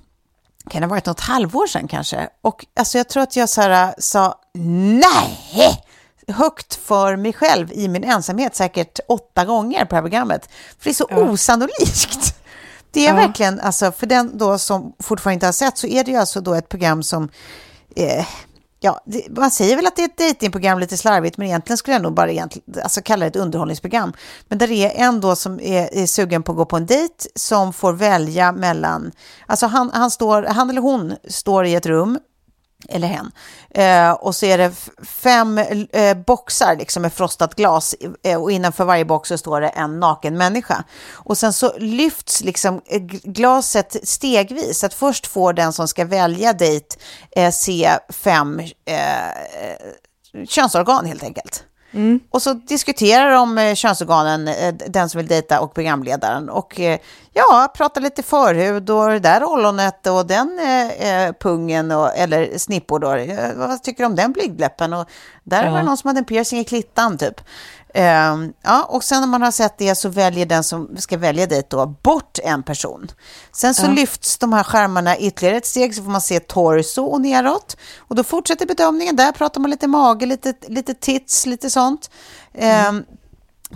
kan 0.69 0.81
det 0.83 0.87
ha 0.87 0.91
varit 0.91 1.07
något 1.07 1.21
halvår 1.21 1.67
sedan 1.67 1.89
kanske? 1.89 2.29
Och 2.43 2.67
alltså 2.77 2.99
jag 2.99 3.09
tror 3.09 3.23
att 3.23 3.37
jag 3.37 3.49
så 3.49 3.61
här, 3.63 3.95
sa 3.99 4.35
nej! 4.55 5.85
högt 6.29 6.75
för 6.75 7.17
mig 7.17 7.33
själv 7.33 7.73
i 7.73 7.89
min 7.89 8.05
ensamhet 8.05 8.57
säkert 8.57 9.01
åtta 9.09 9.45
gånger 9.45 9.81
på 9.85 9.89
det 9.91 9.97
här 9.97 10.03
programmet. 10.03 10.49
För 10.79 10.85
det 10.85 10.91
är 10.91 10.95
så 10.95 11.07
osannolikt. 11.11 12.35
Det 12.93 13.07
är 13.07 13.11
Ja. 13.11 13.15
verkligen, 13.15 13.61
alltså 13.61 13.93
för 13.93 14.07
den 14.07 14.39
då 14.39 14.59
som 14.59 14.93
fortfarande 15.03 15.35
inte 15.35 15.47
har 15.47 15.53
sett 15.53 15.79
så 15.79 15.87
är 15.87 16.05
det 16.05 16.11
ju 16.11 16.17
alltså 16.17 16.41
då 16.41 16.55
ett 16.55 16.69
program 16.69 17.03
som 17.03 17.29
eh, 17.97 18.27
Ja, 18.81 19.01
det, 19.05 19.29
man 19.37 19.51
säger 19.51 19.77
väl 19.77 19.87
att 19.87 19.97
det 19.97 20.03
är 20.03 20.09
ett 20.09 20.17
dejtingprogram 20.17 20.79
lite 20.79 20.97
slarvigt, 20.97 21.37
men 21.37 21.47
egentligen 21.47 21.79
skulle 21.79 21.95
jag 21.95 22.03
nog 22.03 22.15
bara 22.15 22.31
egentligen, 22.31 22.83
alltså 22.83 23.01
kalla 23.01 23.25
det 23.25 23.29
ett 23.29 23.37
underhållningsprogram. 23.37 24.13
Men 24.49 24.59
där 24.59 24.67
det 24.67 24.75
är 24.75 25.07
en 25.07 25.21
då 25.21 25.37
som 25.37 25.61
är, 25.61 25.95
är 25.95 26.07
sugen 26.07 26.43
på 26.43 26.53
att 26.53 26.59
gå 26.59 26.65
på 26.65 26.77
en 26.77 26.87
dejt 26.87 27.15
som 27.35 27.73
får 27.73 27.93
välja 27.93 28.53
mellan, 28.53 29.13
alltså 29.47 29.67
han, 29.67 29.91
han, 29.95 30.11
står, 30.11 30.43
han 30.43 30.71
eller 30.71 30.81
hon 30.81 31.15
står 31.29 31.67
i 31.67 31.75
ett 31.75 31.87
rum 31.87 32.19
eller 32.89 33.09
hen. 33.09 33.33
Eh, 33.71 34.11
och 34.11 34.35
så 34.35 34.47
är 34.47 34.59
det 34.59 34.73
fem 35.07 35.59
eh, 35.59 36.17
boxar 36.17 36.77
liksom 36.77 37.03
med 37.03 37.13
frostat 37.13 37.55
glas 37.55 37.95
eh, 38.23 38.43
och 38.43 38.53
innanför 38.53 38.85
varje 38.85 39.05
box 39.05 39.29
så 39.29 39.39
står 39.39 39.61
det 39.61 39.69
en 39.69 40.01
naken 40.01 40.39
människa. 40.39 40.85
Och 41.13 41.39
sen 41.39 41.53
så 41.53 41.79
lyfts 41.79 42.45
liksom 42.45 42.81
eh, 42.87 43.01
glaset 43.25 43.97
stegvis. 44.09 44.85
Att 44.85 44.95
först 44.95 45.27
får 45.27 45.53
den 45.53 45.73
som 45.73 45.89
ska 45.89 46.05
välja 46.05 46.53
dejt 46.53 46.97
eh, 47.31 47.51
se 47.51 47.91
fem 48.09 48.61
eh, 48.85 49.29
eh 49.29 49.35
könsorgan 50.49 51.07
helt 51.07 51.23
enkelt. 51.23 51.65
Och 52.31 52.43
så 52.43 52.53
diskuterar 52.53 53.31
de 53.31 53.59
eh, 53.59 53.75
könsorganen, 53.75 54.49
eh, 54.49 54.75
den 54.75 55.09
som 55.09 55.19
vill 55.19 55.27
dejta 55.27 55.61
och 55.61 55.75
programledaren. 55.75 56.49
Och 56.49 56.81
eh, 56.81 56.99
ja, 57.33 57.73
pratar 57.77 58.01
lite 58.01 58.23
förhud 58.23 58.91
och 58.91 59.09
det 59.09 59.19
där 59.19 59.45
ollonet 59.45 60.07
och 60.07 60.27
den 60.27 60.61
pungen 61.41 61.91
och, 61.91 62.17
eller 62.17 62.59
snippor 62.59 62.99
då. 62.99 63.09
Vad 63.57 63.83
tycker 63.83 64.03
du 64.03 64.07
om 64.07 64.17
den 64.17 64.33
blygdläppen? 64.33 64.93
Och 64.93 65.09
där 65.45 65.71
var 65.71 65.79
det 65.79 65.85
någon 65.85 65.97
som 65.97 66.09
hade 66.09 66.19
en 66.19 66.25
piercing 66.25 66.61
i 66.61 66.65
klittan 66.65 67.19
typ. 67.19 67.41
Ehm, 67.95 68.53
ja, 68.63 68.85
och 68.85 69.05
sen 69.05 69.21
när 69.21 69.29
man 69.29 69.43
har 69.43 69.51
sett 69.51 69.79
det 69.79 69.95
så 69.95 70.09
väljer 70.09 70.47
den 70.47 70.65
som 70.65 70.97
ska 70.99 71.17
välja 71.17 71.47
dit 71.47 71.71
då 71.71 71.87
bort 71.87 72.39
en 72.45 72.63
person. 72.63 73.11
Sen 73.53 73.75
så 73.75 73.87
lyfts 73.91 74.39
de 74.39 74.53
här 74.53 74.63
skärmarna 74.63 75.19
ytterligare 75.19 75.57
ett 75.57 75.67
steg 75.67 75.95
så 75.95 76.03
får 76.03 76.11
man 76.11 76.21
se 76.21 76.41
torso 76.41 77.03
och 77.03 77.21
neråt. 77.21 77.77
Och 77.99 78.15
då 78.15 78.25
fortsätter 78.25 78.67
bedömningen. 78.67 79.17
Där 79.17 79.33
pratar 79.33 79.61
man 79.61 79.71
lite 79.71 79.87
mage, 79.87 80.27
lite, 80.27 80.55
lite 80.67 80.95
tits, 80.95 81.47
lite 81.47 81.71
sånt. 81.71 82.11
Ehm, 82.55 83.05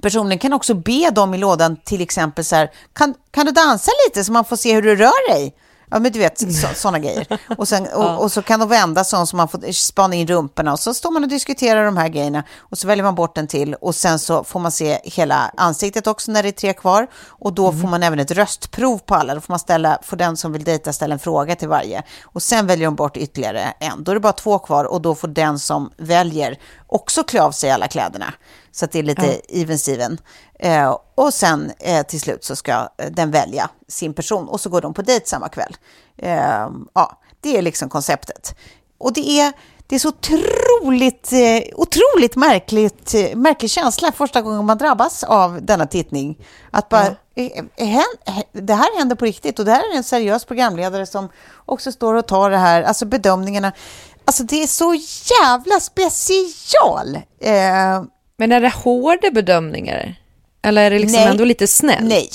Personen 0.00 0.38
kan 0.38 0.52
också 0.52 0.74
be 0.74 1.10
dem 1.10 1.34
i 1.34 1.38
lådan 1.38 1.76
till 1.76 2.00
exempel 2.00 2.44
så 2.44 2.56
här, 2.56 2.70
kan, 2.92 3.14
kan 3.30 3.46
du 3.46 3.52
dansa 3.52 3.90
lite 4.06 4.24
så 4.24 4.32
man 4.32 4.44
får 4.44 4.56
se 4.56 4.74
hur 4.74 4.82
du 4.82 4.96
rör 4.96 5.32
dig? 5.32 5.54
Ja, 5.92 5.98
men 5.98 6.12
du 6.12 6.18
vet, 6.18 6.38
så, 6.38 6.68
sådana 6.74 6.98
grejer. 6.98 7.26
Och, 7.58 7.68
sen, 7.68 7.86
och, 7.94 8.22
och 8.22 8.32
så 8.32 8.42
kan 8.42 8.60
de 8.60 8.68
vända 8.68 9.04
så 9.04 9.26
så 9.26 9.36
man 9.36 9.48
får 9.48 9.72
spana 9.72 10.14
in 10.14 10.26
rumporna 10.26 10.72
och 10.72 10.80
så 10.80 10.94
står 10.94 11.10
man 11.10 11.22
och 11.22 11.28
diskuterar 11.28 11.84
de 11.84 11.96
här 11.96 12.08
grejerna 12.08 12.44
och 12.58 12.78
så 12.78 12.86
väljer 12.86 13.04
man 13.04 13.14
bort 13.14 13.38
en 13.38 13.46
till 13.46 13.74
och 13.74 13.94
sen 13.94 14.18
så 14.18 14.44
får 14.44 14.60
man 14.60 14.72
se 14.72 14.98
hela 15.04 15.50
ansiktet 15.56 16.06
också 16.06 16.32
när 16.32 16.42
det 16.42 16.48
är 16.48 16.52
tre 16.52 16.72
kvar 16.72 17.06
och 17.26 17.52
då 17.52 17.72
får 17.72 17.88
man 17.88 18.02
även 18.02 18.18
ett 18.18 18.30
röstprov 18.30 18.98
på 18.98 19.14
alla. 19.14 19.34
Då 19.34 19.40
får 19.40 19.52
man 19.52 19.58
ställa, 19.58 19.98
för 20.02 20.16
den 20.16 20.36
som 20.36 20.52
vill 20.52 20.64
dejta 20.64 20.92
ställa 20.92 21.12
en 21.12 21.18
fråga 21.18 21.56
till 21.56 21.68
varje 21.68 22.02
och 22.22 22.42
sen 22.42 22.66
väljer 22.66 22.84
de 22.84 22.94
bort 22.94 23.16
ytterligare 23.16 23.74
en. 23.78 24.04
Då 24.04 24.10
är 24.10 24.14
det 24.14 24.20
bara 24.20 24.32
två 24.32 24.58
kvar 24.58 24.84
och 24.84 25.02
då 25.02 25.14
får 25.14 25.28
den 25.28 25.58
som 25.58 25.90
väljer 25.96 26.58
också 26.86 27.22
klä 27.22 27.42
av 27.42 27.52
sig 27.52 27.70
alla 27.70 27.88
kläderna. 27.88 28.34
Så 28.72 28.84
att 28.84 28.92
det 28.92 28.98
är 28.98 29.02
lite 29.02 29.40
even 29.48 29.78
steven. 29.78 30.18
Eh, 30.62 30.96
och 31.14 31.34
sen 31.34 31.72
eh, 31.80 32.02
till 32.06 32.20
slut 32.20 32.44
så 32.44 32.56
ska 32.56 32.72
eh, 32.72 33.10
den 33.10 33.30
välja 33.30 33.70
sin 33.88 34.14
person 34.14 34.48
och 34.48 34.60
så 34.60 34.68
går 34.70 34.80
de 34.80 34.94
på 34.94 35.02
dejt 35.02 35.26
samma 35.26 35.48
kväll. 35.48 35.76
Eh, 36.18 36.68
ja, 36.94 37.20
det 37.40 37.56
är 37.58 37.62
liksom 37.62 37.88
konceptet. 37.88 38.54
Och 38.98 39.12
det 39.12 39.40
är, 39.40 39.52
det 39.86 39.94
är 39.94 39.98
så 39.98 40.08
otroligt, 40.08 41.32
eh, 41.32 41.62
otroligt 41.74 42.36
märkligt, 42.36 43.14
eh, 43.14 43.36
märklig 43.36 43.70
känsla 43.70 44.12
första 44.12 44.42
gången 44.42 44.64
man 44.66 44.78
drabbas 44.78 45.24
av 45.24 45.62
denna 45.62 45.86
tittning. 45.86 46.46
Att 46.70 46.88
bara, 46.88 47.06
hän- 47.76 48.42
det 48.52 48.74
här 48.74 48.98
händer 48.98 49.16
på 49.16 49.24
riktigt 49.24 49.58
och 49.58 49.64
det 49.64 49.70
här 49.72 49.92
är 49.92 49.96
en 49.96 50.04
seriös 50.04 50.44
programledare 50.44 51.06
som 51.06 51.28
också 51.66 51.92
står 51.92 52.14
och 52.14 52.26
tar 52.28 52.50
det 52.50 52.58
här, 52.58 52.82
alltså 52.82 53.06
bedömningarna. 53.06 53.72
Alltså 54.24 54.42
det 54.42 54.62
är 54.62 54.66
så 54.66 54.94
jävla 55.40 55.80
special. 55.80 57.18
Men 58.36 58.52
är 58.52 58.60
det 58.60 58.72
hårda 58.84 59.30
bedömningar? 59.30 60.18
Eller 60.62 60.82
är 60.82 60.90
det 60.90 60.98
liksom 60.98 61.20
Nej. 61.20 61.30
ändå 61.30 61.44
lite 61.44 61.66
snällt? 61.66 62.08
Nej. 62.08 62.30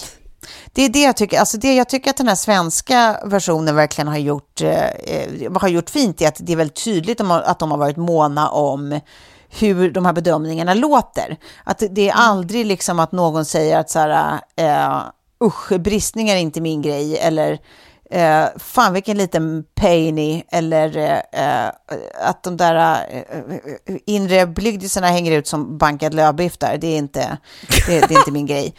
Det 0.74 0.82
är 0.82 0.90
det 0.90 1.02
jag 1.02 1.18
tycker. 1.18 1.40
Alltså 1.40 1.58
det 1.58 1.76
jag 1.76 1.90
tycker 1.90 2.10
att 2.10 2.18
den 2.18 2.28
här 2.28 2.36
svenska 2.36 3.20
versionen 3.26 3.76
verkligen 3.76 4.08
har 4.08 4.18
gjort, 4.18 4.62
eh, 4.62 5.52
har 5.56 5.68
gjort 5.68 5.90
fint 5.90 6.22
är 6.22 6.28
att 6.28 6.38
det 6.40 6.52
är 6.52 6.58
väldigt 6.58 6.84
tydligt 6.84 7.22
att 7.22 7.60
de 7.60 7.72
har 7.72 7.78
varit 7.78 7.98
måna 7.98 8.50
om 8.50 9.00
hur 9.50 9.92
de 9.92 10.06
här 10.06 10.14
bedömningarna 10.14 10.74
låter. 10.74 11.38
Att 11.64 11.78
det, 11.78 11.88
det 11.88 12.10
är 12.10 12.14
aldrig 12.14 12.66
liksom 12.66 13.00
att 13.00 13.12
någon 13.12 13.46
säger 13.46 13.78
att 13.78 13.90
så 13.90 14.00
här, 14.00 14.40
eh, 14.56 15.02
usch, 15.44 15.80
bristningar 15.80 16.36
är 16.36 16.40
inte 16.40 16.62
min 16.62 16.82
grej, 16.82 17.18
eller 17.18 17.60
eh, 18.10 18.46
fan 18.58 18.94
vilken 18.94 19.18
liten 19.18 19.64
painy, 19.76 20.44
eller 20.52 20.98
eh, 20.98 21.66
eh, 21.66 21.72
att 22.22 22.44
de 22.44 22.58
där 22.58 23.06
eh, 23.10 23.38
eh, 23.40 23.98
inre 24.06 24.46
blygdisarna 24.46 25.08
hänger 25.08 25.32
ut 25.32 25.48
som 25.48 25.78
bankad 25.78 26.14
lövbiff 26.14 26.58
där, 26.58 26.78
det 26.78 26.88
är 26.88 26.98
inte, 26.98 27.38
det, 27.88 28.00
det 28.00 28.16
är 28.16 28.20
inte 28.20 28.32
min 28.32 28.46
grej. 28.46 28.74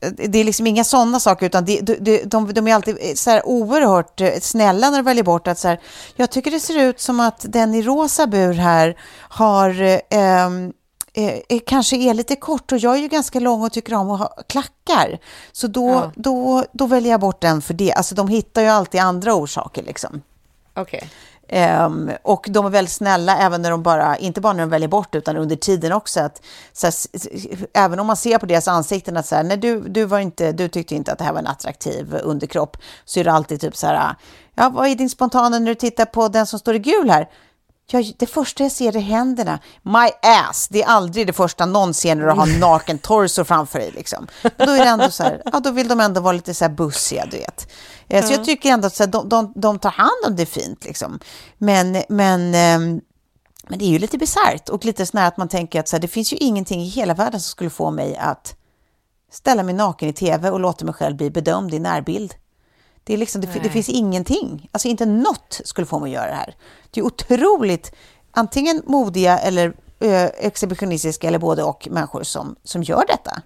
Eh, 0.00 0.10
det 0.28 0.38
är 0.38 0.44
liksom 0.44 0.66
inga 0.66 0.84
sådana 0.84 1.20
saker, 1.20 1.46
utan 1.46 1.64
de, 1.64 1.80
de, 1.80 2.22
de, 2.24 2.52
de 2.52 2.68
är 2.68 2.74
alltid 2.74 3.18
så 3.18 3.30
här 3.30 3.46
oerhört 3.46 4.20
snälla 4.42 4.90
när 4.90 4.98
de 4.98 5.04
väljer 5.04 5.24
bort 5.24 5.48
att 5.48 5.58
så 5.58 5.68
här, 5.68 5.80
jag 6.16 6.30
tycker 6.30 6.50
det 6.50 6.60
ser 6.60 6.78
ut 6.78 7.00
som 7.00 7.20
att 7.20 7.44
den 7.48 7.74
i 7.74 7.82
rosa 7.82 8.26
bur 8.26 8.52
här 8.52 8.96
har 9.28 9.82
eh, 9.82 10.00
ehm, 10.10 10.72
eh, 11.12 11.60
kanske 11.66 11.96
är 11.96 12.14
lite 12.14 12.36
kort 12.36 12.72
och 12.72 12.78
jag 12.78 12.94
är 12.94 13.00
ju 13.00 13.08
ganska 13.08 13.40
lång 13.40 13.62
och 13.62 13.72
tycker 13.72 13.94
om 13.94 14.10
att 14.10 14.18
ha 14.18 14.42
klackar. 14.46 15.18
Så 15.52 15.66
då, 15.66 15.88
ja. 15.88 16.12
då, 16.14 16.64
då 16.72 16.86
väljer 16.86 17.10
jag 17.10 17.20
bort 17.20 17.40
den 17.40 17.62
för 17.62 17.74
det. 17.74 17.92
Alltså 17.92 18.14
de 18.14 18.28
hittar 18.28 18.62
ju 18.62 18.68
alltid 18.68 19.00
andra 19.00 19.34
orsaker 19.34 19.82
liksom. 19.82 20.22
Okej. 20.74 20.98
Okay. 20.98 21.08
Um, 21.54 22.10
och 22.22 22.46
de 22.50 22.66
är 22.66 22.70
väldigt 22.70 22.92
snälla 22.92 23.38
även 23.38 23.62
när 23.62 23.70
de 23.70 23.82
bara, 23.82 24.16
inte 24.16 24.40
bara 24.40 24.52
när 24.52 24.60
de 24.60 24.70
väljer 24.70 24.88
bort 24.88 25.14
utan 25.14 25.36
under 25.36 25.56
tiden 25.56 25.92
också. 25.92 26.20
Att, 26.20 26.42
så 26.72 26.86
här, 26.86 26.94
även 27.74 28.00
om 28.00 28.06
man 28.06 28.16
ser 28.16 28.38
på 28.38 28.46
deras 28.46 28.68
ansikten 28.68 29.16
att 29.16 29.26
så 29.26 29.34
här, 29.34 29.42
nej, 29.42 29.56
du, 29.56 29.80
du, 29.80 30.04
var 30.04 30.18
inte, 30.18 30.52
du 30.52 30.68
tyckte 30.68 30.94
inte 30.94 31.12
att 31.12 31.18
det 31.18 31.24
här 31.24 31.32
var 31.32 31.38
en 31.38 31.46
attraktiv 31.46 32.14
underkropp, 32.22 32.76
så 33.04 33.20
är 33.20 33.24
det 33.24 33.32
alltid 33.32 33.60
typ 33.60 33.76
så 33.76 33.86
här, 33.86 34.14
ja, 34.54 34.68
vad 34.68 34.88
är 34.88 34.94
din 34.94 35.10
spontana 35.10 35.58
när 35.58 35.66
du 35.66 35.74
tittar 35.74 36.04
på 36.04 36.28
den 36.28 36.46
som 36.46 36.58
står 36.58 36.74
i 36.74 36.78
gul 36.78 37.10
här? 37.10 37.28
Ja, 37.92 38.02
det 38.16 38.26
första 38.26 38.62
jag 38.62 38.72
ser 38.72 38.96
är 38.96 39.00
händerna. 39.00 39.58
My 39.82 40.08
ass, 40.22 40.68
det 40.68 40.82
är 40.82 40.86
aldrig 40.86 41.26
det 41.26 41.32
första 41.32 41.66
någon 41.66 41.94
ser 41.94 42.14
när 42.14 42.26
du 42.26 42.32
har 42.32 42.58
naken 42.60 42.98
torso 42.98 43.44
framför 43.44 43.78
dig. 43.78 43.90
Liksom. 43.90 44.26
Då, 44.42 44.70
är 44.70 44.78
det 44.78 44.88
ändå 44.88 45.10
så 45.10 45.22
här, 45.22 45.42
ja, 45.52 45.60
då 45.60 45.70
vill 45.70 45.88
de 45.88 46.00
ändå 46.00 46.20
vara 46.20 46.32
lite 46.32 46.54
så 46.54 46.64
här 46.64 46.72
bussiga, 46.72 47.26
du 47.26 47.36
vet. 47.36 47.72
Mm. 48.08 48.26
Så 48.26 48.32
jag 48.32 48.44
tycker 48.44 48.70
ändå 48.70 48.86
att 48.86 48.94
så 48.94 49.02
här, 49.02 49.10
de, 49.10 49.28
de, 49.28 49.52
de 49.56 49.78
tar 49.78 49.90
hand 49.90 50.26
om 50.26 50.36
det 50.36 50.46
fint. 50.46 50.84
Liksom. 50.84 51.20
Men, 51.58 52.02
men, 52.08 52.54
ehm, 52.54 53.00
men 53.68 53.78
det 53.78 53.84
är 53.84 53.90
ju 53.90 53.98
lite 53.98 54.18
bisarrt 54.18 54.68
och 54.68 54.84
lite 54.84 55.06
sådär 55.06 55.26
att 55.26 55.36
man 55.36 55.48
tänker 55.48 55.80
att 55.80 55.88
så 55.88 55.96
här, 55.96 56.00
det 56.00 56.08
finns 56.08 56.32
ju 56.32 56.36
ingenting 56.36 56.82
i 56.82 56.88
hela 56.88 57.14
världen 57.14 57.40
som 57.40 57.50
skulle 57.50 57.70
få 57.70 57.90
mig 57.90 58.16
att 58.16 58.54
ställa 59.32 59.62
mig 59.62 59.74
naken 59.74 60.08
i 60.08 60.12
tv 60.12 60.50
och 60.50 60.60
låta 60.60 60.84
mig 60.84 60.94
själv 60.94 61.16
bli 61.16 61.30
bedömd 61.30 61.74
i 61.74 61.78
närbild. 61.78 62.34
Det, 63.04 63.12
är 63.14 63.16
liksom, 63.16 63.40
det, 63.40 63.48
det, 63.62 63.68
finns 63.68 63.88
ingenting, 63.88 64.68
alltså 64.72 64.88
inte 64.88 65.06
något 65.06 65.60
skulle 65.64 65.86
få 65.86 65.98
mig 65.98 66.10
att 66.10 66.14
göra 66.14 66.30
det 66.30 66.36
här. 66.36 66.54
Det 66.90 67.00
är 67.00 67.04
otroligt, 67.04 67.92
antingen 68.30 68.82
modiga 68.86 69.38
eller 69.38 69.72
ö, 70.00 70.28
exhibitionistiska 70.38 71.28
eller 71.28 71.38
både 71.38 71.62
och 71.62 71.88
människor 71.90 72.22
som, 72.22 72.56
som 72.64 72.82
gör 72.82 73.04
detta. 73.08 73.42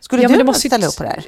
Skulle 0.00 0.22
ja, 0.22 0.28
du 0.28 0.44
måste 0.44 0.68
ställa 0.68 0.86
upp 0.86 0.96
på 0.96 1.02
det 1.02 1.08
här? 1.08 1.24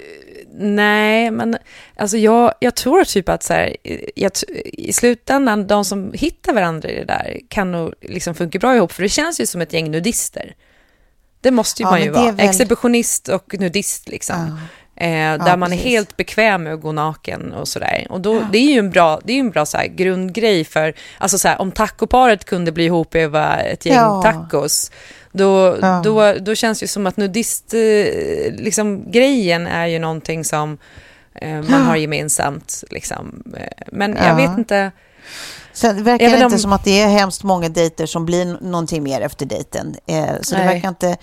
Nej, 0.57 1.30
men 1.30 1.57
alltså 1.96 2.16
jag, 2.16 2.55
jag 2.61 2.74
tror 2.74 3.05
typ 3.05 3.28
att 3.28 3.42
så 3.42 3.52
här, 3.52 3.76
jag, 4.14 4.32
i 4.64 4.92
slutändan, 4.92 5.66
de 5.66 5.84
som 5.84 6.12
hittar 6.12 6.52
varandra 6.52 6.90
i 6.90 6.94
det 6.94 7.05
där 7.05 7.40
kan 7.48 7.72
nog 7.72 7.94
liksom 8.00 8.34
funka 8.34 8.59
bra 8.59 8.76
ihop, 8.76 8.92
för 8.92 9.02
det 9.02 9.09
känns 9.09 9.40
ju 9.40 9.46
som 9.46 9.61
ett 9.61 9.72
gäng 9.72 9.90
nudister. 9.90 10.55
Det 11.40 11.50
måste 11.50 11.82
ju 11.82 11.86
ja, 11.86 11.90
man 11.90 12.02
ju 12.02 12.11
vara. 12.11 12.32
Väl... 12.32 12.48
Exhibitionist 12.48 13.28
och 13.28 13.55
nudist 13.59 14.09
liksom. 14.09 14.36
Ja. 14.36 14.59
Eh, 14.97 15.09
där 15.09 15.49
ja, 15.49 15.57
man 15.57 15.72
är 15.72 15.76
helt 15.76 16.16
bekväm 16.16 16.62
med 16.62 16.74
att 16.74 16.80
gå 16.80 16.92
naken 16.92 17.53
och 17.53 17.68
sådär. 17.68 18.07
Och 18.11 18.20
då, 18.20 18.34
ja. 18.34 18.49
det 18.53 18.59
är 18.59 18.72
ju 18.72 18.78
en 18.78 18.90
bra, 18.90 19.20
det 19.24 19.32
är 19.32 19.40
en 19.40 19.51
bra 19.51 19.66
så 19.66 19.76
här, 19.76 19.86
grundgrej 19.86 20.64
för, 20.64 20.95
alltså 21.18 21.38
så 21.38 21.49
här, 21.49 21.61
om 21.61 21.72
tacoparet 21.72 22.45
kunde 22.45 22.72
bli 22.72 22.84
ihop 22.84 23.14
över 23.14 23.64
ett 23.64 23.86
gäng 23.86 23.97
ja. 23.97 24.22
tacos, 24.22 24.90
då, 25.32 25.76
då, 26.05 26.34
då 26.40 26.55
känns 26.55 26.80
det 26.80 26.88
som 26.88 27.07
att 27.07 27.16
nudist, 27.16 27.74
eh, 27.74 27.80
liksom, 28.53 29.11
grejen 29.11 29.66
är 29.66 29.86
ju 29.86 29.99
någonting 29.99 30.45
som 30.45 30.78
eh, 31.34 31.62
man 31.62 31.82
har 31.82 31.97
gemensamt. 31.97 32.84
Liksom. 32.90 33.42
Eh, 33.57 33.86
men 33.92 34.16
jag 34.16 34.36
vet 34.36 34.59
inte. 34.59 34.90
Sen 35.72 36.05
verkar 36.05 36.28
det 36.28 36.34
inte 36.34 36.47
om... 36.47 36.59
som 36.59 36.72
att 36.72 36.84
det 36.84 37.01
är 37.01 37.09
hemskt 37.09 37.42
många 37.42 37.68
dejter 37.68 38.07
som 38.07 38.26
blir 38.26 38.59
någonting 38.61 39.03
mer 39.03 39.20
efter 39.20 39.47
dejten. 39.47 39.97
Eh, 40.07 40.24
så 40.40 40.55
Nej. 40.55 40.66
det 40.66 40.72
verkar 40.74 40.88
inte 40.88 41.16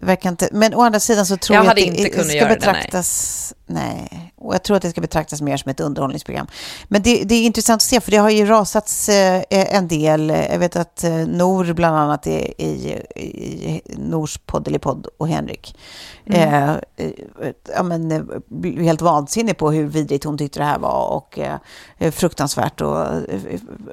verkar 0.00 0.30
inte, 0.30 0.48
men 0.52 0.74
å 0.74 0.82
andra 0.82 1.00
sidan 1.00 1.26
så 1.26 1.36
tror 1.36 1.56
jag, 1.56 1.64
jag 1.64 1.70
att 1.70 1.76
det, 1.76 2.10
det 2.16 2.24
ska 2.24 2.46
betraktas... 2.46 3.54
Det, 3.66 3.74
nej. 3.74 4.08
nej. 4.10 4.32
Och 4.36 4.54
jag 4.54 4.62
tror 4.62 4.76
att 4.76 4.82
det 4.82 4.90
ska 4.90 5.00
betraktas 5.00 5.40
mer 5.40 5.56
som 5.56 5.70
ett 5.70 5.80
underhållningsprogram. 5.80 6.46
Men 6.88 7.02
det, 7.02 7.22
det 7.24 7.34
är 7.34 7.42
intressant 7.42 7.78
att 7.78 7.82
se, 7.82 8.00
för 8.00 8.10
det 8.10 8.16
har 8.16 8.30
ju 8.30 8.46
rasats 8.46 9.08
eh, 9.08 9.42
en 9.50 9.88
del. 9.88 10.28
Jag 10.50 10.58
vet 10.58 10.76
att 10.76 11.04
eh, 11.04 11.12
Nor 11.12 11.72
bland 11.72 11.96
annat 11.96 12.26
är 12.26 12.60
i, 12.60 13.02
i 13.16 13.82
Nors 13.98 14.38
podd 14.38 15.06
och 15.18 15.28
Henrik. 15.28 15.76
Mm. 16.24 16.40
Eh, 16.40 16.76
eh, 16.96 17.52
ja, 17.74 17.82
men, 17.82 18.12
eh, 18.12 18.84
helt 18.84 19.02
vansinnig 19.02 19.56
på 19.56 19.70
hur 19.70 19.86
vidrigt 19.86 20.24
hon 20.24 20.38
tyckte 20.38 20.58
det 20.58 20.64
här 20.64 20.78
var 20.78 21.08
och 21.08 21.38
eh, 21.38 22.10
fruktansvärt. 22.10 22.80
Och, 22.80 23.06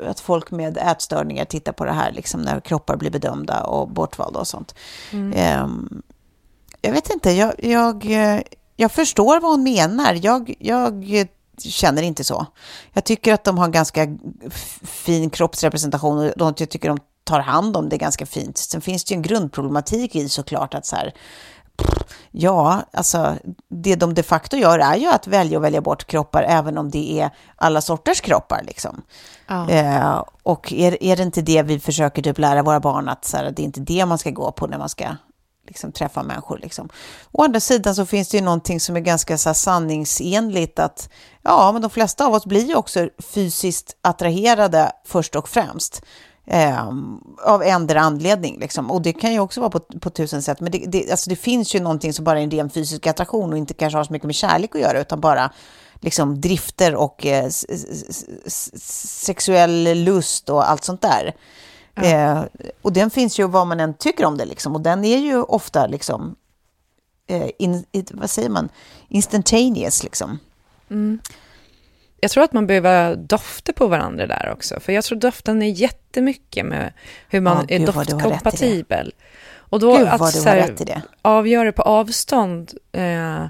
att 0.08 0.20
folk 0.20 0.52
med 0.52 0.78
ätstörningar 0.78 1.46
tittar 1.46 1.72
på 1.72 1.86
det 1.86 1.92
här 1.92 2.12
liksom, 2.12 2.42
när 2.42 2.60
kroppar 2.60 2.96
blir 2.96 3.12
bedömda 3.12 3.64
och 3.64 3.90
bortvalda 3.90 4.40
och 4.40 4.48
sånt. 4.48 4.76
Mm. 5.12 5.34
Ehm, 5.36 6.02
jag 6.82 6.92
vet 6.92 7.10
inte, 7.10 7.32
jag, 7.32 7.54
jag, 7.58 8.06
jag 8.76 8.92
förstår 8.92 9.40
vad 9.40 9.52
hon 9.52 9.64
menar. 9.64 10.18
Jag, 10.22 10.56
jag 10.60 11.28
känner 11.58 12.02
inte 12.02 12.24
så. 12.24 12.46
Jag 12.94 13.04
tycker 13.04 13.34
att 13.34 13.44
de 13.44 13.58
har 13.58 13.68
ganska 13.68 14.18
fin 14.84 15.30
kroppsrepresentation 15.30 16.30
och 16.30 16.62
jag 16.62 16.70
tycker 16.70 16.90
de 16.90 17.00
tar 17.30 17.40
hand 17.40 17.78
om 17.78 17.90
det 17.90 17.98
ganska 17.98 18.26
fint. 18.26 18.58
Sen 18.58 18.82
finns 18.82 19.04
det 19.04 19.14
ju 19.14 19.16
en 19.16 19.22
grundproblematik 19.22 20.16
i 20.16 20.30
såklart 20.30 20.74
att 20.74 20.86
så 20.86 20.96
här, 20.96 21.14
Ja, 22.32 22.82
alltså 22.94 23.36
det 23.70 23.96
de 23.96 24.14
de 24.14 24.24
facto 24.24 24.58
gör 24.58 24.80
är 24.80 24.96
ju 24.96 25.08
att 25.08 25.28
välja 25.28 25.58
och 25.58 25.64
välja 25.64 25.82
bort 25.82 26.06
kroppar, 26.06 26.44
även 26.44 26.78
om 26.78 26.90
det 26.90 27.20
är 27.20 27.30
alla 27.56 27.82
sorters 27.82 28.22
kroppar. 28.22 28.64
Liksom. 28.64 29.02
Ja. 29.48 29.70
Eh, 29.70 30.24
och 30.44 30.74
är, 30.74 31.04
är 31.04 31.18
det 31.18 31.24
inte 31.24 31.42
det 31.42 31.62
vi 31.62 31.80
försöker 31.80 32.22
typ 32.22 32.38
lära 32.38 32.64
våra 32.64 32.80
barn, 32.80 33.10
att 33.10 33.26
så 33.26 33.38
här, 33.38 33.52
det 33.52 33.62
är 33.62 33.64
inte 33.64 33.80
det 33.80 34.06
man 34.06 34.18
ska 34.18 34.30
gå 34.30 34.52
på 34.52 34.68
när 34.68 34.78
man 34.78 34.90
ska 34.90 35.06
liksom, 35.68 35.92
träffa 35.92 36.24
människor. 36.24 36.58
Liksom. 36.58 36.90
Å 37.32 37.44
andra 37.44 37.60
sidan 37.60 37.96
så 37.96 38.06
finns 38.06 38.30
det 38.30 38.38
ju 38.38 38.44
någonting 38.44 38.80
som 38.80 38.96
är 38.96 39.00
ganska 39.00 39.38
så 39.38 39.50
här, 39.50 39.54
sanningsenligt, 39.54 40.80
att 40.80 41.10
ja, 41.42 41.72
men 41.72 41.82
de 41.82 41.92
flesta 41.92 42.26
av 42.26 42.34
oss 42.34 42.46
blir 42.46 42.68
ju 42.68 42.76
också 42.76 43.10
fysiskt 43.34 43.98
attraherade 44.02 44.92
först 45.06 45.36
och 45.36 45.50
främst. 45.50 46.02
Eh, 46.52 46.88
av 47.44 47.64
ändra 47.64 48.00
anledning. 48.00 48.60
Liksom. 48.60 48.92
Och 48.92 49.02
det 49.02 49.14
kan 49.14 49.34
ju 49.34 49.40
också 49.40 49.62
vara 49.62 49.70
på, 49.70 49.80
på 49.80 50.10
tusen 50.10 50.42
sätt. 50.42 50.60
Men 50.60 50.72
det, 50.72 50.86
det, 50.88 51.12
alltså 51.12 51.30
det 51.30 51.36
finns 51.36 51.76
ju 51.76 51.80
någonting 51.80 52.14
som 52.14 52.26
bara 52.26 52.40
är 52.40 52.44
en 52.44 52.52
ren 52.52 52.70
fysisk 52.70 53.08
attraktion 53.08 53.52
och 53.52 53.58
inte 53.58 53.74
kanske 53.74 53.98
har 53.98 54.04
så 54.04 54.14
mycket 54.14 54.26
med 54.26 54.36
kärlek 54.36 54.76
att 54.76 54.82
göra, 54.82 55.02
utan 55.02 55.20
bara 55.20 55.52
liksom 56.00 56.42
drifter 56.42 56.96
och 56.96 57.26
eh, 57.26 57.50
sexuell 59.24 60.04
lust 60.04 60.50
och 60.50 60.70
allt 60.70 60.84
sånt 60.84 61.02
där. 61.02 61.36
Ja. 61.96 62.04
Eh, 62.04 62.44
och 62.82 62.94
den 62.94 63.10
finns 63.10 63.40
ju 63.40 63.48
vad 63.48 63.68
man 63.68 63.80
än 63.80 63.94
tycker 63.94 64.26
om 64.26 64.38
det, 64.38 64.46
liksom. 64.46 64.76
och 64.76 64.82
den 64.82 65.06
är 65.06 65.18
ju 65.18 65.42
ofta 65.42 65.88
liksom, 65.88 66.36
eh, 67.28 67.50
in, 67.60 67.86
vad 68.12 68.30
säger 68.30 68.50
man, 68.50 68.70
instantaneous. 69.08 70.04
Liksom. 70.04 70.40
Mm 70.90 71.20
jag 72.22 72.32
tror 72.32 72.44
att 72.44 72.54
man 72.54 72.68
behöver 72.68 73.16
dofta 73.16 73.74
på 73.74 73.88
varandra 73.88 74.28
där 74.28 74.52
också. 74.54 74.80
För 74.80 74.94
jag 74.94 75.04
tror 75.04 75.20
doften 75.20 75.62
är 75.62 75.70
jättemycket 75.70 76.66
med 76.66 76.94
hur 77.30 77.42
man 77.42 77.66
ja, 77.70 77.76
är 77.76 77.86
doftkompatibel. 77.86 79.14
Och 79.56 79.80
då 79.80 79.98
Gud, 79.98 80.08
att 80.08 80.34
så 80.34 80.50
här, 80.50 81.02
avgöra 81.22 81.72
på 81.72 81.82
avstånd 81.82 82.74
eh, 82.92 83.46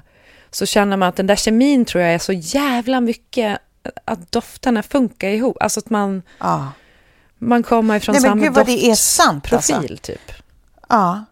så 0.50 0.66
känner 0.66 0.96
man 0.96 1.08
att 1.08 1.16
den 1.16 1.26
där 1.26 1.36
kemin 1.36 1.84
tror 1.84 2.04
jag 2.04 2.14
är 2.14 2.18
så 2.18 2.32
jävla 2.32 3.00
mycket 3.00 3.58
att 4.04 4.32
dofterna 4.32 4.82
funkar 4.82 5.28
ihop. 5.28 5.56
Alltså 5.60 5.80
att 5.80 5.90
man, 5.90 6.22
ja. 6.38 6.72
man 7.38 7.62
kommer 7.62 7.96
ifrån 7.96 8.12
Nej, 8.12 8.22
samma 8.22 8.50
doftprofil 8.50 9.92
alltså. 9.92 9.96
typ. 10.02 10.32
Ja, 10.88 11.24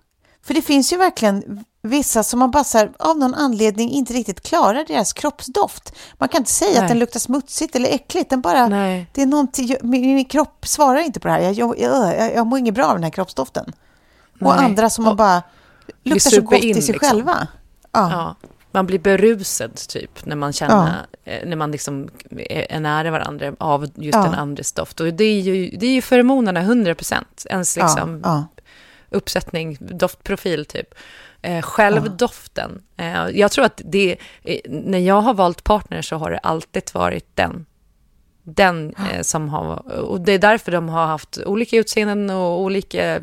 för 0.43 0.55
det 0.55 0.63
finns 0.63 0.93
ju 0.93 0.97
verkligen 0.97 1.65
vissa 1.83 2.23
som 2.23 2.39
man 2.39 2.51
bara 2.51 2.65
här, 2.75 2.93
av 2.99 3.19
någon 3.19 3.35
anledning 3.35 3.91
inte 3.91 4.13
riktigt 4.13 4.41
klarar 4.41 4.85
deras 4.85 5.13
kroppsdoft. 5.13 5.95
Man 6.19 6.29
kan 6.29 6.41
inte 6.41 6.51
säga 6.51 6.71
Nej. 6.71 6.81
att 6.81 6.89
den 6.89 6.99
luktar 6.99 7.21
smutsigt 7.21 7.77
eller 7.77 7.89
äckligt. 7.89 8.31
Den 8.31 8.41
bara, 8.41 8.69
det 9.13 9.23
är 9.23 9.27
någonting, 9.27 9.77
min, 9.83 10.15
min 10.15 10.25
kropp 10.25 10.67
svarar 10.67 11.01
inte 11.01 11.21
på 11.21 11.29
det 11.29 11.35
här. 11.35 11.41
Jag, 11.41 11.55
jag, 11.55 11.79
jag, 11.79 12.35
jag 12.35 12.47
mår 12.47 12.59
inget 12.59 12.75
bra 12.75 12.87
av 12.87 12.95
den 12.95 13.03
här 13.03 13.11
kroppsdoften. 13.11 13.73
Nej. 14.35 14.49
Och 14.49 14.61
andra 14.61 14.91
som 14.91 15.05
man 15.05 15.17
bara 15.17 15.43
luktar 16.03 16.31
så 16.31 16.41
gott 16.41 16.65
in, 16.65 16.77
i 16.79 16.83
sig 16.83 16.93
liksom. 16.93 17.09
själva. 17.09 17.47
Ja. 17.93 18.11
ja. 18.11 18.49
Man 18.73 18.87
blir 18.87 18.99
berusad 18.99 19.75
typ 19.75 20.27
när 20.27 20.37
man 20.37 20.53
känner, 20.53 21.07
ja. 21.25 21.33
Eh, 21.33 21.49
när 21.49 21.57
man 21.57 21.71
liksom 21.71 22.09
är 22.51 22.81
nära 22.81 23.11
varandra 23.11 23.55
av 23.59 23.83
just 23.83 24.15
ja. 24.15 24.23
den 24.23 24.35
andres 24.35 24.73
doft. 24.73 25.01
Och 25.01 25.15
det 25.15 25.25
är 25.25 25.41
ju, 25.41 25.77
det 25.77 25.87
är 25.87 25.91
ju 25.91 26.03
feromonerna 26.03 26.61
100 26.61 26.95
procent, 26.95 27.47
ens 27.51 27.77
liksom 27.77 28.23
uppsättning, 29.11 29.77
doftprofil 29.81 30.65
typ. 30.65 30.95
Eh, 31.43 31.63
självdoften. 31.63 32.83
Eh, 32.97 33.29
jag 33.29 33.51
tror 33.53 33.65
att 33.65 33.81
det, 33.85 34.17
eh, 34.43 34.59
när 34.71 34.99
jag 34.99 35.21
har 35.21 35.35
valt 35.35 35.65
partner 35.65 36.03
så 36.03 36.17
har 36.17 36.31
det 36.31 36.39
alltid 36.39 36.83
varit 36.95 37.27
den. 37.37 37.67
den 38.43 38.95
eh, 39.13 39.23
som 39.23 39.49
har, 39.49 39.93
och 40.01 40.21
det 40.21 40.33
är 40.33 40.39
därför 40.39 40.73
de 40.73 40.89
har 40.89 41.07
haft 41.07 41.39
olika 41.47 41.77
utseenden 41.77 42.31
och 42.31 42.61
olika 42.61 43.17
eh, 43.17 43.23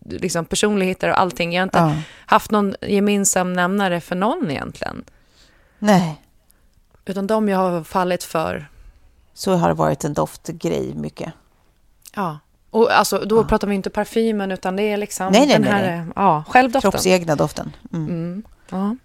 liksom, 0.00 0.44
personligheter 0.44 1.08
och 1.10 1.20
allting. 1.20 1.52
Jag 1.52 1.60
har 1.60 1.66
inte 1.66 1.78
Ja. 1.78 1.94
haft 2.26 2.50
någon 2.50 2.74
gemensam 2.82 3.52
nämnare 3.52 4.00
för 4.00 4.16
någon 4.16 4.50
egentligen. 4.50 5.04
Nej, 5.78 6.22
Utan 7.04 7.26
de 7.26 7.48
jag 7.48 7.58
har 7.58 7.84
fallit 7.84 8.24
för, 8.24 8.68
så 9.34 9.54
har 9.54 9.68
det 9.68 9.74
varit 9.74 10.04
en 10.04 10.14
doftgrej 10.14 10.94
mycket. 10.94 11.32
ja. 12.16 12.38
Och 12.76 12.98
alltså, 12.98 13.18
då 13.18 13.44
pratar 13.44 13.68
vi 13.68 13.74
inte 13.74 13.90
parfymen, 13.90 14.52
utan 14.52 14.76
det 14.76 14.82
är 14.82 14.96
liksom 14.96 15.32
Nej, 15.32 15.46
nej, 15.46 15.58
den 15.58 15.64
här, 15.64 15.96
nej. 15.96 16.12
ja, 16.16 16.44
självdoften. 16.48 16.90
Kroppsegna 16.90 17.36
doften. 17.36 17.72
Mm. 17.92 18.08
Mm. 18.08 18.42
Ja. 18.70 18.96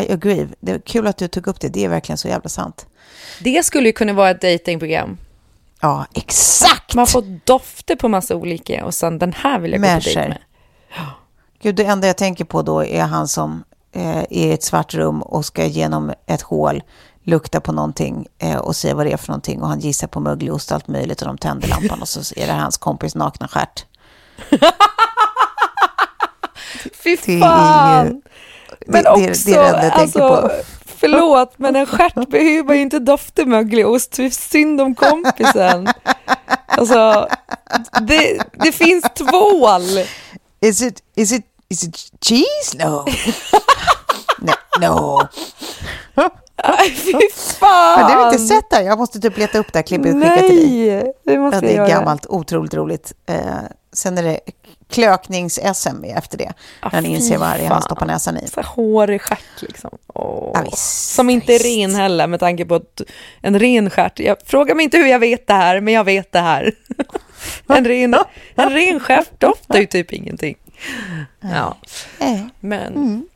I 0.00 0.12
agree. 0.12 0.48
Det 0.60 0.72
är 0.72 0.78
kul 0.78 1.06
att 1.06 1.16
du 1.16 1.28
tog 1.28 1.46
upp 1.46 1.60
det. 1.60 1.68
Det 1.68 1.84
är 1.84 1.88
verkligen 1.88 2.18
så 2.18 2.28
jävla 2.28 2.48
sant. 2.48 2.86
Det 3.40 3.64
skulle 3.64 3.88
ju 3.88 3.92
kunna 3.92 4.12
vara 4.12 4.30
ett 4.30 4.40
datingprogram. 4.40 5.18
Ja, 5.80 6.06
exakt! 6.14 6.94
Man 6.94 7.06
får 7.06 7.40
dofter 7.44 7.96
på 7.96 8.08
massa 8.08 8.36
olika 8.36 8.84
och 8.84 8.94
sen 8.94 9.18
den 9.18 9.32
här 9.32 9.58
vill 9.58 9.72
jag 9.72 9.80
gå 9.80 9.86
på 9.88 9.92
dejt 9.92 10.28
med. 10.28 10.38
Gud, 11.62 11.74
det 11.74 11.84
enda 11.84 12.06
jag 12.06 12.16
tänker 12.16 12.44
på 12.44 12.62
då 12.62 12.84
är 12.84 13.02
han 13.02 13.28
som 13.28 13.64
eh, 13.92 14.16
är 14.16 14.26
i 14.32 14.52
ett 14.52 14.62
svart 14.62 14.94
rum 14.94 15.22
och 15.22 15.44
ska 15.44 15.66
genom 15.66 16.12
ett 16.26 16.42
hål 16.42 16.82
lukta 17.26 17.60
på 17.60 17.72
någonting 17.72 18.26
eh, 18.38 18.56
och 18.56 18.76
säga 18.76 18.94
vad 18.94 19.06
det 19.06 19.12
är 19.12 19.16
för 19.16 19.28
någonting 19.28 19.62
och 19.62 19.68
han 19.68 19.80
gissar 19.80 20.06
på 20.06 20.20
mögelost 20.20 20.70
och 20.70 20.74
allt 20.74 20.88
möjligt 20.88 21.20
och 21.22 21.26
de 21.28 21.38
tänder 21.38 21.68
lampan 21.68 22.00
och 22.02 22.08
så 22.08 22.20
är 22.36 22.46
det 22.46 22.52
hans 22.52 22.76
kompis 22.76 23.14
nakna 23.14 23.48
stjärt. 23.48 23.84
Fy 27.04 27.16
Det 27.26 27.34
är 27.36 27.40
fan! 27.40 28.06
ju- 28.06 28.20
Men 28.86 29.02
det- 29.04 29.10
också, 29.10 29.50
det 29.50 29.54
är 29.54 29.62
det 29.62 29.68
enda 29.68 29.84
jag 29.84 29.94
tänker 29.94 30.20
alltså, 30.20 30.48
på. 30.48 30.50
förlåt, 31.00 31.54
men 31.56 31.76
en 31.76 31.86
stjärt 31.86 32.28
behöver 32.30 32.74
ju 32.74 32.80
inte 32.80 32.98
dofta 32.98 33.44
mögelost. 33.44 34.12
Det 34.16 34.24
är 34.24 34.30
synd 34.30 34.80
om 34.80 34.94
kompisen. 34.94 35.88
Alltså, 36.66 37.28
det, 38.00 38.38
det 38.52 38.72
finns 38.72 39.04
tvål. 39.16 39.82
Is 40.60 40.82
it, 40.82 41.02
is 41.16 41.32
it, 41.32 41.44
is 41.68 41.84
it 41.84 41.96
cheese? 42.24 42.78
No. 42.78 43.04
no. 44.38 44.52
no. 44.80 45.22
Fy 46.96 47.12
fan! 47.34 47.98
Det 48.10 48.14
har 48.14 48.26
du 48.26 48.32
inte 48.32 48.38
sett 48.54 48.70
där. 48.70 48.82
Jag 48.82 48.98
måste 48.98 49.20
typ 49.20 49.38
leta 49.38 49.58
upp 49.58 49.72
det 49.72 49.78
här 49.78 49.82
klippet 49.86 50.14
och 50.14 50.20
skicka 50.22 50.36
till 50.40 50.48
dig. 50.48 50.86
Nej, 51.04 51.12
det 51.24 51.38
måste 51.38 51.56
Ja, 51.56 51.60
det 51.60 51.66
jag 51.72 51.84
är 51.86 51.88
göra. 51.90 51.98
gammalt, 52.00 52.26
otroligt 52.26 52.74
roligt. 52.74 53.12
Eh, 53.26 53.36
sen 53.92 54.18
är 54.18 54.22
det 54.22 54.40
klöknings-SM 54.90 56.04
efter 56.16 56.38
det. 56.38 56.52
Ah, 56.80 56.88
när 56.88 56.90
han 56.94 57.06
inser 57.06 57.38
vad 57.38 57.56
det 57.58 57.64
han 57.66 57.82
stoppar 57.82 58.06
näsan 58.06 58.36
i. 58.36 58.46
Så 58.48 58.60
här 58.60 58.68
hårig 58.68 59.22
stjärt 59.22 59.62
liksom. 59.62 59.90
Åh. 60.14 60.50
Ja, 60.54 60.60
visst, 60.70 61.14
Som 61.14 61.30
inte 61.30 61.52
är 61.54 61.58
visst. 61.58 61.64
ren 61.64 61.94
heller 61.94 62.26
med 62.26 62.40
tanke 62.40 62.64
på 62.64 62.74
att 62.74 63.00
en 63.40 63.58
ren 63.58 63.90
stjärt, 63.90 64.18
jag 64.20 64.36
frågar 64.46 64.74
mig 64.74 64.84
inte 64.84 64.98
hur 64.98 65.06
jag 65.06 65.18
vet 65.18 65.46
det 65.46 65.54
här, 65.54 65.80
men 65.80 65.94
jag 65.94 66.04
vet 66.04 66.32
det 66.32 66.38
här. 66.40 66.72
en 67.68 67.84
ren, 67.84 68.14
en 68.54 68.70
ren 68.70 69.00
stjärt 69.00 69.40
doftar 69.40 69.78
ju 69.78 69.86
typ 69.86 70.12
ingenting. 70.12 70.56
Ja, 71.40 71.76
Eh, 72.18 72.40
men 72.60 73.26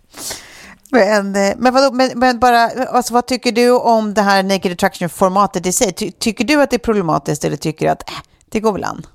men, 0.91 1.37
eh, 1.37 1.55
men, 1.57 1.75
vadå, 1.75 1.95
men, 1.95 2.19
men 2.19 2.39
bara, 2.39 2.71
alltså, 2.89 3.15
vad 3.15 3.27
tycker 3.27 3.53
du 3.53 3.71
om 3.71 4.15
det 4.15 4.23
här 4.23 4.43
Naked 4.43 4.73
Attraction-formatet 4.73 5.67
i 5.67 5.73
sig? 5.73 5.93
Ty, 5.93 6.11
tycker 6.11 6.45
du 6.45 6.63
att 6.63 6.71
det 6.71 6.77
är 6.77 6.79
problematiskt 6.79 7.45
eller 7.45 7.57
tycker 7.57 7.87
du 7.87 7.93
att 7.93 8.11
äh, 8.11 8.17
det 8.49 8.61
går 8.61 8.73
väl 8.73 8.85
an? 8.85 9.07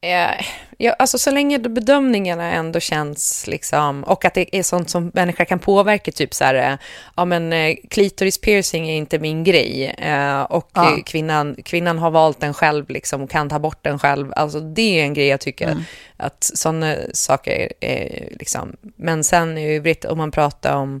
Eh, 0.00 0.44
ja, 0.76 0.92
alltså 0.98 1.18
så 1.18 1.30
länge 1.30 1.58
bedömningarna 1.58 2.52
ändå 2.52 2.80
känns 2.80 3.46
liksom, 3.46 4.04
och 4.04 4.24
att 4.24 4.34
det 4.34 4.56
är 4.56 4.62
sånt 4.62 4.90
som 4.90 5.10
människor 5.14 5.44
kan 5.44 5.58
påverka, 5.58 6.12
typ 6.12 6.34
så 6.34 6.44
här, 6.44 6.54
eh, 6.54 6.78
ja 7.16 7.24
men 7.24 7.52
eh, 7.52 7.76
klitoris 7.90 8.40
piercing 8.40 8.88
är 8.88 8.96
inte 8.96 9.18
min 9.18 9.44
grej, 9.44 9.94
eh, 9.98 10.40
och 10.42 10.70
Ja. 10.74 10.92
eh, 10.96 11.02
kvinnan, 11.02 11.56
kvinnan 11.64 11.98
har 11.98 12.10
valt 12.10 12.40
den 12.40 12.54
själv 12.54 12.90
liksom, 12.90 13.22
och 13.22 13.30
kan 13.30 13.48
ta 13.48 13.58
bort 13.58 13.78
den 13.84 13.98
själv, 13.98 14.32
alltså 14.36 14.60
det 14.60 15.00
är 15.00 15.02
en 15.04 15.14
grej 15.14 15.26
jag 15.26 15.40
tycker, 15.40 15.76
att 16.16 16.50
sådana 16.54 16.96
saker 17.12 17.72
är 17.80 18.28
liksom, 18.30 18.76
men 18.96 19.24
sen 19.24 19.58
i 19.58 19.76
övrigt 19.76 20.04
om 20.04 20.18
man 20.18 20.30
pratar 20.30 20.76
om 20.76 21.00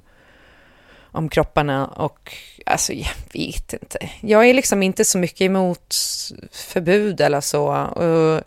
om 1.12 1.28
kropparna 1.28 1.86
och 1.86 2.34
alltså 2.66 2.92
jag 2.92 3.10
vet 3.32 3.72
inte. 3.72 4.08
Jag 4.20 4.48
är 4.48 4.54
liksom 4.54 4.82
inte 4.82 5.04
så 5.04 5.18
mycket 5.18 5.40
emot 5.40 5.94
förbud 6.52 7.20
eller 7.20 7.40
så. 7.40 7.66
Och, 7.74 8.42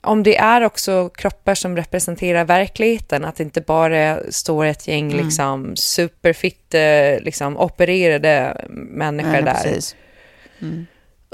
om 0.00 0.22
det 0.22 0.36
är 0.36 0.60
också 0.62 1.08
kroppar 1.08 1.54
som 1.54 1.76
representerar 1.76 2.44
verkligheten, 2.44 3.24
att 3.24 3.36
det 3.36 3.42
inte 3.42 3.60
bara 3.60 4.18
står 4.30 4.64
ett 4.64 4.88
gäng 4.88 5.12
liksom 5.12 5.76
superfit, 5.76 6.74
eh, 6.74 7.20
liksom 7.20 7.56
opererade 7.56 8.64
människor 8.70 9.30
Nej, 9.30 9.42
där 9.42 9.54
precis. 9.54 9.96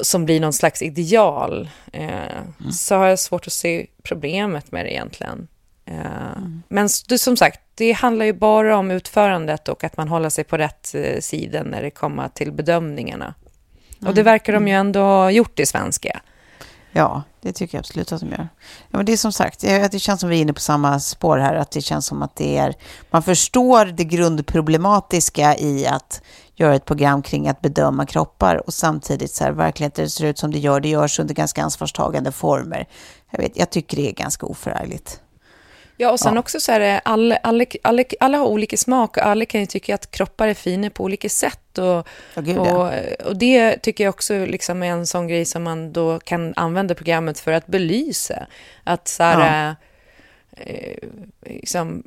som 0.02 0.24
blir 0.24 0.40
någon 0.40 0.52
slags 0.52 0.82
ideal, 0.82 1.68
eh, 1.92 2.70
så 2.72 2.94
har 2.96 3.06
jag 3.06 3.18
svårt 3.18 3.46
att 3.46 3.52
se 3.52 3.86
problemet 4.02 4.72
med 4.72 4.84
det 4.86 4.92
egentligen. 4.92 5.48
Eh, 5.86 6.42
Men 6.68 6.86
s- 6.86 7.02
det, 7.02 7.18
som 7.18 7.36
sagt, 7.36 7.60
det 7.74 7.92
handlar 7.92 8.26
ju 8.26 8.32
bara 8.32 8.76
om 8.76 8.90
utförandet 8.90 9.68
och 9.68 9.84
att 9.84 9.96
man 9.96 10.08
håller 10.08 10.28
sig 10.28 10.44
på 10.44 10.56
rätt 10.58 10.94
eh, 10.94 11.20
sida 11.20 11.62
när 11.62 11.82
det 11.82 11.90
kommer 11.90 12.28
till 12.28 12.52
bedömningarna. 12.52 13.34
Och 14.06 14.14
det 14.14 14.22
verkar 14.22 14.52
de 14.52 14.68
ju 14.68 14.74
ändå 14.74 15.00
ha 15.00 15.30
gjort 15.30 15.60
i 15.60 15.66
svenska. 15.66 16.20
Ja, 16.92 17.22
det 17.40 17.52
tycker 17.52 17.78
jag 17.78 17.80
absolut 17.80 18.12
att 18.12 18.20
de 18.20 18.30
gör. 18.30 18.48
Ja, 18.90 18.96
men 18.96 19.06
det 19.06 19.12
är 19.12 19.16
som 19.16 19.32
sagt, 19.32 19.60
det 19.60 19.98
känns 20.02 20.20
som 20.20 20.28
vi 20.28 20.36
är 20.36 20.40
inne 20.40 20.52
på 20.52 20.60
samma 20.60 21.00
spår 21.00 21.38
här, 21.38 21.54
att 21.54 21.70
det 21.70 21.80
känns 21.80 22.06
som 22.06 22.22
att 22.22 22.36
det 22.36 22.58
är, 22.58 22.74
man 23.10 23.22
förstår 23.22 23.84
det 23.84 24.04
grundproblematiska 24.04 25.56
i 25.56 25.86
att 25.86 26.22
göra 26.54 26.74
ett 26.74 26.84
program 26.84 27.22
kring 27.22 27.48
att 27.48 27.60
bedöma 27.60 28.06
kroppar 28.06 28.66
och 28.66 28.74
samtidigt 28.74 29.30
så 29.30 29.44
här, 29.44 29.52
verkligheten 29.52 30.10
ser 30.10 30.26
ut 30.26 30.38
som 30.38 30.50
det 30.50 30.58
gör, 30.58 30.80
det 30.80 30.88
görs 30.88 31.18
under 31.18 31.34
ganska 31.34 31.62
ansvarstagande 31.62 32.32
former. 32.32 32.88
Jag, 33.30 33.38
vet, 33.38 33.56
jag 33.56 33.70
tycker 33.70 33.96
det 33.96 34.08
är 34.08 34.12
ganska 34.12 34.46
oförargligt. 34.46 35.20
Ja, 36.02 36.10
och 36.10 36.20
sen 36.20 36.34
Ja. 36.34 36.40
också 36.40 36.60
så 36.60 36.72
här, 36.72 36.80
eh, 36.80 37.00
alla, 37.04 37.36
alla, 37.36 37.64
alla, 37.82 38.04
alla 38.20 38.38
har 38.38 38.46
olika 38.46 38.76
smak 38.76 39.16
och 39.16 39.26
alla 39.26 39.44
kan 39.44 39.60
ju 39.60 39.66
tycka 39.66 39.94
att 39.94 40.10
kroppar 40.10 40.48
är 40.48 40.54
fina 40.54 40.90
på 40.90 41.04
olika 41.04 41.28
sätt. 41.28 41.78
Och, 41.78 41.84
Ja, 42.34 42.42
gud, 42.42 42.56
ja. 42.56 42.60
och, 43.20 43.26
och 43.26 43.36
det 43.36 43.76
tycker 43.76 44.04
jag 44.04 44.08
också 44.14 44.34
liksom 44.46 44.82
är 44.82 44.86
en 44.86 45.06
sån 45.06 45.28
grej 45.28 45.44
som 45.44 45.62
man 45.62 45.92
då 45.92 46.18
kan 46.20 46.52
använda 46.56 46.94
programmet 46.94 47.40
för 47.40 47.52
att 47.52 47.66
belysa. 47.66 48.46
Att 48.84 49.08
så 49.08 49.22
här, 49.22 49.76
eh, 50.56 51.08
liksom, 51.46 52.02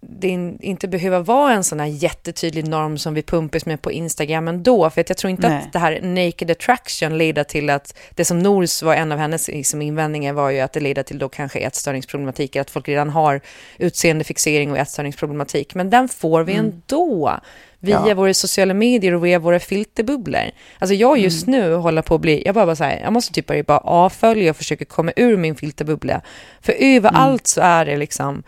det 0.00 0.28
in- 0.28 0.58
inte 0.62 0.88
behöver 0.88 1.20
vara 1.20 1.52
en 1.52 1.64
sån 1.64 1.80
här 1.80 1.86
jättetydlig 1.86 2.68
norm 2.68 2.98
som 2.98 3.14
vi 3.14 3.22
pumpas 3.22 3.66
med 3.66 3.82
på 3.82 3.92
Instagram 3.92 4.48
ändå. 4.48 4.90
För 4.90 5.00
att 5.00 5.08
jag 5.08 5.18
tror 5.18 5.30
inte 5.30 5.48
Nej. 5.48 5.58
att 5.58 5.72
det 5.72 5.78
här 5.78 6.00
naked 6.02 6.50
attraction 6.50 7.18
leder 7.18 7.44
till 7.44 7.70
att, 7.70 7.96
det 8.14 8.24
som 8.24 8.38
Nors 8.38 8.82
var 8.82 8.94
en 8.94 9.12
av 9.12 9.18
hennes 9.18 9.48
liksom, 9.48 9.82
invändningar 9.82 10.32
var 10.32 10.50
ju 10.50 10.60
att 10.60 10.72
det 10.72 10.80
leder 10.80 11.02
till 11.02 11.18
då 11.18 11.28
kanske 11.28 11.58
ätstörningsproblematik, 11.58 12.56
att 12.56 12.70
folk 12.70 12.88
redan 12.88 13.10
har 13.10 13.40
utseendefixering 13.78 14.70
och 14.70 14.78
ätstörningsproblematik. 14.78 15.74
Men 15.74 15.90
den 15.90 16.08
får 16.08 16.42
vi 16.42 16.52
ändå 16.52 17.40
via 17.84 17.96
Mm. 17.96 18.08
Ja. 18.08 18.14
våra 18.14 18.34
sociala 18.34 18.74
medier 18.74 19.14
och 19.14 19.24
via 19.24 19.38
våra 19.38 19.60
filterbubblor. 19.60 20.50
Alltså 20.78 20.94
jag 20.94 21.10
Mm. 21.12 21.24
just 21.24 21.46
nu 21.46 21.74
håller 21.74 22.02
på 22.02 22.14
att 22.14 22.20
bli, 22.20 22.42
jag 22.46 22.54
bara, 22.54 22.66
bara 22.66 22.76
så 22.76 22.84
här, 22.84 23.00
jag 23.00 23.12
måste 23.12 23.32
typ 23.32 23.46
bara, 23.46 23.62
bara 23.62 23.78
avfölja 23.78 24.50
och 24.50 24.56
försöka 24.56 24.84
komma 24.84 25.12
ur 25.16 25.36
min 25.36 25.54
filterbubbla. 25.54 26.20
För 26.60 26.74
överallt 26.78 27.28
Mm. 27.28 27.38
så 27.44 27.60
är 27.60 27.84
det 27.84 27.96
liksom 27.96 28.42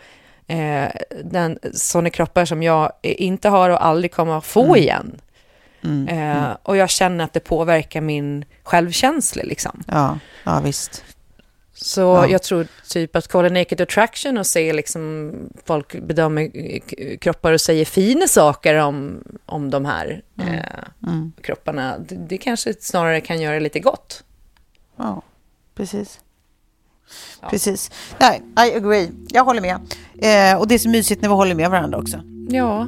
eh, 0.49 0.85
den, 1.23 1.59
sådana 1.73 2.09
kroppar 2.09 2.45
som 2.45 2.63
jag 2.63 2.91
inte 3.01 3.49
har 3.49 3.69
och 3.69 3.85
aldrig 3.85 4.11
kommer 4.11 4.37
att 4.37 4.45
få 4.45 4.63
Mm. 4.63 4.75
igen. 4.75 5.21
Eh, 6.09 6.49
och 6.63 6.77
jag 6.77 6.89
känner 6.89 7.23
att 7.23 7.33
det 7.33 7.39
påverkar 7.39 8.01
min 8.01 8.45
självkänsla 8.63 9.43
liksom. 9.43 9.83
Ja, 9.87 10.19
ja 10.43 10.59
visst. 10.63 11.03
Så 11.81 12.01
Ja. 12.01 12.27
jag 12.27 12.43
tror 12.43 12.67
typ 12.89 13.15
att 13.15 13.27
kolla 13.27 13.49
Naked 13.49 13.81
Attraction 13.81 14.37
och 14.37 14.45
se 14.45 14.73
liksom 14.73 15.31
folk 15.65 16.01
bedömer 16.01 16.49
kroppar 17.17 17.51
och 17.53 17.61
säger 17.61 17.85
fina 17.85 18.27
saker 18.27 18.75
om, 18.75 19.23
om 19.45 19.69
de 19.69 19.85
här 19.85 20.21
eh, 20.39 21.21
kropparna. 21.41 21.97
Det, 21.99 22.15
det 22.15 22.37
kanske 22.37 22.73
snarare 22.79 23.21
kan 23.21 23.41
göra 23.41 23.59
lite 23.59 23.79
gott. 23.79 24.23
Ja, 24.95 25.21
precis. 25.75 26.19
Precis. 27.49 27.91
Nej, 28.19 28.41
I 28.67 28.75
agree. 28.75 29.11
Jag 29.29 29.43
håller 29.43 29.61
med. 29.61 29.75
Eh, 30.21 30.59
och 30.59 30.67
det 30.67 30.75
är 30.75 30.79
så 30.79 30.89
mysigt 30.89 31.21
när 31.21 31.29
vi 31.29 31.35
håller 31.35 31.55
med 31.55 31.69
varandra 31.69 31.97
också. 31.99 32.21
Ja, 32.49 32.87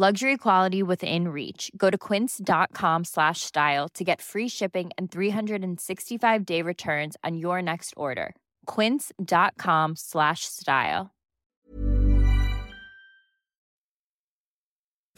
Luxury 0.00 0.38
quality 0.38 0.82
within 0.82 1.28
reach. 1.28 1.70
Go 1.76 1.90
to 1.90 1.98
quince.com 1.98 3.04
slash 3.04 3.40
style 3.40 3.88
to 3.94 4.02
get 4.02 4.22
free 4.22 4.48
shipping 4.48 4.90
and 4.96 5.10
365 5.10 6.46
day 6.46 6.62
returns 6.62 7.16
on 7.22 7.36
your 7.36 7.60
next 7.60 7.92
order. 7.96 8.32
Quince.com 8.64 9.96
slash 9.96 10.44
style. 10.44 11.10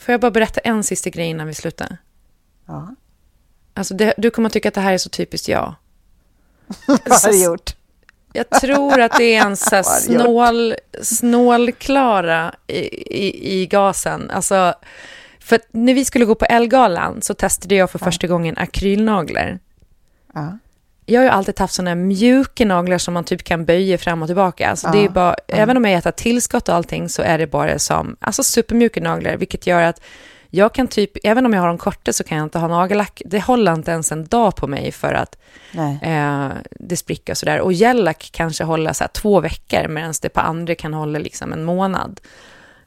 Får 0.01 0.13
jag 0.13 0.21
bara 0.21 0.31
berätta 0.31 0.61
en 0.61 0.85
sista 0.85 1.11
grej 1.11 1.27
innan 1.27 1.47
vi 1.47 1.55
slutar? 1.55 1.97
Ja. 2.67 2.95
Alltså 3.75 3.95
det, 3.95 4.15
du 4.19 4.31
kommer 4.31 4.47
att 4.47 4.53
tycka 4.53 4.69
att 4.69 4.75
det 4.75 4.81
här 4.81 4.93
är 4.93 4.99
så 4.99 5.09
typiskt 5.09 5.49
jag. 5.49 5.75
Vad 6.87 7.23
har 7.23 7.33
du 7.33 7.45
gjort? 7.45 7.77
Jag 8.33 8.51
tror 8.51 9.01
att 9.01 9.17
det 9.19 9.35
är 9.35 9.47
en 9.47 9.57
så 9.57 9.77
gjort? 9.77 9.87
snål, 10.01 10.75
snålklara 11.03 12.55
i, 12.67 12.79
i, 12.79 13.61
i 13.61 13.67
gasen. 13.67 14.31
Alltså, 14.31 14.75
för 15.41 15.61
när 15.71 15.95
vi 15.95 16.05
skulle 16.05 16.25
gå 16.25 16.35
på 16.35 16.45
Elgalan 16.45 17.23
så 17.23 17.35
testade 17.35 17.75
jag 17.75 17.91
för 17.91 17.99
första 17.99 18.27
gången 18.27 18.59
akrylnaglar. 18.59 19.59
Ja. 20.35 20.59
Jag 21.07 21.21
har 21.21 21.25
ju 21.25 21.31
alltid 21.31 21.59
haft 21.59 21.75
sådana 21.75 21.95
mjuka 21.95 22.65
naglar 22.65 22.99
som 22.99 23.15
man 23.15 23.25
typ 23.25 23.45
kan 23.45 23.65
böja 23.65 23.99
fram 23.99 24.23
och 24.23 24.29
tillbaka. 24.29 24.71
Alltså 24.71 24.89
det 24.91 24.99
är 24.99 25.05
Ja, 25.05 25.11
bara, 25.11 25.37
Även 25.49 25.77
om 25.77 25.85
jag 25.85 25.99
äter 25.99 26.11
tillskott 26.11 26.69
och 26.69 26.75
allting 26.75 27.09
så 27.09 27.23
är 27.23 27.39
det 27.39 27.47
bara 27.47 27.79
som 27.79 28.17
alltså 28.21 28.43
supermjuka 28.43 29.01
naglar, 29.01 29.37
vilket 29.37 29.67
gör 29.67 29.83
att 29.83 30.01
jag 30.55 30.75
kan 30.75 30.89
typ, 30.89 31.11
även 31.25 31.47
om 31.47 31.53
jag 31.53 31.61
har 31.61 31.69
dem 31.69 31.79
korta 31.79 32.13
så 32.13 32.25
kan 32.25 32.39
jag 32.39 32.45
inte 32.45 32.59
ha 32.59 32.69
nagellack. 32.69 33.23
Det 33.25 33.41
håller 33.41 33.75
inte 33.75 33.91
ens 33.91 34.13
en 34.13 34.27
dag 34.27 34.57
på 34.57 34.67
mig 34.67 34.93
för 34.93 35.15
att 35.15 35.39
eh, 36.03 36.49
det 36.71 36.97
spricker 36.97 37.33
och 37.33 37.37
sådär. 37.37 37.61
Och 37.61 37.73
gellack 37.73 38.31
kanske 38.33 38.65
håller 38.65 38.93
så 38.93 39.05
här 39.05 39.09
två 39.09 39.41
veckor 39.41 39.89
medan 39.89 40.15
det 40.23 40.29
på 40.29 40.41
andra 40.41 40.75
kan 40.75 40.95
hålla 40.95 41.19
liksom 41.19 41.53
en 41.53 41.65
månad. 41.65 42.21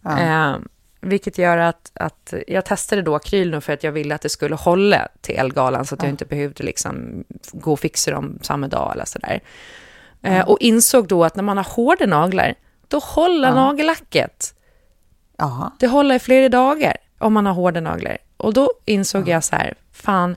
Ja. 0.01 0.20
Eh, 0.20 0.57
vilket 1.01 1.38
gör 1.38 1.57
att, 1.57 1.91
att 1.93 2.34
jag 2.47 2.66
testade 2.66 3.01
då 3.01 3.16
akryl 3.16 3.61
för 3.61 3.74
att 3.74 3.84
jag 3.84 3.91
ville 3.91 4.16
att 4.16 4.22
det 4.22 4.30
skulle 4.30 4.55
hålla 4.55 5.07
till 5.22 5.36
Elgalan 5.36 5.86
så 5.86 5.95
att 5.95 6.03
jag 6.03 6.09
inte 6.09 6.26
behövde 6.26 6.63
liksom 6.63 7.24
gå 7.51 7.74
och 7.74 7.80
fixa 7.80 8.11
dem 8.11 8.39
samma 8.41 8.68
dag 8.68 8.91
eller 8.93 9.05
sådär. 9.05 9.39
Eh, 10.22 10.49
och 10.49 10.57
insåg 10.59 11.07
då 11.07 11.24
att 11.24 11.36
när 11.36 11.43
man 11.43 11.57
har 11.57 11.63
hårda 11.63 12.05
naglar, 12.05 12.55
då 12.88 12.99
håller 12.99 13.51
nagellacket. 13.51 14.53
Ja. 15.38 15.72
Det 15.80 15.88
håller 15.88 16.16
i 16.16 16.20
flera 16.20 16.49
dagar 16.49 16.97
om 17.26 17.34
man 17.34 17.45
har 17.45 17.53
hårda 17.53 17.82
naglar. 17.82 18.17
Och 18.38 18.53
då 18.53 18.71
insåg 18.86 19.28
jag 19.28 19.43
så 19.43 19.55
här, 19.55 19.73
fan, 19.91 20.36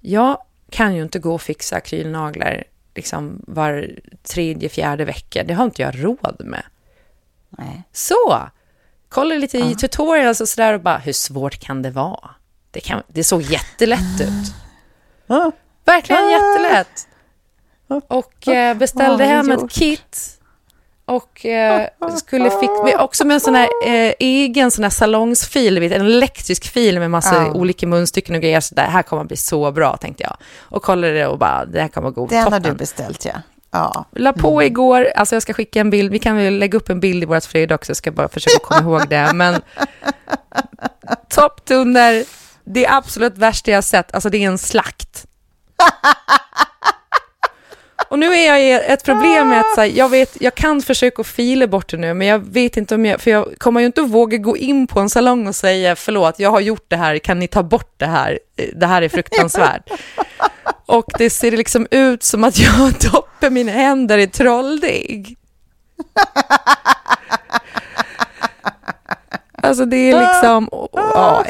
jag 0.00 0.38
kan 0.70 0.94
ju 0.94 1.02
inte 1.02 1.18
gå 1.18 1.34
och 1.34 1.42
fixa 1.42 1.76
akrylnaglar 1.76 2.64
liksom 2.94 3.42
var 3.46 3.90
tredje, 4.22 4.68
fjärde 4.68 5.04
vecka. 5.04 5.44
Det 5.44 5.54
har 5.54 5.64
inte 5.64 5.82
jag 5.82 6.04
råd 6.04 6.36
med. 6.44 6.62
Nej. 7.48 7.82
Så, 7.92 8.48
kolla 9.08 9.34
lite 9.34 9.58
i 9.58 9.74
tutorials 9.74 10.40
och 10.40 10.48
sådär 10.48 10.74
och 10.74 10.80
bara, 10.80 10.98
hur 10.98 11.12
svårt 11.12 11.58
kan 11.58 11.82
det 11.82 11.90
vara? 11.90 12.30
Det, 12.70 12.80
kan, 12.80 13.02
det 13.08 13.24
såg 13.24 13.42
jättelätt 13.42 14.20
ut. 14.20 14.54
Ah. 15.26 15.50
Verkligen 15.84 16.30
jättelätt. 16.30 17.08
Och 18.08 18.48
eh, 18.48 18.76
beställde 18.76 19.24
hem 19.24 19.50
ett 19.50 19.70
kit. 19.70 20.39
Och 21.10 21.46
eh, 21.46 21.86
skulle 22.16 22.44
med- 22.84 23.00
också 23.00 23.24
med 23.24 23.34
en 23.34 23.40
sån 23.40 23.54
här 23.54 23.68
eh, 23.86 24.12
egen 24.18 24.70
sån 24.70 24.82
här 24.84 24.90
salongsfil, 24.90 25.92
en 25.92 26.06
elektrisk 26.06 26.68
fil 26.72 26.98
med 26.98 27.10
massa 27.10 27.34
Ja. 27.34 27.52
olika 27.52 27.86
munstycken 27.86 28.34
och 28.34 28.40
grejer. 28.40 28.60
Så 28.60 28.74
det 28.74 28.82
här 28.82 29.02
kommer 29.02 29.22
att 29.22 29.28
bli 29.28 29.36
så 29.36 29.72
bra, 29.72 29.96
tänkte 29.96 30.22
jag. 30.22 30.36
Och 30.60 30.82
kollade 30.82 31.12
det 31.14 31.26
och 31.26 31.38
bara, 31.38 31.64
det 31.64 31.80
här 31.80 31.88
kommer 31.88 32.08
att 32.08 32.14
gå 32.14 32.26
Den 32.26 32.38
har 32.38 32.44
toppen. 32.50 32.62
du 32.62 32.72
beställt, 32.72 33.24
ja. 33.24 33.32
Ja. 33.72 34.04
La 34.16 34.32
på 34.32 34.62
igår, 34.62 35.04
alltså 35.16 35.34
jag 35.34 35.42
ska 35.42 35.52
skicka 35.52 35.80
en 35.80 35.90
bild, 35.90 36.10
vi 36.12 36.18
kan 36.18 36.36
väl 36.36 36.58
lägga 36.58 36.76
upp 36.78 36.88
en 36.90 37.00
bild 37.00 37.22
i 37.22 37.26
vårt 37.26 37.44
flöde 37.44 37.74
också, 37.74 37.90
jag 37.90 37.96
ska 37.96 38.10
bara 38.12 38.28
försöka 38.28 38.58
komma 38.62 38.80
ihåg 38.80 39.08
det, 39.08 39.30
men 39.34 39.54
topptunnor, 41.28 42.24
det 42.64 42.84
är 42.86 42.96
absolut 42.96 43.38
värsta 43.38 43.70
jag 43.70 43.76
har 43.76 43.82
sett, 43.82 44.14
alltså 44.14 44.30
det 44.30 44.38
är 44.44 44.46
en 44.46 44.58
slakt. 44.58 45.26
Och 48.10 48.18
nu 48.18 48.34
är 48.34 48.46
jag 48.46 48.62
i 48.62 48.72
ett 48.72 49.04
problem 49.04 49.48
med 49.48 49.60
att 49.60 49.74
så 49.74 49.80
här, 49.80 49.88
jag, 49.88 50.08
vet, 50.08 50.36
jag 50.40 50.54
kan 50.54 50.82
försöka 50.82 51.24
fila 51.24 51.66
bort 51.66 51.90
det 51.90 51.96
nu, 51.96 52.14
men 52.14 52.26
jag 52.26 52.38
vet 52.38 52.76
inte 52.76 52.94
om 52.94 53.06
jag, 53.06 53.20
för 53.20 53.30
jag 53.30 53.58
kommer 53.58 53.80
ju 53.80 53.86
inte 53.86 54.00
att 54.00 54.10
våga 54.10 54.36
gå 54.36 54.56
in 54.56 54.86
på 54.86 55.00
en 55.00 55.10
salong 55.10 55.46
och 55.46 55.54
säga 55.54 55.96
förlåt, 55.96 56.38
jag 56.38 56.50
har 56.50 56.60
gjort 56.60 56.84
det 56.88 56.96
här, 56.96 57.18
kan 57.18 57.38
ni 57.38 57.48
ta 57.48 57.62
bort 57.62 57.94
det 57.96 58.06
här? 58.06 58.38
Det 58.74 58.86
här 58.86 59.02
är 59.02 59.08
fruktansvärt. 59.08 59.90
Och 60.86 61.04
det 61.18 61.30
ser 61.30 61.50
liksom 61.50 61.86
ut 61.90 62.22
som 62.22 62.44
att 62.44 62.58
jag 62.58 62.92
doppar 63.12 63.50
mina 63.50 63.72
händer 63.72 64.18
i 64.18 64.26
trolldeg. 64.26 65.36
Alltså 69.62 69.84
det 69.84 69.96
är 69.96 70.20
liksom... 70.20 70.68
Ja, 70.92 71.44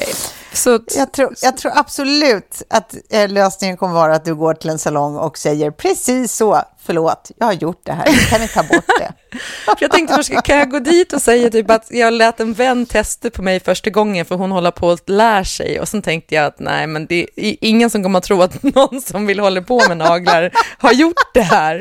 så, 0.53 0.81
Jag 0.97 1.13
tror, 1.13 1.35
jag 1.43 1.57
tror 1.57 1.73
absolut 1.79 2.63
att 2.71 2.95
eh, 3.11 3.29
lösningen 3.29 3.77
kommer 3.77 3.95
vara 3.95 4.15
att 4.15 4.25
du 4.25 4.35
går 4.35 4.55
till 4.55 4.71
en 4.71 4.79
salong 4.79 5.17
och 5.17 5.39
säger 5.39 5.71
precis 5.71 6.33
så, 6.33 6.63
förlåt, 6.87 7.31
jag 7.39 7.47
har 7.47 7.53
gjort 7.53 7.81
det 7.85 7.93
här, 7.93 8.31
kan 8.31 8.41
ni 8.41 8.49
ta 8.49 8.63
bort 8.63 8.85
det? 8.99 9.13
jag 9.81 9.91
tänkte 9.91 10.15
först, 10.15 10.43
kan 10.43 10.59
jag 10.59 10.71
gå 10.71 10.79
dit 10.79 11.13
och 11.13 11.23
säga 11.23 11.51
typ 11.51 11.71
att 11.71 11.87
jag 11.91 12.13
lät 12.13 12.41
en 12.41 12.53
vän 12.53 12.87
testa 12.87 13.31
på 13.31 13.43
mig 13.43 13.61
första 13.61 13.91
gången 13.91 14.25
för 14.25 14.35
hon 14.35 14.53
håller 14.53 14.71
på 14.71 14.91
att 14.91 15.09
lära 15.09 15.45
sig 15.45 15.81
och 15.81 15.89
sen 15.89 16.03
tänkte 16.03 16.35
jag 16.35 16.45
att 16.45 16.59
nej 16.59 16.87
men 16.87 17.07
det 17.07 17.27
är 17.37 17.57
ingen 17.61 17.91
som 17.91 18.03
kommer 18.03 18.19
att 18.19 18.25
tro 18.25 18.43
att 18.43 18.63
någon 18.75 19.01
som 19.01 19.27
vill 19.27 19.41
hålla 19.41 19.63
på 19.63 19.89
med 19.89 19.97
naglar 19.97 20.51
har 20.79 20.93
gjort 20.93 21.35
det 21.35 21.43
här. 21.43 21.81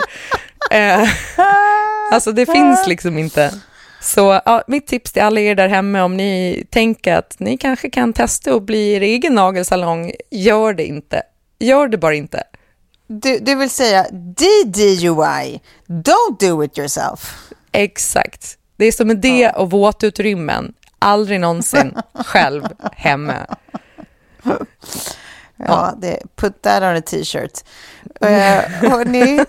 Eh, 0.72 1.10
alltså 2.12 2.32
det 2.32 2.46
finns 2.46 2.88
liksom 2.88 3.18
inte. 3.18 3.54
Så 4.02 4.42
ja, 4.46 4.64
mitt 4.68 4.88
tips 4.88 5.12
till 5.12 5.22
alla 5.22 5.40
er 5.40 5.56
där 5.56 5.68
hemma 5.68 6.04
om 6.04 6.18
ni 6.18 6.64
tänker 6.70 7.16
att 7.16 7.36
ni 7.40 7.58
kanske 7.58 7.90
kan 7.90 8.14
testa 8.14 8.56
och 8.56 8.62
bli 8.62 8.92
er 8.92 9.02
egen 9.02 9.36
nagelsalong, 9.36 10.12
gör 10.32 10.74
det 10.74 10.86
inte. 10.86 11.22
Gör 11.60 11.88
det 11.88 11.98
bara 11.98 12.16
inte. 12.16 12.44
Du, 13.08 13.40
du 13.40 13.56
vill 13.56 13.70
säga 13.70 14.06
DDUI, 14.12 15.62
don't 15.88 16.40
do 16.40 16.64
it 16.64 16.78
yourself. 16.78 17.36
Exakt. 17.72 18.58
Det 18.78 18.86
är 18.86 18.92
som 18.92 19.10
en 19.10 19.22
det 19.22 19.50
och 19.50 19.72
våtutrymmen. 19.72 20.74
Aldrig 21.00 21.40
någonsin 21.40 21.94
själv 22.26 22.64
hemma. 22.92 23.36
Ja, 25.68 25.94
det, 26.02 26.20
put 26.36 26.62
that 26.62 26.84
on 26.84 26.96
a 26.96 27.02
t-shirt. 27.02 27.64
Uh, 28.22 28.28
hörni, 28.90 29.46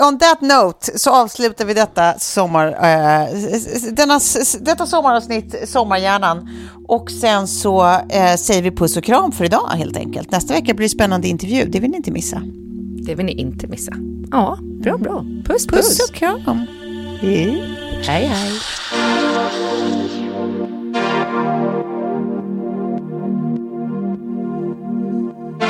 on 0.00 0.18
that 0.18 0.40
note 0.40 0.98
så 0.98 1.10
avslutar 1.10 1.64
vi 1.64 1.74
detta, 1.74 2.18
sommar, 2.18 2.66
eh, 2.66 3.28
denna, 3.92 4.20
detta 4.60 4.86
sommaravsnitt, 4.86 5.68
Sommarhjärnan. 5.68 6.48
Och 6.88 7.10
sen 7.10 7.48
så 7.48 7.86
eh, 8.08 8.36
säger 8.36 8.62
vi 8.62 8.70
puss 8.70 8.96
och 8.96 9.04
kram 9.04 9.32
för 9.32 9.44
idag 9.44 9.68
helt 9.74 9.96
enkelt. 9.96 10.30
Nästa 10.30 10.54
vecka 10.54 10.74
blir 10.74 10.84
det 10.84 10.90
spännande 10.90 11.28
intervju, 11.28 11.64
det 11.64 11.80
vill 11.80 11.90
ni 11.90 11.96
inte 11.96 12.10
missa. 12.10 12.42
Det 13.06 13.14
vill 13.14 13.26
ni 13.26 13.32
inte 13.32 13.66
missa. 13.66 13.92
Ja, 14.30 14.58
bra, 14.82 14.98
bra. 14.98 15.24
Puss, 15.44 15.66
puss. 15.66 15.98
Puss 15.98 16.08
och 16.08 16.14
kram. 16.14 16.66
Hej, 17.20 18.26
hej. 18.26 18.52